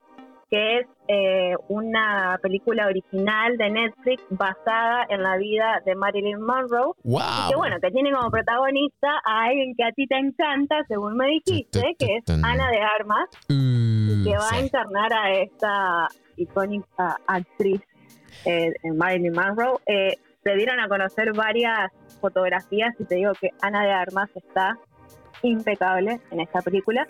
que 0.50 0.80
es 0.80 0.88
eh, 1.08 1.56
una 1.70 2.38
película 2.42 2.88
original 2.88 3.58
de 3.58 3.70
Netflix 3.70 4.22
basada 4.30 5.06
en 5.10 5.24
la 5.24 5.38
vida 5.38 5.82
de 5.86 5.96
Marilyn 5.96 6.42
Monroe. 6.42 6.94
¡Wow! 7.04 7.22
Y 7.22 7.50
que 7.50 7.56
bueno, 7.56 7.78
que 7.82 7.92
tiene 7.92 8.12
como 8.12 8.30
protagonista 8.30 9.08
a 9.26 9.46
alguien 9.46 9.74
que 9.76 9.84
a 9.86 9.92
ti 9.92 10.06
te 10.08 10.18
encanta, 10.18 10.84
según 10.88 11.16
me 11.16 11.28
dijiste, 11.28 11.96
que 11.98 12.18
es 12.18 12.44
Ana 12.44 12.70
de 12.70 12.82
Armas, 12.82 13.30
Mm, 13.50 14.24
que 14.24 14.38
va 14.38 14.50
a 14.52 14.60
encarnar 14.60 15.14
a 15.14 15.32
esta 15.32 16.08
icónica 16.36 17.18
actriz 17.28 17.82
eh, 18.46 18.74
Marilyn 18.94 19.34
Monroe. 19.34 19.80
Eh, 19.86 20.18
se 20.46 20.56
dieron 20.56 20.80
a 20.80 20.88
conocer 20.88 21.34
varias 21.34 21.92
fotografías 22.22 22.94
y 23.00 23.04
te 23.06 23.16
digo 23.16 23.32
que 23.42 23.50
Ana 23.62 23.84
de 23.84 23.92
Armas 23.92 24.30
está 24.36 24.78
impecable 25.42 26.20
en 26.30 26.40
esta 26.40 26.62
película. 26.62 27.08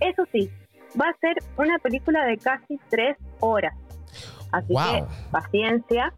Eso 0.00 0.24
sí, 0.30 0.50
va 1.00 1.06
a 1.08 1.16
ser 1.18 1.36
una 1.56 1.78
película 1.78 2.26
de 2.26 2.36
casi 2.36 2.78
tres 2.90 3.16
horas. 3.40 3.74
Así 4.52 4.72
Wow. 4.74 4.82
que 4.92 5.04
paciencia, 5.30 6.12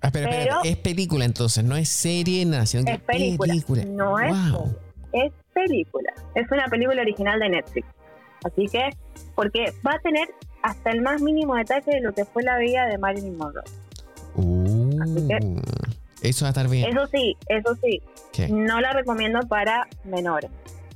Ah, 0.00 0.08
espera, 0.08 0.28
espera, 0.30 0.56
pero- 0.60 0.70
es 0.72 0.76
película 0.78 1.24
entonces, 1.24 1.62
no 1.62 1.76
es 1.76 1.88
serie, 1.88 2.44
que 2.50 2.56
es 2.92 3.00
película, 3.02 3.54
no 3.86 4.18
es 4.18 4.34
serie, 4.34 4.72
es 5.12 5.32
película. 5.54 6.12
Es 6.34 6.50
una 6.50 6.64
película 6.66 7.00
original 7.02 7.38
de 7.38 7.48
Netflix. 7.48 7.86
Así 8.44 8.66
que, 8.66 8.90
porque 9.36 9.72
va 9.86 9.92
a 9.92 9.98
tener 10.00 10.26
hasta 10.64 10.90
el 10.90 11.00
más 11.02 11.22
mínimo 11.22 11.54
detalle 11.54 11.92
de 11.92 12.00
lo 12.00 12.12
que 12.12 12.24
fue 12.24 12.42
la 12.42 12.58
vida 12.58 12.86
de 12.86 12.98
Marilyn 12.98 13.36
Monroe. 13.36 13.62
Así 15.00 15.28
que- 15.28 15.38
Uh, 15.44 15.60
eso 16.22 16.44
va 16.44 16.48
a 16.48 16.50
estar 16.50 16.68
bien. 16.68 16.88
Eso 16.90 17.06
sí, 17.06 17.36
eso 17.48 17.74
sí, 17.82 18.00
¿Qué? 18.32 18.48
no 18.48 18.80
la 18.80 18.92
recomiendo 18.92 19.40
para 19.48 19.86
menores 20.04 20.50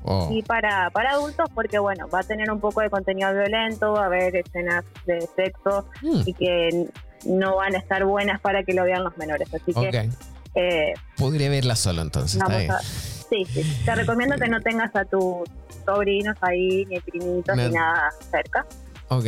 Oh. 0.08 0.28
y 0.30 0.42
para, 0.42 0.88
para 0.90 1.10
adultos 1.12 1.48
porque, 1.52 1.80
bueno, 1.80 2.06
va 2.08 2.20
a 2.20 2.22
tener 2.22 2.48
un 2.52 2.60
poco 2.60 2.80
de 2.80 2.88
contenido 2.90 3.32
violento, 3.32 3.92
va 3.92 4.02
a 4.02 4.06
haber 4.06 4.36
escenas 4.36 4.84
de 5.04 5.26
sexo 5.34 5.88
Mm, 6.00 6.20
y 6.24 6.32
que 6.34 6.86
no 7.24 7.56
van 7.56 7.74
a 7.74 7.78
estar 7.78 8.04
buenas 8.04 8.40
para 8.40 8.62
que 8.62 8.72
lo 8.72 8.84
vean 8.84 9.02
los 9.02 9.16
menores. 9.18 9.52
Así 9.52 9.74
que, 9.74 10.08
eh, 10.54 10.94
Podría 11.16 11.50
verla 11.50 11.74
solo 11.74 12.02
entonces, 12.02 12.34
está 12.34 12.44
vamos 12.44 12.60
bien. 12.60 12.70
a... 12.70 12.78
Sí, 12.80 13.44
sí, 13.46 13.82
te 13.84 13.94
recomiendo 13.96 14.36
que 14.36 14.46
no 14.48 14.60
tengas 14.60 14.94
a 14.94 15.04
tus 15.04 15.48
sobrinos 15.84 16.36
ahí, 16.40 16.84
ni 16.84 17.00
primitos, 17.00 17.56
No. 17.56 17.66
ni 17.66 17.74
nada 17.74 18.10
cerca. 18.30 18.64
Ok. 19.08 19.24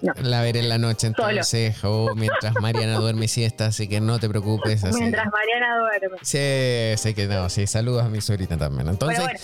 No. 0.00 0.12
La 0.22 0.42
veré 0.42 0.60
en 0.60 0.68
la 0.68 0.78
noche 0.78 1.08
entonces, 1.08 1.74
o 1.82 2.14
mientras 2.14 2.54
Mariana 2.60 2.98
duerme 2.98 3.26
siesta, 3.26 3.66
así 3.66 3.88
que 3.88 4.00
no 4.00 4.18
te 4.20 4.28
preocupes. 4.28 4.84
Así. 4.84 5.00
Mientras 5.00 5.26
Mariana 5.32 5.76
duerme. 5.78 6.18
Sí, 6.22 7.02
sé 7.02 7.14
que 7.16 7.26
no, 7.26 7.48
sí, 7.50 7.66
saludos 7.66 8.04
a 8.04 8.08
mi 8.08 8.20
sobrina 8.20 8.56
también. 8.56 8.88
Entonces, 8.88 9.18
bueno, 9.18 9.38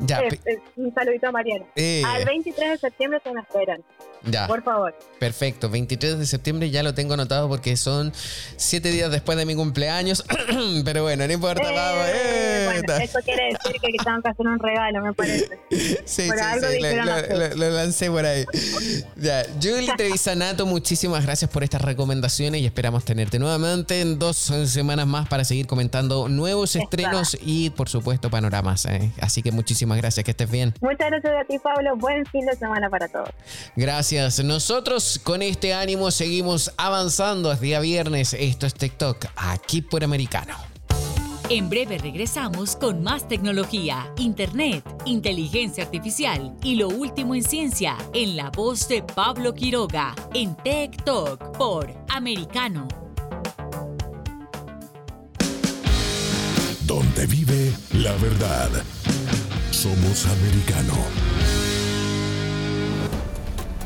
ya, 0.00 0.20
Es- 0.20 0.38
es 0.44 0.58
un 0.76 0.94
saludito 0.94 1.26
a 1.28 1.32
Mariana. 1.32 1.64
eh, 1.74 2.02
Al 2.06 2.24
23 2.24 2.70
de 2.70 2.78
septiembre 2.78 3.20
se 3.24 3.32
me 3.32 3.40
esperan, 3.40 3.82
ya, 4.22 4.46
por 4.46 4.62
favor. 4.62 4.94
perfecto. 5.18 5.68
23 5.70 6.18
de 6.20 6.26
septiembre 6.26 6.70
ya 6.70 6.82
lo 6.84 6.94
tengo 6.94 7.14
anotado 7.14 7.48
porque 7.48 7.76
son 7.76 8.12
siete 8.56 8.90
días 8.92 9.10
después 9.10 9.36
de 9.38 9.44
mi 9.44 9.56
cumpleaños, 9.56 10.24
pero 10.84 11.02
bueno, 11.02 11.26
no 11.26 11.32
importa, 11.32 11.68
Eh, 11.68 11.74
vamos. 11.74 12.04
eh, 12.08 12.62
bueno, 12.84 13.02
eso 13.02 13.18
quiere 13.24 13.42
decir 13.46 13.80
que 13.80 13.88
tengo 14.04 14.22
que 14.22 14.28
hacer 14.28 14.46
un 14.46 14.58
regalo, 14.60 15.00
me 15.02 15.12
parece. 15.14 15.58
Sí, 16.04 16.28
Por 16.28 16.36
sí, 16.38 16.44
algo 16.44 16.66
sí, 16.68 17.56
lo 17.56 17.70
lancé 17.70 18.10
por 18.10 18.24
ahí. 18.24 18.44
Ya, 19.16 19.44
Julie 19.60 19.95
Trevisanato, 19.96 20.66
muchísimas 20.66 21.24
gracias 21.24 21.50
por 21.50 21.64
estas 21.64 21.80
recomendaciones 21.82 22.60
y 22.60 22.66
esperamos 22.66 23.04
tenerte 23.04 23.38
nuevamente 23.38 24.00
en 24.00 24.18
dos 24.18 24.36
semanas 24.36 25.06
más 25.06 25.28
para 25.28 25.44
seguir 25.44 25.66
comentando 25.66 26.28
nuevos 26.28 26.76
Está. 26.76 26.84
estrenos 26.84 27.36
y, 27.40 27.70
por 27.70 27.88
supuesto, 27.88 28.30
panoramas. 28.30 28.84
eh. 28.86 29.10
Así 29.20 29.42
que 29.42 29.52
muchísimas 29.52 29.96
gracias, 29.98 30.24
que 30.24 30.32
estés 30.32 30.50
bien. 30.50 30.74
Muchas 30.80 31.08
gracias 31.10 31.32
a 31.40 31.44
ti, 31.46 31.58
Pablo. 31.58 31.96
Buen 31.96 32.26
fin 32.26 32.44
de 32.46 32.54
semana 32.56 32.90
para 32.90 33.08
todos. 33.08 33.30
Gracias. 33.74 34.42
Nosotros 34.44 35.20
con 35.22 35.42
este 35.42 35.72
ánimo 35.74 36.10
seguimos 36.10 36.72
avanzando. 36.76 37.50
Es 37.52 37.60
día 37.60 37.80
viernes. 37.80 38.34
Esto 38.34 38.66
es 38.66 38.74
TikTok, 38.74 39.26
aquí 39.36 39.82
por 39.82 40.04
Americano. 40.04 40.75
En 41.48 41.68
breve 41.68 41.96
regresamos 41.98 42.74
con 42.74 43.04
más 43.04 43.28
tecnología, 43.28 44.12
internet, 44.16 44.84
inteligencia 45.04 45.84
artificial 45.84 46.56
y 46.64 46.74
lo 46.74 46.88
último 46.88 47.36
en 47.36 47.44
ciencia 47.44 47.96
en 48.14 48.36
la 48.36 48.50
voz 48.50 48.88
de 48.88 49.04
Pablo 49.04 49.54
Quiroga 49.54 50.12
en 50.34 50.56
Tech 50.56 51.04
Talk 51.04 51.56
por 51.56 51.88
Americano. 52.08 52.88
Donde 56.84 57.26
vive 57.26 57.72
la 57.92 58.12
verdad. 58.16 58.70
Somos 59.70 60.26
americano. 60.26 61.65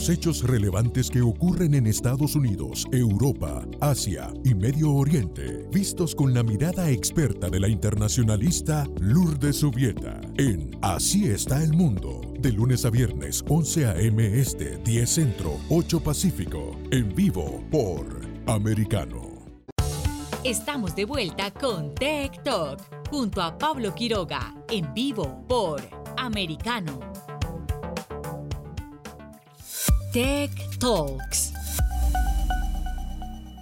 Los 0.00 0.08
hechos 0.08 0.42
relevantes 0.44 1.10
que 1.10 1.20
ocurren 1.20 1.74
en 1.74 1.86
Estados 1.86 2.34
Unidos, 2.34 2.86
Europa, 2.90 3.66
Asia 3.82 4.32
y 4.42 4.54
Medio 4.54 4.94
Oriente, 4.94 5.66
vistos 5.70 6.14
con 6.14 6.32
la 6.32 6.42
mirada 6.42 6.88
experta 6.88 7.50
de 7.50 7.60
la 7.60 7.68
internacionalista 7.68 8.88
Lourdes 8.98 9.56
Subieta, 9.56 10.18
en 10.38 10.70
Así 10.80 11.26
está 11.26 11.62
el 11.62 11.74
mundo, 11.74 12.22
de 12.38 12.50
lunes 12.50 12.86
a 12.86 12.90
viernes, 12.90 13.44
11 13.46 13.86
a.m. 13.88 14.40
Este, 14.40 14.78
10 14.78 15.10
Centro, 15.10 15.58
8 15.68 16.00
Pacífico, 16.00 16.78
en 16.90 17.14
vivo 17.14 17.62
por 17.70 18.06
Americano. 18.46 19.20
Estamos 20.44 20.96
de 20.96 21.04
vuelta 21.04 21.50
con 21.50 21.94
Tech 21.94 22.42
Talk, 22.42 22.80
junto 23.10 23.42
a 23.42 23.58
Pablo 23.58 23.94
Quiroga, 23.94 24.54
en 24.70 24.94
vivo 24.94 25.44
por 25.46 25.82
Americano. 26.16 26.98
Tech 30.12 30.50
Talks. 30.80 31.59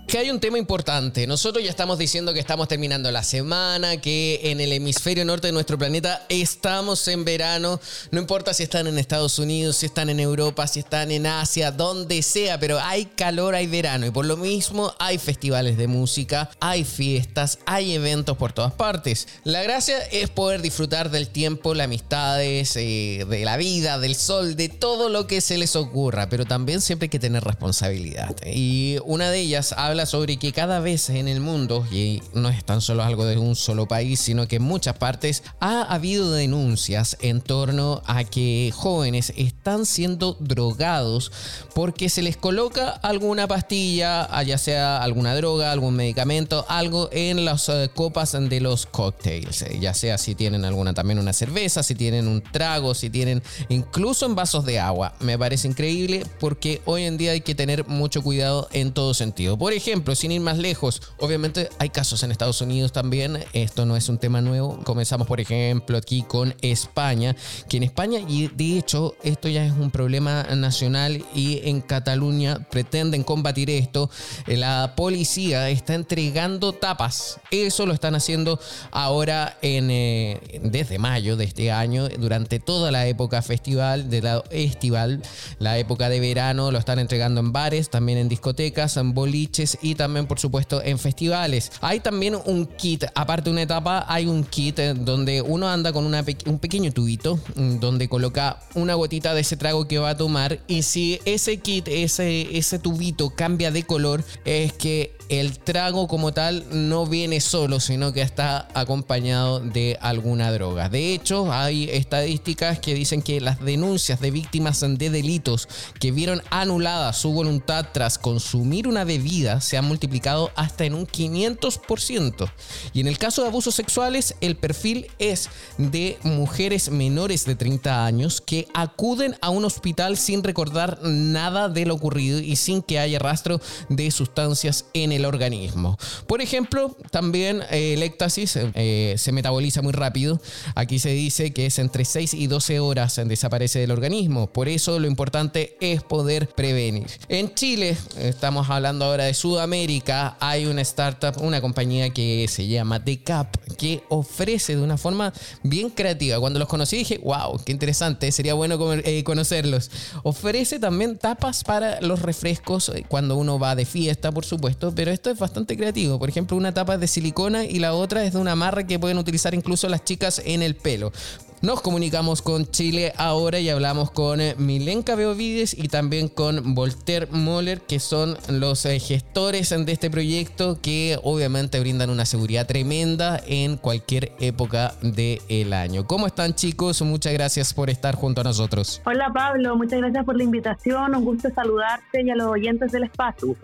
Que 0.08 0.16
hay 0.16 0.30
un 0.30 0.40
tema 0.40 0.56
importante. 0.56 1.26
Nosotros 1.26 1.62
ya 1.62 1.68
estamos 1.68 1.98
diciendo 1.98 2.32
que 2.32 2.40
estamos 2.40 2.66
terminando 2.66 3.12
la 3.12 3.22
semana, 3.22 3.98
que 3.98 4.40
en 4.44 4.58
el 4.58 4.72
hemisferio 4.72 5.22
norte 5.26 5.48
de 5.48 5.52
nuestro 5.52 5.76
planeta 5.76 6.24
estamos 6.30 7.06
en 7.08 7.26
verano. 7.26 7.78
No 8.10 8.18
importa 8.18 8.54
si 8.54 8.62
están 8.62 8.86
en 8.86 8.98
Estados 8.98 9.38
Unidos, 9.38 9.76
si 9.76 9.84
están 9.84 10.08
en 10.08 10.18
Europa, 10.18 10.66
si 10.66 10.80
están 10.80 11.10
en 11.10 11.26
Asia, 11.26 11.72
donde 11.72 12.22
sea, 12.22 12.58
pero 12.58 12.80
hay 12.80 13.04
calor, 13.04 13.54
hay 13.54 13.66
verano. 13.66 14.06
Y 14.06 14.10
por 14.10 14.24
lo 14.24 14.38
mismo 14.38 14.94
hay 14.98 15.18
festivales 15.18 15.76
de 15.76 15.88
música, 15.88 16.48
hay 16.58 16.84
fiestas, 16.84 17.58
hay 17.66 17.92
eventos 17.92 18.38
por 18.38 18.54
todas 18.54 18.72
partes. 18.72 19.28
La 19.44 19.62
gracia 19.62 19.98
es 20.10 20.30
poder 20.30 20.62
disfrutar 20.62 21.10
del 21.10 21.28
tiempo, 21.28 21.74
las 21.74 21.84
amistades, 21.84 22.74
eh, 22.76 23.26
de 23.28 23.44
la 23.44 23.58
vida, 23.58 23.98
del 23.98 24.14
sol, 24.14 24.56
de 24.56 24.70
todo 24.70 25.10
lo 25.10 25.26
que 25.26 25.42
se 25.42 25.58
les 25.58 25.76
ocurra. 25.76 26.30
Pero 26.30 26.46
también 26.46 26.80
siempre 26.80 27.04
hay 27.04 27.10
que 27.10 27.18
tener 27.18 27.44
responsabilidad. 27.44 28.34
Y 28.46 28.96
una 29.04 29.30
de 29.30 29.40
ellas 29.40 29.74
habla 29.76 29.97
sobre 30.06 30.36
que 30.36 30.52
cada 30.52 30.80
vez 30.80 31.10
en 31.10 31.28
el 31.28 31.40
mundo, 31.40 31.86
y 31.90 32.22
no 32.34 32.48
es 32.48 32.64
tan 32.64 32.80
solo 32.80 33.02
algo 33.02 33.24
de 33.24 33.38
un 33.38 33.56
solo 33.56 33.86
país, 33.86 34.20
sino 34.20 34.48
que 34.48 34.56
en 34.56 34.62
muchas 34.62 34.96
partes 34.96 35.42
ha 35.60 35.82
habido 35.82 36.32
denuncias 36.32 37.16
en 37.20 37.40
torno 37.40 38.02
a 38.06 38.24
que 38.24 38.72
jóvenes 38.74 39.32
están 39.36 39.86
siendo 39.86 40.36
drogados 40.40 41.32
porque 41.74 42.08
se 42.08 42.22
les 42.22 42.36
coloca 42.36 42.90
alguna 42.90 43.46
pastilla, 43.46 44.28
ya 44.42 44.58
sea 44.58 45.02
alguna 45.02 45.34
droga, 45.34 45.72
algún 45.72 45.94
medicamento, 45.94 46.64
algo 46.68 47.08
en 47.12 47.44
las 47.44 47.68
eh, 47.68 47.90
copas 47.94 48.32
de 48.32 48.60
los 48.60 48.86
cocktails, 48.86 49.62
eh, 49.62 49.78
ya 49.80 49.94
sea 49.94 50.18
si 50.18 50.34
tienen 50.34 50.64
alguna 50.64 50.94
también 50.94 51.18
una 51.18 51.32
cerveza, 51.32 51.82
si 51.82 51.94
tienen 51.94 52.28
un 52.28 52.42
trago, 52.42 52.94
si 52.94 53.10
tienen 53.10 53.42
incluso 53.68 54.26
en 54.26 54.34
vasos 54.34 54.64
de 54.64 54.78
agua. 54.78 55.14
Me 55.20 55.38
parece 55.38 55.68
increíble 55.68 56.24
porque 56.40 56.80
hoy 56.84 57.04
en 57.04 57.16
día 57.16 57.32
hay 57.32 57.40
que 57.40 57.54
tener 57.54 57.86
mucho 57.86 58.22
cuidado 58.22 58.68
en 58.72 58.92
todo 58.92 59.14
sentido. 59.14 59.56
Por 59.56 59.72
ejemplo, 59.72 59.87
sin 60.14 60.32
ir 60.32 60.40
más 60.40 60.58
lejos, 60.58 61.00
obviamente 61.18 61.70
hay 61.78 61.88
casos 61.88 62.22
en 62.22 62.30
Estados 62.30 62.60
Unidos 62.60 62.92
también, 62.92 63.42
esto 63.54 63.86
no 63.86 63.96
es 63.96 64.08
un 64.10 64.18
tema 64.18 64.42
nuevo, 64.42 64.78
comenzamos 64.84 65.26
por 65.26 65.40
ejemplo 65.40 65.96
aquí 65.96 66.22
con 66.22 66.54
España, 66.60 67.34
que 67.70 67.78
en 67.78 67.84
España, 67.84 68.20
y 68.28 68.48
de 68.48 68.78
hecho 68.78 69.14
esto 69.22 69.48
ya 69.48 69.64
es 69.64 69.72
un 69.72 69.90
problema 69.90 70.42
nacional 70.54 71.24
y 71.34 71.60
en 71.64 71.80
Cataluña 71.80 72.68
pretenden 72.70 73.24
combatir 73.24 73.70
esto, 73.70 74.10
la 74.46 74.92
policía 74.94 75.70
está 75.70 75.94
entregando 75.94 76.74
tapas, 76.74 77.40
eso 77.50 77.86
lo 77.86 77.94
están 77.94 78.14
haciendo 78.14 78.60
ahora 78.90 79.56
eh, 79.62 80.60
desde 80.64 80.98
mayo 80.98 81.36
de 81.36 81.44
este 81.44 81.72
año, 81.72 82.08
durante 82.08 82.60
toda 82.60 82.90
la 82.90 83.06
época 83.06 83.40
festival, 83.40 84.10
de 84.10 84.20
la 84.20 84.44
estival, 84.50 85.22
la 85.58 85.78
época 85.78 86.10
de 86.10 86.20
verano, 86.20 86.70
lo 86.70 86.78
están 86.78 86.98
entregando 86.98 87.40
en 87.40 87.52
bares, 87.52 87.88
también 87.88 88.18
en 88.18 88.28
discotecas, 88.28 88.98
en 88.98 89.14
boliches 89.14 89.77
y 89.82 89.94
también 89.94 90.26
por 90.26 90.38
supuesto 90.38 90.82
en 90.82 90.98
festivales. 90.98 91.70
Hay 91.80 92.00
también 92.00 92.36
un 92.44 92.66
kit, 92.66 93.04
aparte 93.14 93.44
de 93.44 93.50
una 93.52 93.62
etapa, 93.62 94.04
hay 94.08 94.26
un 94.26 94.44
kit 94.44 94.78
donde 94.78 95.42
uno 95.42 95.68
anda 95.68 95.92
con 95.92 96.06
un 96.06 96.58
pequeño 96.58 96.92
tubito 96.92 97.38
mm, 97.56 97.78
donde 97.78 98.08
coloca 98.08 98.60
una 98.74 98.94
gotita 98.94 99.34
de 99.34 99.40
ese 99.40 99.56
trago 99.56 99.86
que 99.86 99.98
va 99.98 100.10
a 100.10 100.16
tomar 100.16 100.60
y 100.66 100.82
si 100.82 101.20
ese 101.24 101.58
kit, 101.58 101.88
ese, 101.88 102.56
ese 102.56 102.78
tubito 102.78 103.30
cambia 103.30 103.70
de 103.70 103.82
color, 103.84 104.24
es 104.44 104.72
que 104.72 105.17
el 105.28 105.58
trago 105.58 106.08
como 106.08 106.32
tal 106.32 106.64
no 106.70 107.06
viene 107.06 107.40
solo, 107.40 107.80
sino 107.80 108.12
que 108.12 108.22
está 108.22 108.68
acompañado 108.74 109.60
de 109.60 109.98
alguna 110.00 110.50
droga. 110.52 110.88
De 110.88 111.12
hecho, 111.12 111.52
hay 111.52 111.88
estadísticas 111.90 112.78
que 112.78 112.94
dicen 112.94 113.22
que 113.22 113.40
las 113.40 113.60
denuncias 113.60 114.20
de 114.20 114.30
víctimas 114.30 114.80
de 114.80 115.10
delitos 115.10 115.68
que 116.00 116.12
vieron 116.12 116.42
anulada 116.50 117.12
su 117.12 117.32
voluntad 117.32 117.86
tras 117.92 118.18
consumir 118.18 118.88
una 118.88 119.04
bebida 119.04 119.60
se 119.60 119.76
han 119.76 119.84
multiplicado 119.84 120.50
hasta 120.56 120.84
en 120.84 120.94
un 120.94 121.06
500%. 121.06 122.50
Y 122.92 123.00
en 123.00 123.08
el 123.08 123.18
caso 123.18 123.42
de 123.42 123.48
abusos 123.48 123.74
sexuales, 123.74 124.34
el 124.40 124.56
perfil 124.56 125.08
es 125.18 125.50
de 125.76 126.18
mujeres 126.22 126.90
menores 126.90 127.44
de 127.44 127.54
30 127.54 128.04
años 128.04 128.40
que 128.40 128.68
acuden 128.74 129.36
a 129.40 129.50
un 129.50 129.64
hospital 129.64 130.16
sin 130.16 130.42
recordar 130.42 131.00
nada 131.02 131.68
de 131.68 131.86
lo 131.86 131.94
ocurrido 131.94 132.38
y 132.40 132.56
sin 132.56 132.82
que 132.82 132.98
haya 132.98 133.18
rastro 133.18 133.60
de 133.88 134.10
sustancias 134.10 134.86
en 134.94 135.12
el 135.12 135.17
el 135.18 135.24
organismo. 135.24 135.98
Por 136.26 136.40
ejemplo, 136.40 136.96
también 137.10 137.62
eh, 137.70 137.94
el 137.94 138.02
éxtasis 138.02 138.56
eh, 138.56 139.14
se 139.16 139.32
metaboliza 139.32 139.82
muy 139.82 139.92
rápido. 139.92 140.40
Aquí 140.74 140.98
se 140.98 141.10
dice 141.10 141.52
que 141.52 141.66
es 141.66 141.78
entre 141.78 142.04
6 142.04 142.34
y 142.34 142.46
12 142.46 142.80
horas 142.80 143.20
desaparece 143.24 143.78
del 143.80 143.90
organismo. 143.90 144.46
Por 144.48 144.68
eso 144.68 144.98
lo 144.98 145.06
importante 145.06 145.76
es 145.80 146.02
poder 146.02 146.48
prevenir. 146.48 147.06
En 147.28 147.54
Chile, 147.54 147.96
estamos 148.18 148.70
hablando 148.70 149.04
ahora 149.04 149.24
de 149.24 149.34
Sudamérica, 149.34 150.36
hay 150.40 150.66
una 150.66 150.82
startup, 150.82 151.40
una 151.42 151.60
compañía 151.60 152.10
que 152.10 152.46
se 152.48 152.66
llama 152.66 152.98
Decap, 152.98 153.56
que 153.76 154.02
ofrece 154.08 154.76
de 154.76 154.82
una 154.82 154.96
forma 154.96 155.32
bien 155.62 155.90
creativa. 155.90 156.40
Cuando 156.40 156.58
los 156.58 156.68
conocí 156.68 156.98
dije, 156.98 157.18
wow, 157.18 157.60
qué 157.64 157.72
interesante, 157.72 158.30
sería 158.32 158.54
bueno 158.54 158.78
eh, 158.92 159.24
conocerlos. 159.24 159.90
Ofrece 160.22 160.78
también 160.78 161.18
tapas 161.18 161.64
para 161.64 162.00
los 162.00 162.22
refrescos 162.22 162.92
cuando 163.08 163.36
uno 163.36 163.58
va 163.58 163.74
de 163.74 163.84
fiesta, 163.84 164.32
por 164.32 164.44
supuesto, 164.44 164.92
esto 165.10 165.30
es 165.30 165.38
bastante 165.38 165.76
creativo. 165.76 166.18
Por 166.18 166.28
ejemplo, 166.28 166.56
una 166.56 166.72
tapa 166.72 166.94
es 166.94 167.00
de 167.00 167.08
silicona 167.08 167.64
y 167.64 167.78
la 167.78 167.94
otra 167.94 168.24
es 168.24 168.32
de 168.32 168.38
una 168.38 168.52
amarra 168.52 168.86
que 168.86 168.98
pueden 168.98 169.18
utilizar 169.18 169.54
incluso 169.54 169.88
las 169.88 170.04
chicas 170.04 170.42
en 170.44 170.62
el 170.62 170.74
pelo. 170.74 171.12
Nos 171.60 171.80
comunicamos 171.80 172.40
con 172.40 172.70
Chile 172.70 173.12
ahora 173.16 173.58
y 173.58 173.68
hablamos 173.68 174.12
con 174.12 174.40
eh, 174.40 174.54
Milenka 174.58 175.16
Beovides 175.16 175.74
y 175.76 175.88
también 175.88 176.28
con 176.28 176.74
Voltaire 176.74 177.26
Moller, 177.30 177.80
que 177.80 177.98
son 177.98 178.36
los 178.48 178.86
eh, 178.86 179.00
gestores 179.00 179.70
de 179.70 179.92
este 179.92 180.08
proyecto 180.08 180.78
que 180.80 181.18
obviamente 181.22 181.80
brindan 181.80 182.10
una 182.10 182.26
seguridad 182.26 182.66
tremenda 182.66 183.40
en 183.46 183.76
cualquier 183.76 184.32
época 184.38 184.94
del 185.02 185.72
año. 185.72 186.06
¿Cómo 186.06 186.28
están 186.28 186.54
chicos? 186.54 187.02
Muchas 187.02 187.32
gracias 187.32 187.74
por 187.74 187.90
estar 187.90 188.14
junto 188.14 188.40
a 188.42 188.44
nosotros. 188.44 189.02
Hola 189.04 189.32
Pablo, 189.34 189.76
muchas 189.76 189.98
gracias 189.98 190.24
por 190.24 190.36
la 190.36 190.44
invitación. 190.44 191.14
Un 191.14 191.24
gusto 191.24 191.48
saludarte 191.52 192.22
y 192.22 192.30
a 192.30 192.36
los 192.36 192.46
oyentes 192.46 192.92
del 192.92 193.04
espacio. 193.04 193.56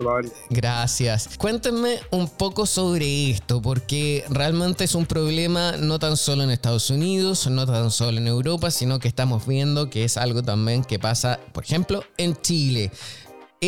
Gracias. 0.49 1.37
Cuéntenme 1.37 1.99
un 2.11 2.27
poco 2.27 2.65
sobre 2.65 3.29
esto, 3.29 3.61
porque 3.61 4.25
realmente 4.29 4.83
es 4.83 4.95
un 4.95 5.05
problema 5.05 5.73
no 5.77 5.99
tan 5.99 6.17
solo 6.17 6.43
en 6.43 6.51
Estados 6.51 6.89
Unidos, 6.89 7.47
no 7.47 7.65
tan 7.65 7.84
solo 7.91 8.17
en 8.17 8.27
Europa, 8.27 8.71
sino 8.71 8.99
que 8.99 9.07
estamos 9.07 9.45
viendo 9.47 9.89
que 9.89 10.03
es 10.03 10.17
algo 10.17 10.43
también 10.43 10.83
que 10.83 10.99
pasa, 10.99 11.39
por 11.53 11.63
ejemplo, 11.63 12.03
en 12.17 12.35
Chile 12.41 12.91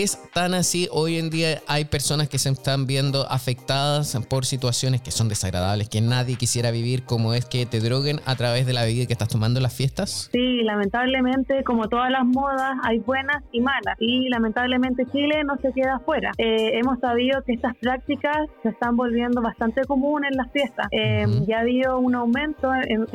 es 0.03 0.31
tan 0.33 0.53
así. 0.53 0.87
Hoy 0.91 1.17
en 1.17 1.29
día 1.29 1.61
hay 1.67 1.85
personas 1.85 2.29
que 2.29 2.37
se 2.37 2.49
están 2.49 2.87
viendo 2.87 3.29
afectadas 3.29 4.17
por 4.29 4.45
situaciones 4.45 5.01
que 5.01 5.11
son 5.11 5.29
desagradables, 5.29 5.89
que 5.89 6.01
nadie 6.01 6.35
quisiera 6.35 6.71
vivir, 6.71 7.03
como 7.03 7.33
es 7.33 7.45
que 7.45 7.65
te 7.65 7.79
droguen 7.79 8.19
a 8.25 8.35
través 8.35 8.65
de 8.65 8.73
la 8.73 8.83
bebida 8.83 9.05
que 9.05 9.13
estás 9.13 9.29
tomando 9.29 9.59
en 9.59 9.63
las 9.63 9.75
fiestas. 9.75 10.29
Sí, 10.31 10.63
lamentablemente, 10.63 11.63
como 11.63 11.87
todas 11.87 12.11
las 12.11 12.25
modas, 12.25 12.77
hay 12.83 12.99
buenas 12.99 13.43
y 13.51 13.61
malas. 13.61 13.95
Y 13.99 14.29
lamentablemente 14.29 15.05
Chile 15.11 15.43
no 15.43 15.57
se 15.57 15.71
queda 15.73 15.95
afuera. 15.95 16.31
Eh, 16.37 16.71
hemos 16.73 16.99
sabido 16.99 17.41
que 17.43 17.53
estas 17.53 17.75
prácticas 17.77 18.37
se 18.63 18.69
están 18.69 18.95
volviendo 18.95 19.41
bastante 19.41 19.83
comunes 19.85 20.31
en 20.31 20.37
las 20.37 20.51
fiestas. 20.51 20.87
Eh, 20.91 21.25
ya 21.47 21.57
ha 21.57 21.61
habido 21.61 21.99
un 21.99 22.15
aumento 22.15 22.71
en, 22.73 23.07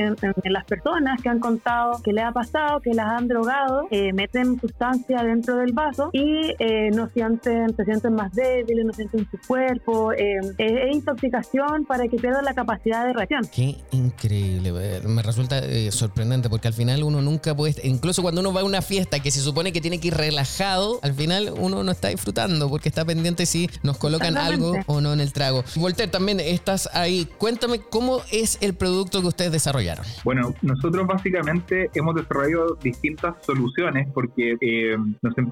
las 0.45 0.65
personas 0.65 1.21
que 1.23 1.29
han 1.29 1.39
contado 1.39 2.01
que 2.03 2.13
le 2.13 2.23
ha 2.23 2.33
pasado, 2.33 2.81
que 2.81 2.93
las 2.95 3.07
han 3.07 3.29
drogado, 3.29 3.87
eh, 3.91 4.13
meten 4.13 4.61
sustancia 4.61 5.23
dentro 5.23 5.57
del 5.57 5.73
vaso 5.73 6.11
y 6.13 6.55
eh, 6.59 6.72
no 6.93 7.09
sienten, 7.09 7.75
se 7.77 7.85
sienten 7.85 8.15
más 8.15 8.33
débiles, 8.33 8.85
no 8.85 8.93
sienten 8.93 9.27
su 9.31 9.39
cuerpo. 9.47 10.13
Eh, 10.13 10.41
es 10.59 10.95
intoxicación 10.95 11.85
para 11.85 12.09
que 12.09 12.17
pierdan 12.17 12.45
la 12.45 12.55
capacidad 12.55 13.07
de 13.07 13.13
reacción. 13.13 13.43
Qué 13.55 13.77
increíble, 13.93 14.73
me 15.07 15.23
resulta 15.23 15.61
sorprendente 15.91 16.49
porque 16.49 16.69
al 16.69 16.75
final 16.75 17.03
uno 17.03 17.21
nunca 17.21 17.55
puede, 17.55 17.75
incluso 17.87 18.23
cuando 18.23 18.41
uno 18.41 18.53
va 18.53 18.61
a 18.61 18.65
una 18.65 18.83
fiesta 18.83 19.21
que 19.21 19.31
se 19.31 19.41
supone 19.41 19.73
que 19.73 19.81
tiene 19.81 20.01
que 20.01 20.09
ir 20.09 20.15
relajado, 20.15 20.99
al 21.03 21.15
final 21.15 21.53
uno 21.59 21.83
no 21.83 21.93
está 21.93 22.09
disfrutando 22.09 22.69
porque 22.69 22.89
está 22.89 23.05
pendiente 23.05 23.47
si 23.47 23.69
nos 23.83 23.99
colocan 23.99 24.37
algo 24.37 24.75
o 24.87 25.01
no 25.01 25.13
en 25.13 25.21
el 25.21 25.33
trago. 25.33 25.65
Volter, 25.77 26.11
también 26.11 26.41
estás 26.41 26.89
ahí. 26.93 27.29
Cuéntame 27.39 27.81
cómo 27.81 28.21
es 28.31 28.59
el 28.61 28.75
producto 28.75 29.21
que 29.21 29.29
ustedes 29.29 29.53
desarrollaron. 29.53 30.05
Bueno, 30.25 30.55
nosotros 30.63 31.07
básicamente 31.07 31.91
hemos 31.95 32.15
desarrollado 32.15 32.77
distintas 32.83 33.35
soluciones 33.45 34.09
porque 34.13 34.57
eh, 34.61 34.97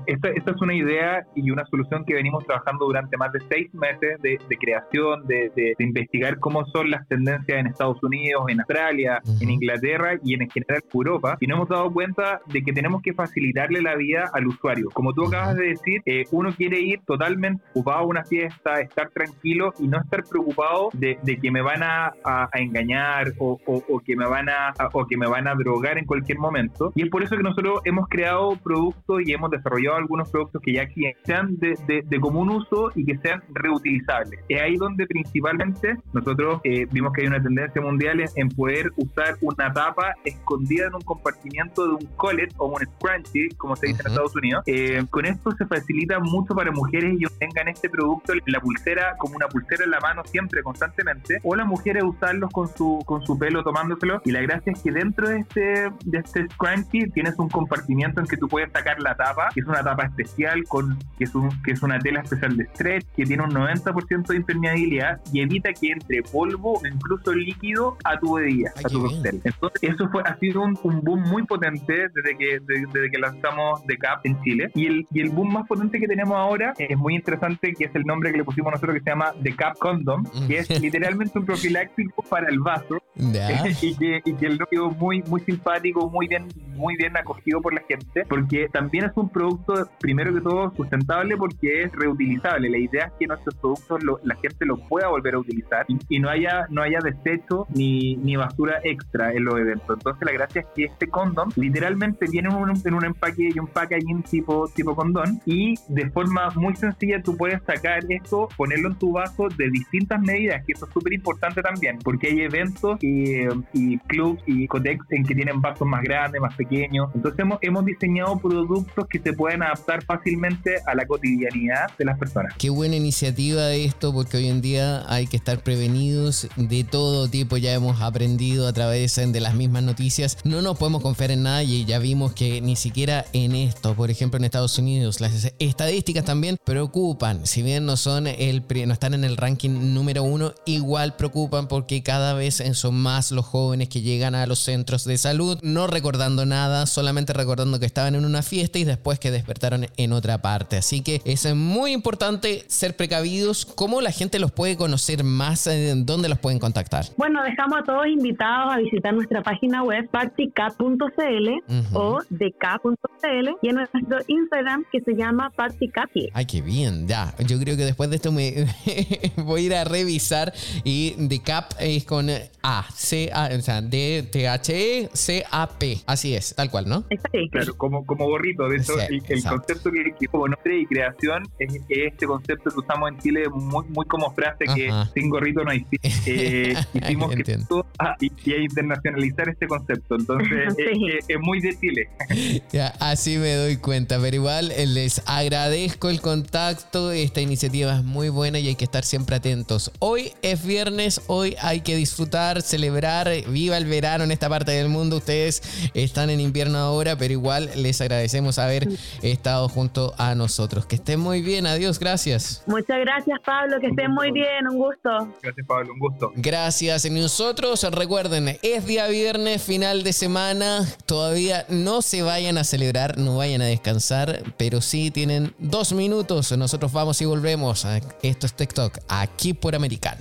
esta, 0.06 0.28
esta, 0.30 0.50
es 0.50 0.60
una 0.60 0.74
idea 0.74 1.09
y 1.34 1.50
una 1.50 1.64
solución 1.66 2.04
que 2.04 2.14
venimos 2.14 2.44
trabajando 2.44 2.86
durante 2.86 3.16
más 3.16 3.32
de 3.32 3.40
seis 3.48 3.72
meses 3.74 4.20
de, 4.22 4.38
creación, 4.61 5.26
de, 5.26 5.50
de, 5.54 5.74
investigar 5.78 6.38
cómo 6.38 6.64
son 6.66 6.90
las 6.90 7.06
tendencias 7.08 7.58
en 7.58 7.66
Estados 7.66 8.02
Unidos, 8.02 8.44
en 8.48 8.61
Australia, 8.61 9.20
en 9.40 9.50
Inglaterra 9.50 10.18
y 10.22 10.34
en 10.34 10.48
general 10.50 10.82
Europa. 10.92 11.36
Y 11.40 11.46
nos 11.46 11.56
hemos 11.56 11.68
dado 11.68 11.92
cuenta 11.92 12.40
de 12.46 12.62
que 12.62 12.72
tenemos 12.72 13.02
que 13.02 13.12
facilitarle 13.12 13.82
la 13.82 13.96
vida 13.96 14.30
al 14.32 14.46
usuario. 14.46 14.88
Como 14.92 15.12
tú 15.12 15.26
acabas 15.26 15.56
de 15.56 15.68
decir, 15.68 16.02
eh, 16.06 16.24
uno 16.30 16.52
quiere 16.54 16.80
ir 16.80 17.00
totalmente 17.06 17.62
ocupado 17.70 18.00
a 18.00 18.06
una 18.06 18.24
fiesta, 18.24 18.80
estar 18.80 19.11
tranquilo 19.11 19.72
y 19.78 19.88
no 19.88 20.00
estar 20.00 20.24
preocupado 20.24 20.90
de, 20.92 21.18
que 21.40 21.50
me 21.50 21.62
van 21.62 21.82
a, 21.82 22.12
engañar 22.54 23.32
o, 23.38 23.58
que 24.04 24.16
me 24.16 24.26
van 24.26 24.48
a, 24.48 24.74
o 24.92 25.06
que 25.06 25.16
me 25.16 25.26
van 25.26 25.48
a 25.48 25.54
drogar 25.54 25.98
en 25.98 26.04
cualquier 26.04 26.38
momento. 26.38 26.92
Y 26.94 27.02
es 27.02 27.11
por 27.11 27.22
eso 27.22 27.36
que 27.36 27.42
nosotros 27.42 27.80
hemos 27.84 28.08
creado 28.08 28.56
productos 28.62 29.22
y 29.24 29.32
hemos 29.32 29.50
desarrollado 29.50 29.96
algunos 29.96 30.30
productos 30.30 30.62
que 30.62 30.72
ya 30.72 30.86
sean 31.24 31.57
de, 31.59 32.05
de, 32.07 32.20
común 32.20 32.51
uso 32.51 32.91
y 32.95 33.05
que 33.05 33.16
sean 33.18 33.43
reutilizables. 33.55 34.41
Es 34.49 34.61
ahí 34.61 34.76
donde 34.76 35.07
principalmente 35.07 35.97
nosotros 36.12 36.61
eh, 36.64 36.86
vimos 36.91 37.12
que 37.12 37.22
hay 37.22 37.28
una 37.28 37.43
tendencia 37.43 37.80
mundial 37.80 38.22
en, 38.36 38.49
poder 38.51 38.91
usar 38.97 39.36
una 39.41 39.72
tapa 39.72 40.14
escondida 40.24 40.86
en 40.86 40.95
un 40.95 41.01
compartimiento 41.03 41.86
de 41.86 41.95
un 41.95 42.07
collet 42.16 42.53
o 42.59 42.66
un 42.66 42.80
scrunchie, 42.80 43.49
como 43.57 43.76
se 43.76 43.86
dice 43.86 44.03
en 44.03 44.09
Estados 44.09 44.36
Unidos. 44.36 44.62
Eh, 44.66 45.05
con 45.09 45.24
esto 45.24 45.51
se 45.53 45.66
facilita 45.66 46.18
mucho 46.18 46.55
para 46.55 46.72
mujeres 46.72 47.14
y 47.18 47.24
tengan 47.38 47.68
este 47.68 47.88
producto 47.88 48.32
en 48.32 48.41
la 48.47 48.61
pulsera 48.61 49.16
como 49.18 49.36
una 49.36 49.49
pulsera 49.49 49.84
en 49.84 49.91
la 49.91 50.01
mano 50.01 50.22
siempre, 50.24 50.62
constantemente, 50.62 51.38
o 51.43 51.55
las 51.55 51.66
mujeres 51.66 52.03
usarlos 52.03 52.51
con 52.51 52.68
su, 52.68 52.99
con 53.07 53.24
su 53.24 53.38
pelo 53.38 53.62
tomándoselo. 53.62 54.20
Y 54.24 54.32
la 54.32 54.41
gracia 54.43 54.72
es 54.72 54.82
que 54.82 54.91
dentro 54.91 55.28
de 55.28 55.38
este, 55.38 55.91
de 56.05 56.18
este 56.18 56.49
scrunchie 56.51 57.11
tienes 57.12 57.38
un 57.38 57.49
compartimiento 57.49 58.20
en 58.20 58.26
que 58.26 58.36
tú 58.36 58.49
puedes 58.49 58.70
sacar 58.72 59.01
la 59.01 59.14
tapa, 59.14 59.49
que 59.55 59.61
es 59.61 59.66
una 59.66 59.82
tapa 59.82 60.05
especial, 60.05 60.64
con, 60.64 60.80
que, 61.18 61.24
es 61.24 61.35
un, 61.35 61.51
que 61.62 61.72
es 61.72 61.83
una 61.83 61.99
tela 61.99 62.20
especial 62.20 62.57
de 62.57 62.64
stretch, 62.66 63.07
que 63.16 63.24
tiene 63.24 63.43
un 63.43 63.51
90% 63.51 64.26
de 64.26 64.37
impermeabilidad 64.37 65.20
y 65.33 65.41
evita 65.41 65.72
que 65.72 65.93
entre 65.93 66.22
polvo 66.22 66.74
o 66.74 66.87
incluso 66.87 67.33
líquido 67.33 67.97
a 68.05 68.18
tu 68.18 68.35
bebida, 68.35 68.72
a 68.85 68.89
tu 68.89 69.01
cóctel. 69.01 69.41
Entonces, 69.45 69.83
eso 69.83 70.09
fue, 70.11 70.22
ha 70.24 70.37
sido 70.39 70.62
un, 70.62 70.74
boom 70.83 71.22
muy 71.28 71.45
potente 71.45 72.09
desde 72.14 72.37
que, 72.37 72.61
desde, 72.61 73.11
que 73.11 73.18
lanzamos 73.18 73.85
The 73.87 73.97
Cap 73.99 74.20
en 74.24 74.41
Chile. 74.43 74.70
Y 74.74 74.87
el, 74.87 75.07
y 75.12 75.20
el 75.20 75.31
boom 75.31 75.53
más 75.53 75.66
potente 75.66 75.99
que 75.99 76.07
tenemos 76.07 76.37
ahora 76.37 76.74
es 76.78 76.97
muy 76.97 77.14
interesante, 77.14 77.72
que 77.74 77.85
es 77.85 77.95
el 77.95 78.05
nombre 78.05 78.31
que 78.33 78.39
le 78.39 78.45
pusimos 78.45 78.72
nosotros 78.72 78.95
que 78.95 79.03
se 79.03 79.11
llama 79.11 79.33
The 79.43 79.57
Cap 79.57 79.78
Condom, 79.78 80.24
que 80.47 80.59
es 80.59 80.70
literalmente 80.81 81.39
un 81.39 81.47
profiláctico 81.47 82.22
para 82.22 82.49
el 82.49 82.61
vaso 82.61 83.03
y, 83.83 83.95
que, 83.97 84.22
y 84.24 84.35
que 84.35 84.47
el 84.47 84.59
quedó 84.70 84.91
muy, 84.91 85.22
muy 85.22 85.41
simpático, 85.43 86.09
muy 86.09 86.26
bien, 86.26 86.47
muy 86.74 86.97
bien 86.97 87.16
acogido 87.16 87.61
por 87.61 87.74
la 87.74 87.83
gente, 87.89 88.24
porque 88.28 88.68
también 88.68 89.05
es 89.05 89.12
un 89.16 89.28
producto, 89.28 89.89
primero 89.99 90.33
que 90.35 90.41
todo, 90.41 90.69
sustentable 90.76 91.36
porque 91.36 91.82
es 91.82 91.92
reutilizable. 91.92 92.68
La 92.68 92.78
idea 92.78 93.06
es 93.06 93.12
que 93.18 93.26
nuestros 93.26 93.54
productos 93.56 94.00
la 94.22 94.34
gente 94.36 94.66
los 94.66 94.80
pueda 94.88 95.08
volver 95.08 95.34
a 95.34 95.38
utilizar 95.38 95.86
y, 95.88 96.20
no 96.20 96.28
haya 96.28 96.66
no 96.68 96.82
haya 96.82 96.98
desecho 97.02 97.66
ni, 97.70 98.16
ni, 98.16 98.36
basura 98.36 98.80
extra 98.84 99.32
en 99.32 99.44
los 99.44 99.58
eventos. 99.58 99.96
Entonces 99.98 100.26
la 100.26 100.32
gracia 100.32 100.60
es 100.62 100.66
que 100.74 100.84
este 100.84 101.08
condom 101.08 101.50
literalmente 101.56 102.26
viene 102.30 102.48
en 102.48 102.56
un, 102.56 102.72
en 102.84 102.94
un 102.94 103.04
empaque 103.04 103.50
y 103.54 103.58
un 103.58 103.66
packaging 103.66 104.22
tipo, 104.22 104.68
tipo 104.68 104.94
condón 104.94 105.40
y 105.46 105.74
de 105.88 106.10
forma 106.10 106.50
muy 106.54 106.74
sencilla 106.76 107.22
tú 107.22 107.36
puedes 107.36 107.62
sacar 107.62 108.04
esto, 108.08 108.48
ponerlo 108.56 108.88
en 108.88 108.94
tu 108.96 109.12
vaso 109.12 109.48
de 109.56 109.70
distintas 109.70 110.20
medidas, 110.20 110.64
que 110.66 110.72
eso 110.72 110.86
es 110.86 110.92
súper 110.92 111.12
importante 111.12 111.62
también, 111.62 111.98
porque 111.98 112.28
hay 112.28 112.40
eventos 112.40 113.02
y, 113.02 113.42
y 113.72 113.98
clubs 113.98 114.42
y 114.46 114.66
codex 114.66 115.04
en 115.10 115.24
que 115.24 115.34
tienen 115.34 115.60
vasos 115.60 115.86
más 115.86 116.02
grandes, 116.02 116.40
más 116.40 116.54
pequeños. 116.54 117.10
Entonces 117.14 117.40
hemos, 117.40 117.58
hemos 117.62 117.84
diseñado 117.84 118.38
productos 118.38 119.06
que 119.08 119.18
se 119.18 119.32
pueden 119.32 119.62
adaptar 119.62 120.02
fácilmente 120.04 120.59
a 120.86 120.94
la 120.94 121.06
cotidianidad 121.06 121.90
de 121.98 122.04
las 122.04 122.18
personas. 122.18 122.54
Qué 122.58 122.70
buena 122.70 122.96
iniciativa 122.96 123.72
esto, 123.72 124.12
porque 124.12 124.36
hoy 124.36 124.48
en 124.48 124.61
día 124.61 125.04
hay 125.08 125.26
que 125.26 125.36
estar 125.36 125.62
prevenidos 125.62 126.48
de 126.56 126.84
todo 126.84 127.28
tipo. 127.28 127.56
Ya 127.56 127.72
hemos 127.72 128.00
aprendido 128.00 128.68
a 128.68 128.72
través 128.72 129.16
de 129.16 129.40
las 129.40 129.54
mismas 129.54 129.82
noticias. 129.82 130.38
No 130.44 130.62
nos 130.62 130.78
podemos 130.78 131.02
confiar 131.02 131.30
en 131.30 131.44
nadie 131.44 131.78
y 131.78 131.84
ya 131.84 131.98
vimos 131.98 132.32
que 132.32 132.61
ni 132.61 132.76
siquiera 132.76 133.24
en 133.32 133.54
esto, 133.54 133.94
por 133.94 134.11
ejemplo 134.11 134.38
en 134.38 134.44
Estados 134.44 134.78
Unidos, 134.78 135.20
las 135.20 135.52
estadísticas 135.58 136.24
también 136.24 136.56
preocupan. 136.64 137.46
Si 137.46 137.62
bien 137.62 137.86
no 137.86 137.96
son 137.96 138.26
el 138.26 138.64
no 138.86 138.92
están 138.92 139.14
en 139.14 139.24
el 139.24 139.36
ranking 139.36 139.94
número 139.94 140.22
uno, 140.22 140.54
igual 140.64 141.16
preocupan 141.16 141.66
porque 141.66 142.02
cada 142.02 142.34
vez 142.34 142.62
son 142.74 142.94
más 142.94 143.32
los 143.32 143.46
jóvenes 143.46 143.88
que 143.88 144.02
llegan 144.02 144.34
a 144.34 144.46
los 144.46 144.61
centros 144.61 145.04
de 145.04 145.18
salud, 145.18 145.58
no 145.62 145.86
recordando 145.86 146.46
nada, 146.46 146.86
solamente 146.86 147.32
recordando 147.32 147.80
que 147.80 147.86
estaban 147.86 148.14
en 148.14 148.24
una 148.24 148.42
fiesta 148.42 148.78
y 148.78 148.84
después 148.84 149.18
que 149.18 149.30
despertaron 149.30 149.86
en 149.96 150.12
otra 150.12 150.38
parte. 150.38 150.49
Así 150.51 151.03
que 151.03 151.20
es 151.24 151.55
muy 151.55 151.92
importante 151.92 152.64
ser 152.66 152.96
precavidos. 152.96 153.64
¿Cómo 153.66 154.01
la 154.01 154.11
gente 154.11 154.38
los 154.38 154.51
puede 154.51 154.76
conocer 154.76 155.22
más? 155.22 155.66
Eh, 155.66 155.92
¿Dónde 155.96 156.28
los 156.28 156.38
pueden 156.38 156.59
contactar? 156.59 157.05
Bueno, 157.16 157.42
dejamos 157.44 157.80
a 157.80 157.84
todos 157.84 158.07
invitados 158.07 158.74
a 158.74 158.78
visitar 158.78 159.14
nuestra 159.14 159.42
página 159.42 159.84
web 159.84 160.09
partycat.cl 160.11 161.48
o 161.94 162.20
dk.cl 162.28 163.48
y 163.62 163.68
en 163.68 163.74
nuestro 163.74 164.01
Instagram 164.26 164.84
que 164.90 165.01
se 165.01 165.14
llama 165.14 165.51
partycat. 165.51 166.11
Ay, 166.32 166.46
qué 166.46 166.62
bien, 166.62 167.07
ya. 167.07 167.34
Yo 167.46 167.59
creo 167.59 167.76
que 167.76 167.84
después 167.84 168.11
de 168.11 168.16
esto 168.16 168.32
me 168.32 168.66
voy 169.36 169.62
a 169.62 169.66
ir 169.66 169.74
a 169.74 169.84
revisar 169.84 170.53
y 170.82 171.14
decap 171.28 171.72
es 171.78 172.05
con 172.05 172.28
A, 172.62 172.84
C, 172.94 173.30
A, 173.32 173.51
o 173.57 173.61
sea, 173.61 173.80
D, 173.82 174.28
T, 174.30 174.48
H, 174.48 174.72
E, 174.72 175.11
C, 175.12 175.44
A, 175.51 175.68
P. 175.68 175.98
Así 176.07 176.34
es, 176.34 176.55
tal 176.55 176.70
cual, 176.70 176.88
¿no? 176.88 177.05
Claro, 177.51 177.76
como, 177.76 178.05
como 178.05 178.26
gorrito. 178.26 178.68
De 178.68 178.78
hecho, 178.78 178.94
el, 178.98 179.42
concepto 179.44 179.90
que, 179.90 180.14
que 180.18 180.28
conoce 180.41 180.74
y 180.74 180.86
creación 180.86 181.43
es, 181.59 181.74
este 181.88 182.26
concepto 182.26 182.70
que 182.70 182.80
usamos 182.80 183.11
en 183.11 183.18
Chile 183.18 183.49
muy, 183.51 183.84
muy 183.88 184.07
como 184.07 184.32
frase 184.32 184.64
que 184.74 184.91
sin 185.14 185.28
gorrito 185.28 185.62
no 185.62 185.70
hay 185.70 185.84
eh, 186.26 186.74
hicimos 186.95 187.34
que 187.34 187.59
todo, 187.68 187.86
ah, 187.99 188.16
y, 188.20 188.32
y, 188.45 188.55
internacionalizar 188.55 189.49
este 189.49 189.66
concepto. 189.66 190.16
Entonces, 190.16 190.74
es, 191.28 191.41
muy 191.41 191.61
de 191.61 191.78
Chile. 191.78 192.09
Ya, 192.72 192.88
así 193.01 193.36
me 193.36 193.55
doy 193.55 193.76
cuenta, 193.76 194.18
pero 194.20 194.36
igual 194.36 194.70
eh, 194.70 194.86
les 194.86 195.22
agradezco 195.26 196.09
el 196.09 196.20
contacto. 196.20 197.11
Esta 197.11 197.41
iniciativa 197.41 197.97
es 197.97 198.05
muy 198.05 198.28
buena 198.28 198.59
y 198.59 198.68
hay 198.68 198.74
que 198.76 198.84
estar 198.84 199.05
siempre 199.05 199.36
atentos. 199.36 199.91
Hoy 199.99 200.32
es 200.43 200.64
viernes, 200.64 201.22
hoy 201.26 201.57
hay 201.61 201.80
que 201.80 201.97
disfrutar, 201.97 202.62
celebrar. 202.62 203.28
Viva 203.49 203.76
el 203.76 203.86
verano 203.86 204.24
en 204.24 204.30
esta 204.30 204.49
parte 204.49 204.72
del 204.72 204.88
mundo. 204.88 205.16
Ustedes 205.16 205.91
están 205.95 206.30
en 206.30 206.41
invierno 206.41 206.78
ahora, 206.78 207.16
pero 207.16 207.32
igual 207.32 207.70
les 207.76 208.01
agradecemos 208.01 208.59
haber 208.59 208.88
estado 209.22 209.68
junto 209.68 210.14
a 210.31 210.35
nosotros. 210.35 210.87
Que 210.87 210.97
estén 210.97 211.20
muy 211.20 211.43
bien, 211.43 211.66
adiós, 211.66 211.99
gracias. 211.99 212.62
Muchas 212.66 212.99
gracias, 213.01 213.39
Pablo, 213.45 213.78
que 213.81 213.89
estén 213.89 214.12
muy 214.12 214.31
bien, 214.33 214.68
un 214.70 214.78
gusto. 214.78 215.11
Gracias, 215.43 215.66
Pablo, 215.66 215.93
un 215.93 215.99
gusto. 215.99 216.33
Gracias. 216.37 217.05
Y 217.05 217.11
nosotros, 217.11 217.83
recuerden, 217.91 218.59
es 218.62 218.87
día 218.87 219.07
viernes, 219.09 219.62
final 219.62 220.03
de 220.03 220.12
semana. 220.12 220.87
Todavía 221.07 221.66
no 221.68 222.03
se 222.03 222.22
vayan 222.22 222.59
a 222.59 222.64
celebrar, 222.64 223.18
no 223.18 223.37
vayan 223.37 223.62
a 223.62 223.66
descansar, 223.66 224.43
pero 224.57 224.81
sí 224.81 225.11
tienen 225.11 225.55
dos 225.59 225.93
minutos. 225.93 226.57
Nosotros 226.57 226.93
vamos 226.93 227.20
y 227.20 227.24
volvemos. 227.24 227.87
Esto 228.22 228.47
es 228.47 228.55
TikTok, 228.55 228.99
aquí 229.09 229.55
por 229.55 229.74
Americano. 229.74 230.20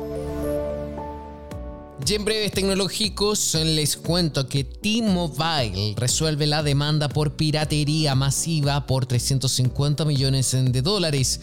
Y 2.05 2.15
en 2.15 2.25
breves 2.25 2.51
tecnológicos 2.51 3.53
les 3.53 3.95
cuento 3.95 4.49
que 4.49 4.65
T-Mobile 4.65 5.93
resuelve 5.95 6.45
la 6.45 6.61
demanda 6.61 7.07
por 7.07 7.37
piratería 7.37 8.15
masiva 8.15 8.85
por 8.85 9.05
350 9.05 10.03
millones 10.03 10.51
de 10.51 10.81
dólares. 10.81 11.39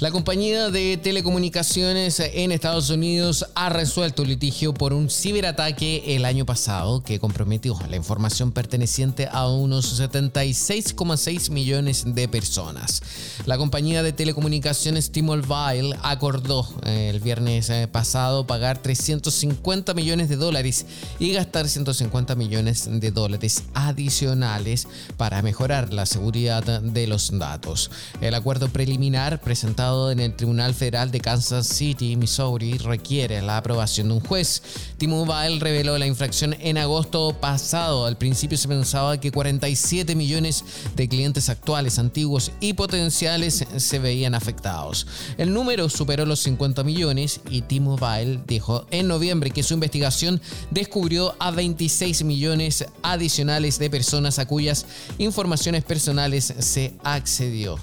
La 0.00 0.10
compañía 0.10 0.70
de 0.70 0.96
telecomunicaciones 0.96 2.20
en 2.20 2.52
Estados 2.52 2.88
Unidos 2.88 3.44
ha 3.54 3.68
resuelto 3.68 4.22
un 4.22 4.28
litigio 4.28 4.72
por 4.72 4.94
un 4.94 5.10
ciberataque 5.10 6.16
el 6.16 6.24
año 6.24 6.46
pasado 6.46 7.02
que 7.02 7.20
comprometió 7.20 7.78
la 7.86 7.96
información 7.96 8.50
perteneciente 8.50 9.28
a 9.30 9.46
unos 9.46 10.00
76,6 10.00 11.50
millones 11.50 12.04
de 12.14 12.28
personas. 12.28 13.02
La 13.44 13.58
compañía 13.58 14.02
de 14.02 14.14
telecomunicaciones 14.14 15.12
T-Mobile 15.12 15.94
acordó 16.02 16.66
eh, 16.86 17.10
el 17.10 17.20
viernes 17.20 17.68
eh, 17.68 17.86
pasado 17.86 18.46
pagar 18.46 18.78
350 18.78 19.92
millones 19.92 20.30
de 20.30 20.36
dólares 20.36 20.86
y 21.18 21.34
gastar 21.34 21.68
150 21.68 22.36
millones 22.36 22.88
de 22.90 23.10
dólares 23.10 23.64
adicionales 23.74 24.88
para 25.18 25.42
mejorar 25.42 25.92
la 25.92 26.06
seguridad 26.06 26.80
de 26.80 27.06
los 27.06 27.38
datos. 27.38 27.90
El 28.22 28.34
acuerdo 28.34 28.70
preliminar 28.70 29.42
presentado 29.42 29.89
en 29.90 30.20
el 30.20 30.34
Tribunal 30.34 30.72
Federal 30.72 31.10
de 31.10 31.20
Kansas 31.20 31.66
City, 31.66 32.14
Missouri, 32.14 32.78
requiere 32.78 33.42
la 33.42 33.56
aprobación 33.56 34.08
de 34.08 34.14
un 34.14 34.20
juez. 34.20 34.62
T-Mobile 34.98 35.58
reveló 35.58 35.98
la 35.98 36.06
infracción 36.06 36.54
en 36.60 36.78
agosto 36.78 37.36
pasado. 37.40 38.06
Al 38.06 38.16
principio 38.16 38.56
se 38.56 38.68
pensaba 38.68 39.18
que 39.18 39.32
47 39.32 40.14
millones 40.14 40.64
de 40.94 41.08
clientes 41.08 41.48
actuales, 41.48 41.98
antiguos 41.98 42.52
y 42.60 42.74
potenciales 42.74 43.64
se 43.76 43.98
veían 43.98 44.36
afectados. 44.36 45.08
El 45.36 45.52
número 45.52 45.88
superó 45.88 46.24
los 46.24 46.40
50 46.40 46.84
millones 46.84 47.40
y 47.50 47.62
T-Mobile 47.62 48.42
dijo 48.46 48.86
en 48.92 49.08
noviembre 49.08 49.50
que 49.50 49.64
su 49.64 49.74
investigación 49.74 50.40
descubrió 50.70 51.34
a 51.40 51.50
26 51.50 52.22
millones 52.22 52.86
adicionales 53.02 53.80
de 53.80 53.90
personas 53.90 54.38
a 54.38 54.46
cuyas 54.46 54.86
informaciones 55.18 55.82
personales 55.82 56.54
se 56.60 56.94
accedió. 57.02 57.76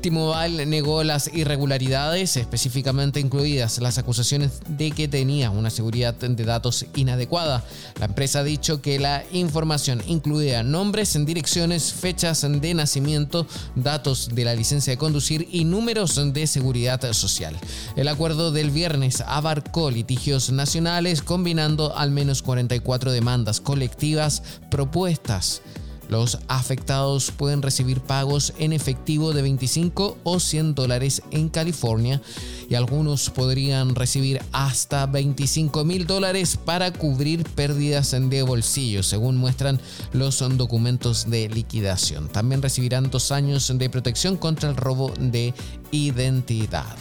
T-Mobile 0.00 0.66
negó 0.66 1.02
las 1.02 1.28
irregularidades 1.34 1.47
irregularidades, 1.48 2.36
específicamente 2.36 3.20
incluidas 3.20 3.78
las 3.78 3.96
acusaciones 3.96 4.60
de 4.68 4.90
que 4.90 5.08
tenía 5.08 5.50
una 5.50 5.70
seguridad 5.70 6.12
de 6.12 6.44
datos 6.44 6.84
inadecuada. 6.94 7.64
La 7.98 8.04
empresa 8.04 8.40
ha 8.40 8.44
dicho 8.44 8.82
que 8.82 8.98
la 8.98 9.24
información 9.32 10.02
incluía 10.06 10.62
nombres, 10.62 11.16
direcciones, 11.24 11.94
fechas 11.94 12.46
de 12.46 12.74
nacimiento, 12.74 13.46
datos 13.74 14.28
de 14.34 14.44
la 14.44 14.54
licencia 14.54 14.92
de 14.92 14.98
conducir 14.98 15.48
y 15.50 15.64
números 15.64 16.20
de 16.34 16.46
seguridad 16.46 17.12
social. 17.12 17.56
El 17.96 18.08
acuerdo 18.08 18.52
del 18.52 18.70
viernes 18.70 19.22
abarcó 19.26 19.90
litigios 19.90 20.50
nacionales 20.50 21.22
combinando 21.22 21.96
al 21.96 22.10
menos 22.10 22.42
44 22.42 23.10
demandas 23.10 23.62
colectivas 23.62 24.42
propuestas. 24.70 25.62
Los 26.08 26.38
afectados 26.48 27.30
pueden 27.30 27.62
recibir 27.62 28.00
pagos 28.00 28.54
en 28.58 28.72
efectivo 28.72 29.32
de 29.32 29.42
25 29.42 30.18
o 30.24 30.40
100 30.40 30.74
dólares 30.74 31.22
en 31.30 31.48
California 31.48 32.20
y 32.68 32.74
algunos 32.74 33.30
podrían 33.30 33.94
recibir 33.94 34.42
hasta 34.52 35.06
25 35.06 35.84
mil 35.84 36.06
dólares 36.06 36.56
para 36.56 36.92
cubrir 36.92 37.44
pérdidas 37.44 38.16
de 38.18 38.42
bolsillo, 38.42 39.02
según 39.02 39.36
muestran 39.36 39.80
los 40.12 40.38
documentos 40.56 41.30
de 41.30 41.48
liquidación. 41.48 42.28
También 42.28 42.62
recibirán 42.62 43.10
dos 43.10 43.32
años 43.32 43.72
de 43.76 43.90
protección 43.90 44.36
contra 44.36 44.70
el 44.70 44.76
robo 44.76 45.12
de 45.18 45.54
identidad. 45.90 46.96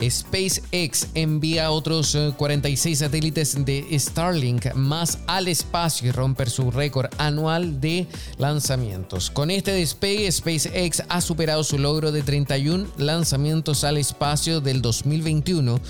SpaceX 0.00 1.08
envía 1.14 1.70
otros 1.70 2.16
46 2.36 3.00
eh, 3.00 3.04
satélites 3.04 3.64
de 3.64 3.98
Starlink 3.98 4.74
más 4.74 5.18
al 5.26 5.48
espacio 5.48 6.08
y 6.08 6.12
romper 6.12 6.50
su 6.50 6.70
récord 6.70 7.10
anual 7.18 7.80
de 7.80 8.06
lanzamientos. 8.38 9.30
Con 9.30 9.50
este 9.50 9.72
despegue, 9.72 10.30
SpaceX 10.30 11.02
ha 11.08 11.20
superado 11.20 11.64
su 11.64 11.78
logro 11.78 12.12
de 12.12 12.22
31 12.22 12.86
lanzamientos 12.96 13.84
al 13.84 13.96
espacio 13.96 14.60
del 14.60 14.82
2021 14.82 15.80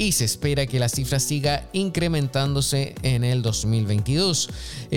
y 0.00 0.12
se 0.12 0.24
espera 0.24 0.64
que 0.64 0.78
la 0.80 0.88
cifra 0.88 1.20
siga 1.20 1.68
incrementándose 1.74 2.94
en 3.02 3.22
el 3.22 3.42
2022. 3.42 4.48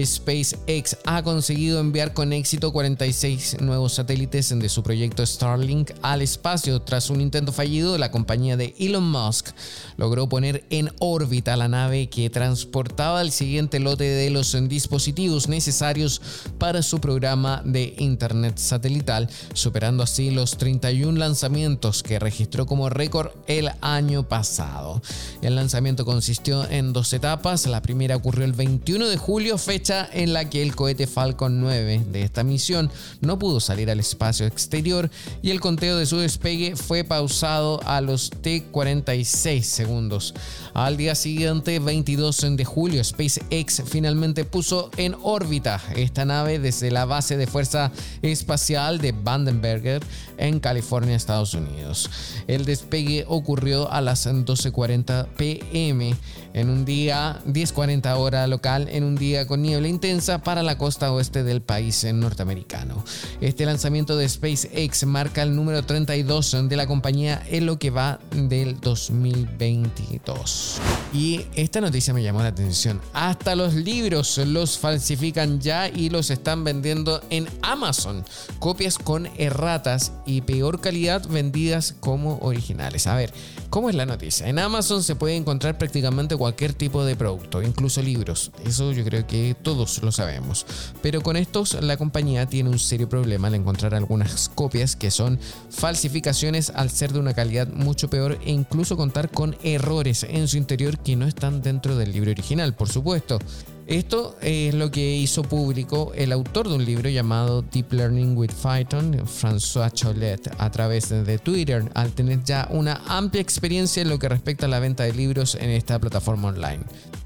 SpaceX 0.02 0.96
ha 1.06 1.22
conseguido 1.24 1.82
enviar 1.82 2.14
con 2.14 2.32
éxito 2.32 2.72
46 2.72 3.58
nuevos 3.60 3.96
satélites 3.96 4.58
de 4.58 4.70
su 4.70 4.82
proyecto 4.82 5.26
Starlink 5.26 5.92
al 6.02 6.22
espacio. 6.22 6.82
Tras 6.82 7.10
un 7.10 7.20
intento 7.20 7.52
fallido, 7.52 7.98
la 7.98 8.12
compañía 8.12 8.56
de 8.56 8.76
Elon 8.80 9.04
Musk 9.04 9.50
logró 9.98 10.30
poner 10.30 10.64
en 10.70 10.90
órbita 11.00 11.58
la 11.58 11.68
nave 11.68 12.08
que 12.08 12.30
transportaba 12.30 13.22
el 13.22 13.34
siguiente 13.34 13.82
lote 13.82 14.06
de 14.06 14.30
los 14.30 14.56
dispositivos 14.70 15.50
necesarios 15.50 16.22
para 16.58 16.82
su 16.82 17.02
programa 17.02 17.62
de 17.66 17.94
Internet 17.98 18.58
satelital, 18.58 19.30
superando 19.54 20.02
así 20.02 20.32
los 20.32 20.58
31 20.58 21.20
lanzamientos 21.20 22.04
que 22.04 22.20
registró 22.20 22.66
como 22.66 22.90
récord 22.90 23.32
el 23.48 23.70
año 23.82 24.30
pasado. 24.30 24.93
El 25.42 25.56
lanzamiento 25.56 26.06
consistió 26.06 26.70
en 26.70 26.94
dos 26.94 27.14
etapas. 27.14 27.66
La 27.68 27.82
primera 27.82 28.16
ocurrió 28.16 28.46
el 28.46 28.54
21 28.54 29.08
de 29.08 29.18
julio, 29.18 29.58
fecha 29.58 30.10
en 30.12 30.34
la 30.34 30.50
que 30.50 30.62
el 30.62 30.76
cohete 30.76 31.08
Falcon 31.08 31.62
9 31.62 32.06
de 32.12 32.22
esta 32.24 32.44
misión 32.44 32.92
no 33.22 33.40
pudo 33.40 33.60
salir 33.60 33.90
al 33.90 34.00
espacio 34.00 34.46
exterior 34.46 35.10
y 35.42 35.52
el 35.52 35.60
conteo 35.60 35.98
de 35.98 36.06
su 36.06 36.18
despegue 36.18 36.76
fue 36.76 37.04
pausado 37.04 37.80
a 37.86 38.02
los 38.02 38.32
T46 38.32 39.62
segundos. 39.62 40.34
Al 40.74 40.98
día 40.98 41.16
siguiente, 41.16 41.80
22 41.80 42.58
de 42.58 42.66
julio, 42.66 43.04
SpaceX 43.04 43.84
finalmente 43.86 44.44
puso 44.46 44.90
en 44.98 45.16
órbita 45.22 45.82
esta 45.96 46.26
nave 46.26 46.60
desde 46.60 46.92
la 46.92 47.06
base 47.06 47.38
de 47.38 47.48
fuerza 47.48 47.92
espacial 48.22 49.00
de 49.00 49.12
Vandenberger 49.12 50.04
en 50.38 50.60
California, 50.60 51.16
Estados 51.16 51.54
Unidos. 51.54 52.10
El 52.48 52.66
despegue 52.66 53.26
ocurrió 53.28 53.92
a 53.92 54.02
las 54.02 54.28
12.40 54.28 54.72
40 54.72 55.28
pm 55.38 56.16
en 56.54 56.70
un 56.70 56.86
día 56.86 57.42
10.40 57.46 58.16
hora 58.18 58.48
local 58.48 58.88
en 58.90 59.04
un 59.04 59.16
día 59.16 59.48
con 59.48 59.62
niebla 59.62 59.88
intensa 59.88 60.44
para 60.44 60.64
la 60.64 60.78
costa 60.78 61.12
oeste 61.12 61.44
del 61.44 61.62
país 61.62 62.06
norteamericano. 62.14 63.04
Este 63.42 63.66
lanzamiento 63.66 64.16
de 64.16 64.30
SpaceX 64.30 65.06
marca 65.06 65.44
el 65.44 65.56
número 65.56 65.84
32 65.84 66.70
de 66.70 66.76
la 66.76 66.88
compañía 66.88 67.42
en 67.48 67.66
lo 67.66 67.80
que 67.80 67.90
va 67.90 68.20
del 68.32 68.80
2022. 68.80 70.80
Y 71.14 71.46
esta 71.56 71.80
noticia 71.80 72.14
me 72.14 72.24
llamó 72.24 72.42
la 72.42 72.48
atención. 72.48 73.00
Hasta 73.14 73.56
los 73.56 73.76
libros 73.76 74.40
los 74.40 74.80
falsifican 74.80 75.60
ya 75.60 75.88
y 75.88 76.10
los 76.10 76.32
están 76.32 76.64
vendiendo 76.64 77.22
en 77.30 77.48
Amazon. 77.62 78.26
Copias 78.60 78.98
con 78.98 79.28
erratas 79.38 80.14
y 80.26 80.42
peor 80.42 80.82
calidad 80.82 81.28
vendidas 81.28 81.96
como 82.00 82.40
originales. 82.40 83.08
A 83.08 83.16
ver, 83.16 83.34
¿cómo 83.70 83.90
es 83.90 83.96
la 83.96 84.06
noticia? 84.06 84.48
En 84.48 84.60
Amazon 84.60 85.04
se 85.04 85.16
puede 85.16 85.36
encontrar 85.36 85.78
prácticamente 85.78 86.36
cualquier 86.44 86.74
tipo 86.74 87.06
de 87.06 87.16
producto, 87.16 87.64
incluso 87.64 88.02
libros. 88.02 88.52
Eso 88.66 88.92
yo 88.92 89.06
creo 89.06 89.26
que 89.26 89.56
todos 89.62 90.04
lo 90.04 90.12
sabemos. 90.12 90.66
Pero 91.02 91.22
con 91.22 91.38
estos 91.38 91.82
la 91.82 91.96
compañía 91.96 92.48
tiene 92.48 92.70
un 92.70 92.80
serio 92.80 93.08
problema 93.08 93.48
al 93.48 93.56
encontrar 93.56 93.96
algunas 93.96 94.50
copias 94.50 94.98
que 94.98 95.10
son 95.10 95.40
falsificaciones 95.70 96.70
al 96.72 96.90
ser 96.90 97.14
de 97.14 97.20
una 97.20 97.34
calidad 97.34 97.70
mucho 97.70 98.10
peor 98.10 98.38
e 98.44 98.52
incluso 98.52 98.98
contar 98.98 99.32
con 99.32 99.56
errores 99.64 100.24
en 100.24 100.50
su 100.50 100.58
interior 100.58 100.98
que 100.98 101.16
no 101.16 101.28
están 101.28 101.62
dentro 101.62 101.96
del 101.96 102.12
libro 102.12 102.32
original, 102.32 102.74
por 102.74 102.90
supuesto. 102.90 103.40
Esto 103.88 104.38
es 104.42 104.74
lo 104.74 104.90
que 104.92 105.18
hizo 105.18 105.44
público 105.44 106.14
el 106.16 106.32
autor 106.32 106.70
de 106.70 106.76
un 106.76 106.86
libro 106.86 107.10
llamado 107.10 107.62
Deep 107.64 107.92
Learning 107.92 108.38
with 108.38 108.52
Python, 108.52 109.14
François 109.26 109.92
Cholet, 109.92 110.50
a 110.58 110.72
través 110.72 111.10
de 111.10 111.38
Twitter, 111.38 111.92
al 111.94 112.14
tener 112.14 112.42
ya 112.46 112.68
una 112.72 113.02
amplia 113.08 113.42
experiencia 113.42 114.02
en 114.02 114.10
lo 114.10 114.20
que 114.20 114.30
respecta 114.30 114.68
a 114.68 114.70
la 114.70 114.80
venta 114.80 115.04
de 115.04 115.12
libros 115.12 115.56
en 115.56 115.70
esta 115.70 116.00
plataforma 116.00 116.48
online. 116.48 116.80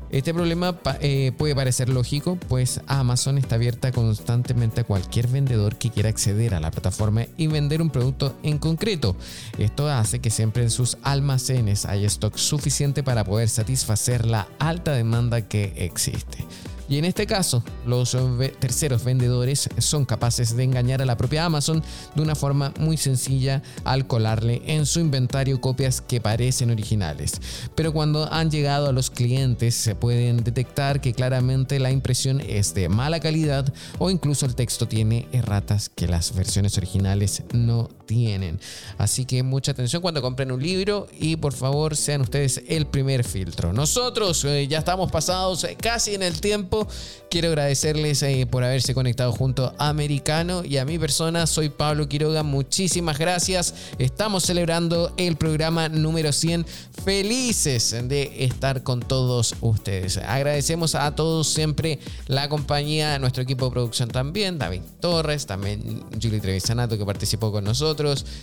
Este 0.09 0.33
problema 0.33 0.79
eh, 1.01 1.33
puede 1.37 1.53
parecer 1.53 1.89
lógico, 1.89 2.37
pues 2.47 2.81
Amazon 2.87 3.37
está 3.37 3.55
abierta 3.55 3.91
constantemente 3.91 4.81
a 4.81 4.83
cualquier 4.85 5.27
vendedor 5.27 5.75
que 5.75 5.89
quiera 5.89 6.09
acceder 6.09 6.55
a 6.55 6.59
la 6.59 6.71
plataforma 6.71 7.25
y 7.35 7.47
vender 7.47 7.81
un 7.81 7.89
producto 7.89 8.35
en 8.41 8.57
concreto. 8.57 9.15
Esto 9.57 9.89
hace 9.89 10.19
que 10.19 10.29
siempre 10.29 10.63
en 10.63 10.69
sus 10.69 10.97
almacenes 11.03 11.85
haya 11.85 12.07
stock 12.07 12.37
suficiente 12.37 13.03
para 13.03 13.25
poder 13.25 13.49
satisfacer 13.49 14.25
la 14.25 14.47
alta 14.59 14.93
demanda 14.93 15.41
que 15.41 15.73
existe. 15.75 16.45
Y 16.89 16.97
en 16.97 17.05
este 17.05 17.25
caso, 17.25 17.63
los 17.85 18.15
terceros 18.59 19.03
vendedores 19.03 19.69
son 19.77 20.05
capaces 20.05 20.55
de 20.55 20.63
engañar 20.63 21.01
a 21.01 21.05
la 21.05 21.17
propia 21.17 21.45
Amazon 21.45 21.83
de 22.15 22.21
una 22.21 22.35
forma 22.35 22.73
muy 22.79 22.97
sencilla 22.97 23.61
al 23.83 24.07
colarle 24.07 24.61
en 24.65 24.85
su 24.85 24.99
inventario 24.99 25.59
copias 25.59 26.01
que 26.01 26.21
parecen 26.21 26.71
originales. 26.71 27.41
Pero 27.75 27.91
cuando 27.91 28.31
han 28.31 28.49
llegado 28.49 28.87
a 28.87 28.93
los 28.93 29.09
clientes 29.09 29.75
se 29.75 29.95
pueden 29.95 30.43
detectar 30.43 31.01
que 31.01 31.13
claramente 31.13 31.79
la 31.79 31.91
impresión 31.91 32.41
es 32.41 32.73
de 32.73 32.89
mala 32.89 33.19
calidad 33.19 33.73
o 33.99 34.09
incluso 34.09 34.45
el 34.45 34.55
texto 34.55 34.87
tiene 34.87 35.27
erratas 35.31 35.89
que 35.89 36.07
las 36.07 36.33
versiones 36.33 36.77
originales 36.77 37.43
no 37.53 37.89
tienen. 38.07 38.59
Así 38.97 39.25
que 39.25 39.43
mucha 39.43 39.73
atención 39.73 40.01
cuando 40.01 40.21
compren 40.21 40.51
un 40.51 40.63
libro 40.63 41.07
y 41.19 41.35
por 41.35 41.53
favor 41.53 41.95
sean 41.95 42.21
ustedes 42.21 42.63
el 42.67 42.87
primer 42.87 43.23
filtro. 43.23 43.73
Nosotros 43.73 44.43
eh, 44.45 44.67
ya 44.67 44.79
estamos 44.79 45.11
pasados 45.11 45.63
eh, 45.65 45.77
casi 45.79 46.15
en 46.15 46.23
el 46.23 46.41
tiempo 46.41 46.87
Quiero 47.29 47.49
agradecerles 47.49 48.23
eh, 48.23 48.47
por 48.49 48.63
haberse 48.63 48.93
conectado 48.93 49.33
junto 49.33 49.73
a 49.77 49.89
Americano 49.89 50.63
y 50.63 50.77
a 50.77 50.85
mi 50.85 50.97
persona. 50.97 51.45
Soy 51.45 51.67
Pablo 51.67 52.07
Quiroga. 52.07 52.41
Muchísimas 52.41 53.17
gracias. 53.17 53.73
Estamos 53.99 54.43
celebrando 54.43 55.11
el 55.17 55.35
programa 55.35 55.89
número 55.89 56.31
100. 56.31 56.65
Felices 57.03 57.93
de 58.07 58.45
estar 58.45 58.83
con 58.83 59.01
todos 59.01 59.55
ustedes. 59.59 60.17
Agradecemos 60.17 60.95
a 60.95 61.13
todos 61.15 61.49
siempre 61.49 61.99
la 62.27 62.47
compañía, 62.47 63.19
nuestro 63.19 63.43
equipo 63.43 63.65
de 63.65 63.71
producción 63.71 64.07
también, 64.07 64.57
David 64.57 64.81
Torres, 65.01 65.45
también 65.45 66.05
Julie 66.21 66.39
Trevisanato 66.39 66.97
que 66.97 67.05
participó 67.05 67.51
con 67.51 67.65
nosotros. 67.65 67.96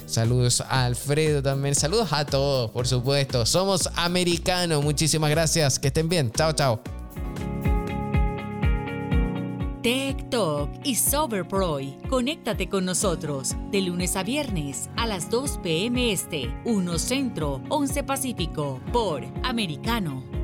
Saludos 0.07 0.61
a 0.61 0.85
Alfredo 0.85 1.43
también. 1.43 1.75
Saludos 1.75 2.13
a 2.13 2.25
todos, 2.25 2.71
por 2.71 2.87
supuesto. 2.87 3.47
Somos 3.47 3.89
Americano. 3.97 4.83
Muchísimas 4.83 5.31
gracias. 5.31 5.79
Que 5.79 5.89
estén 5.89 6.09
bien. 6.09 6.31
Chao, 6.33 6.53
chao. 6.53 6.81
Tech 9.83 10.31
Talk 10.31 10.71
y 10.83 10.95
Soberproy. 10.95 11.99
Conéctate 12.09 12.71
con 12.71 12.87
nosotros 12.87 13.55
de 13.71 13.83
lunes 13.83 14.17
a 14.17 14.23
viernes 14.23 14.89
a 14.97 15.07
las 15.07 15.29
2 15.29 15.59
p.m. 15.63 16.11
Este, 16.11 16.51
1 16.65 16.99
Centro, 16.99 17.61
11 17.69 18.03
Pacífico, 18.05 18.81
por 18.93 19.23
Americano. 19.43 20.44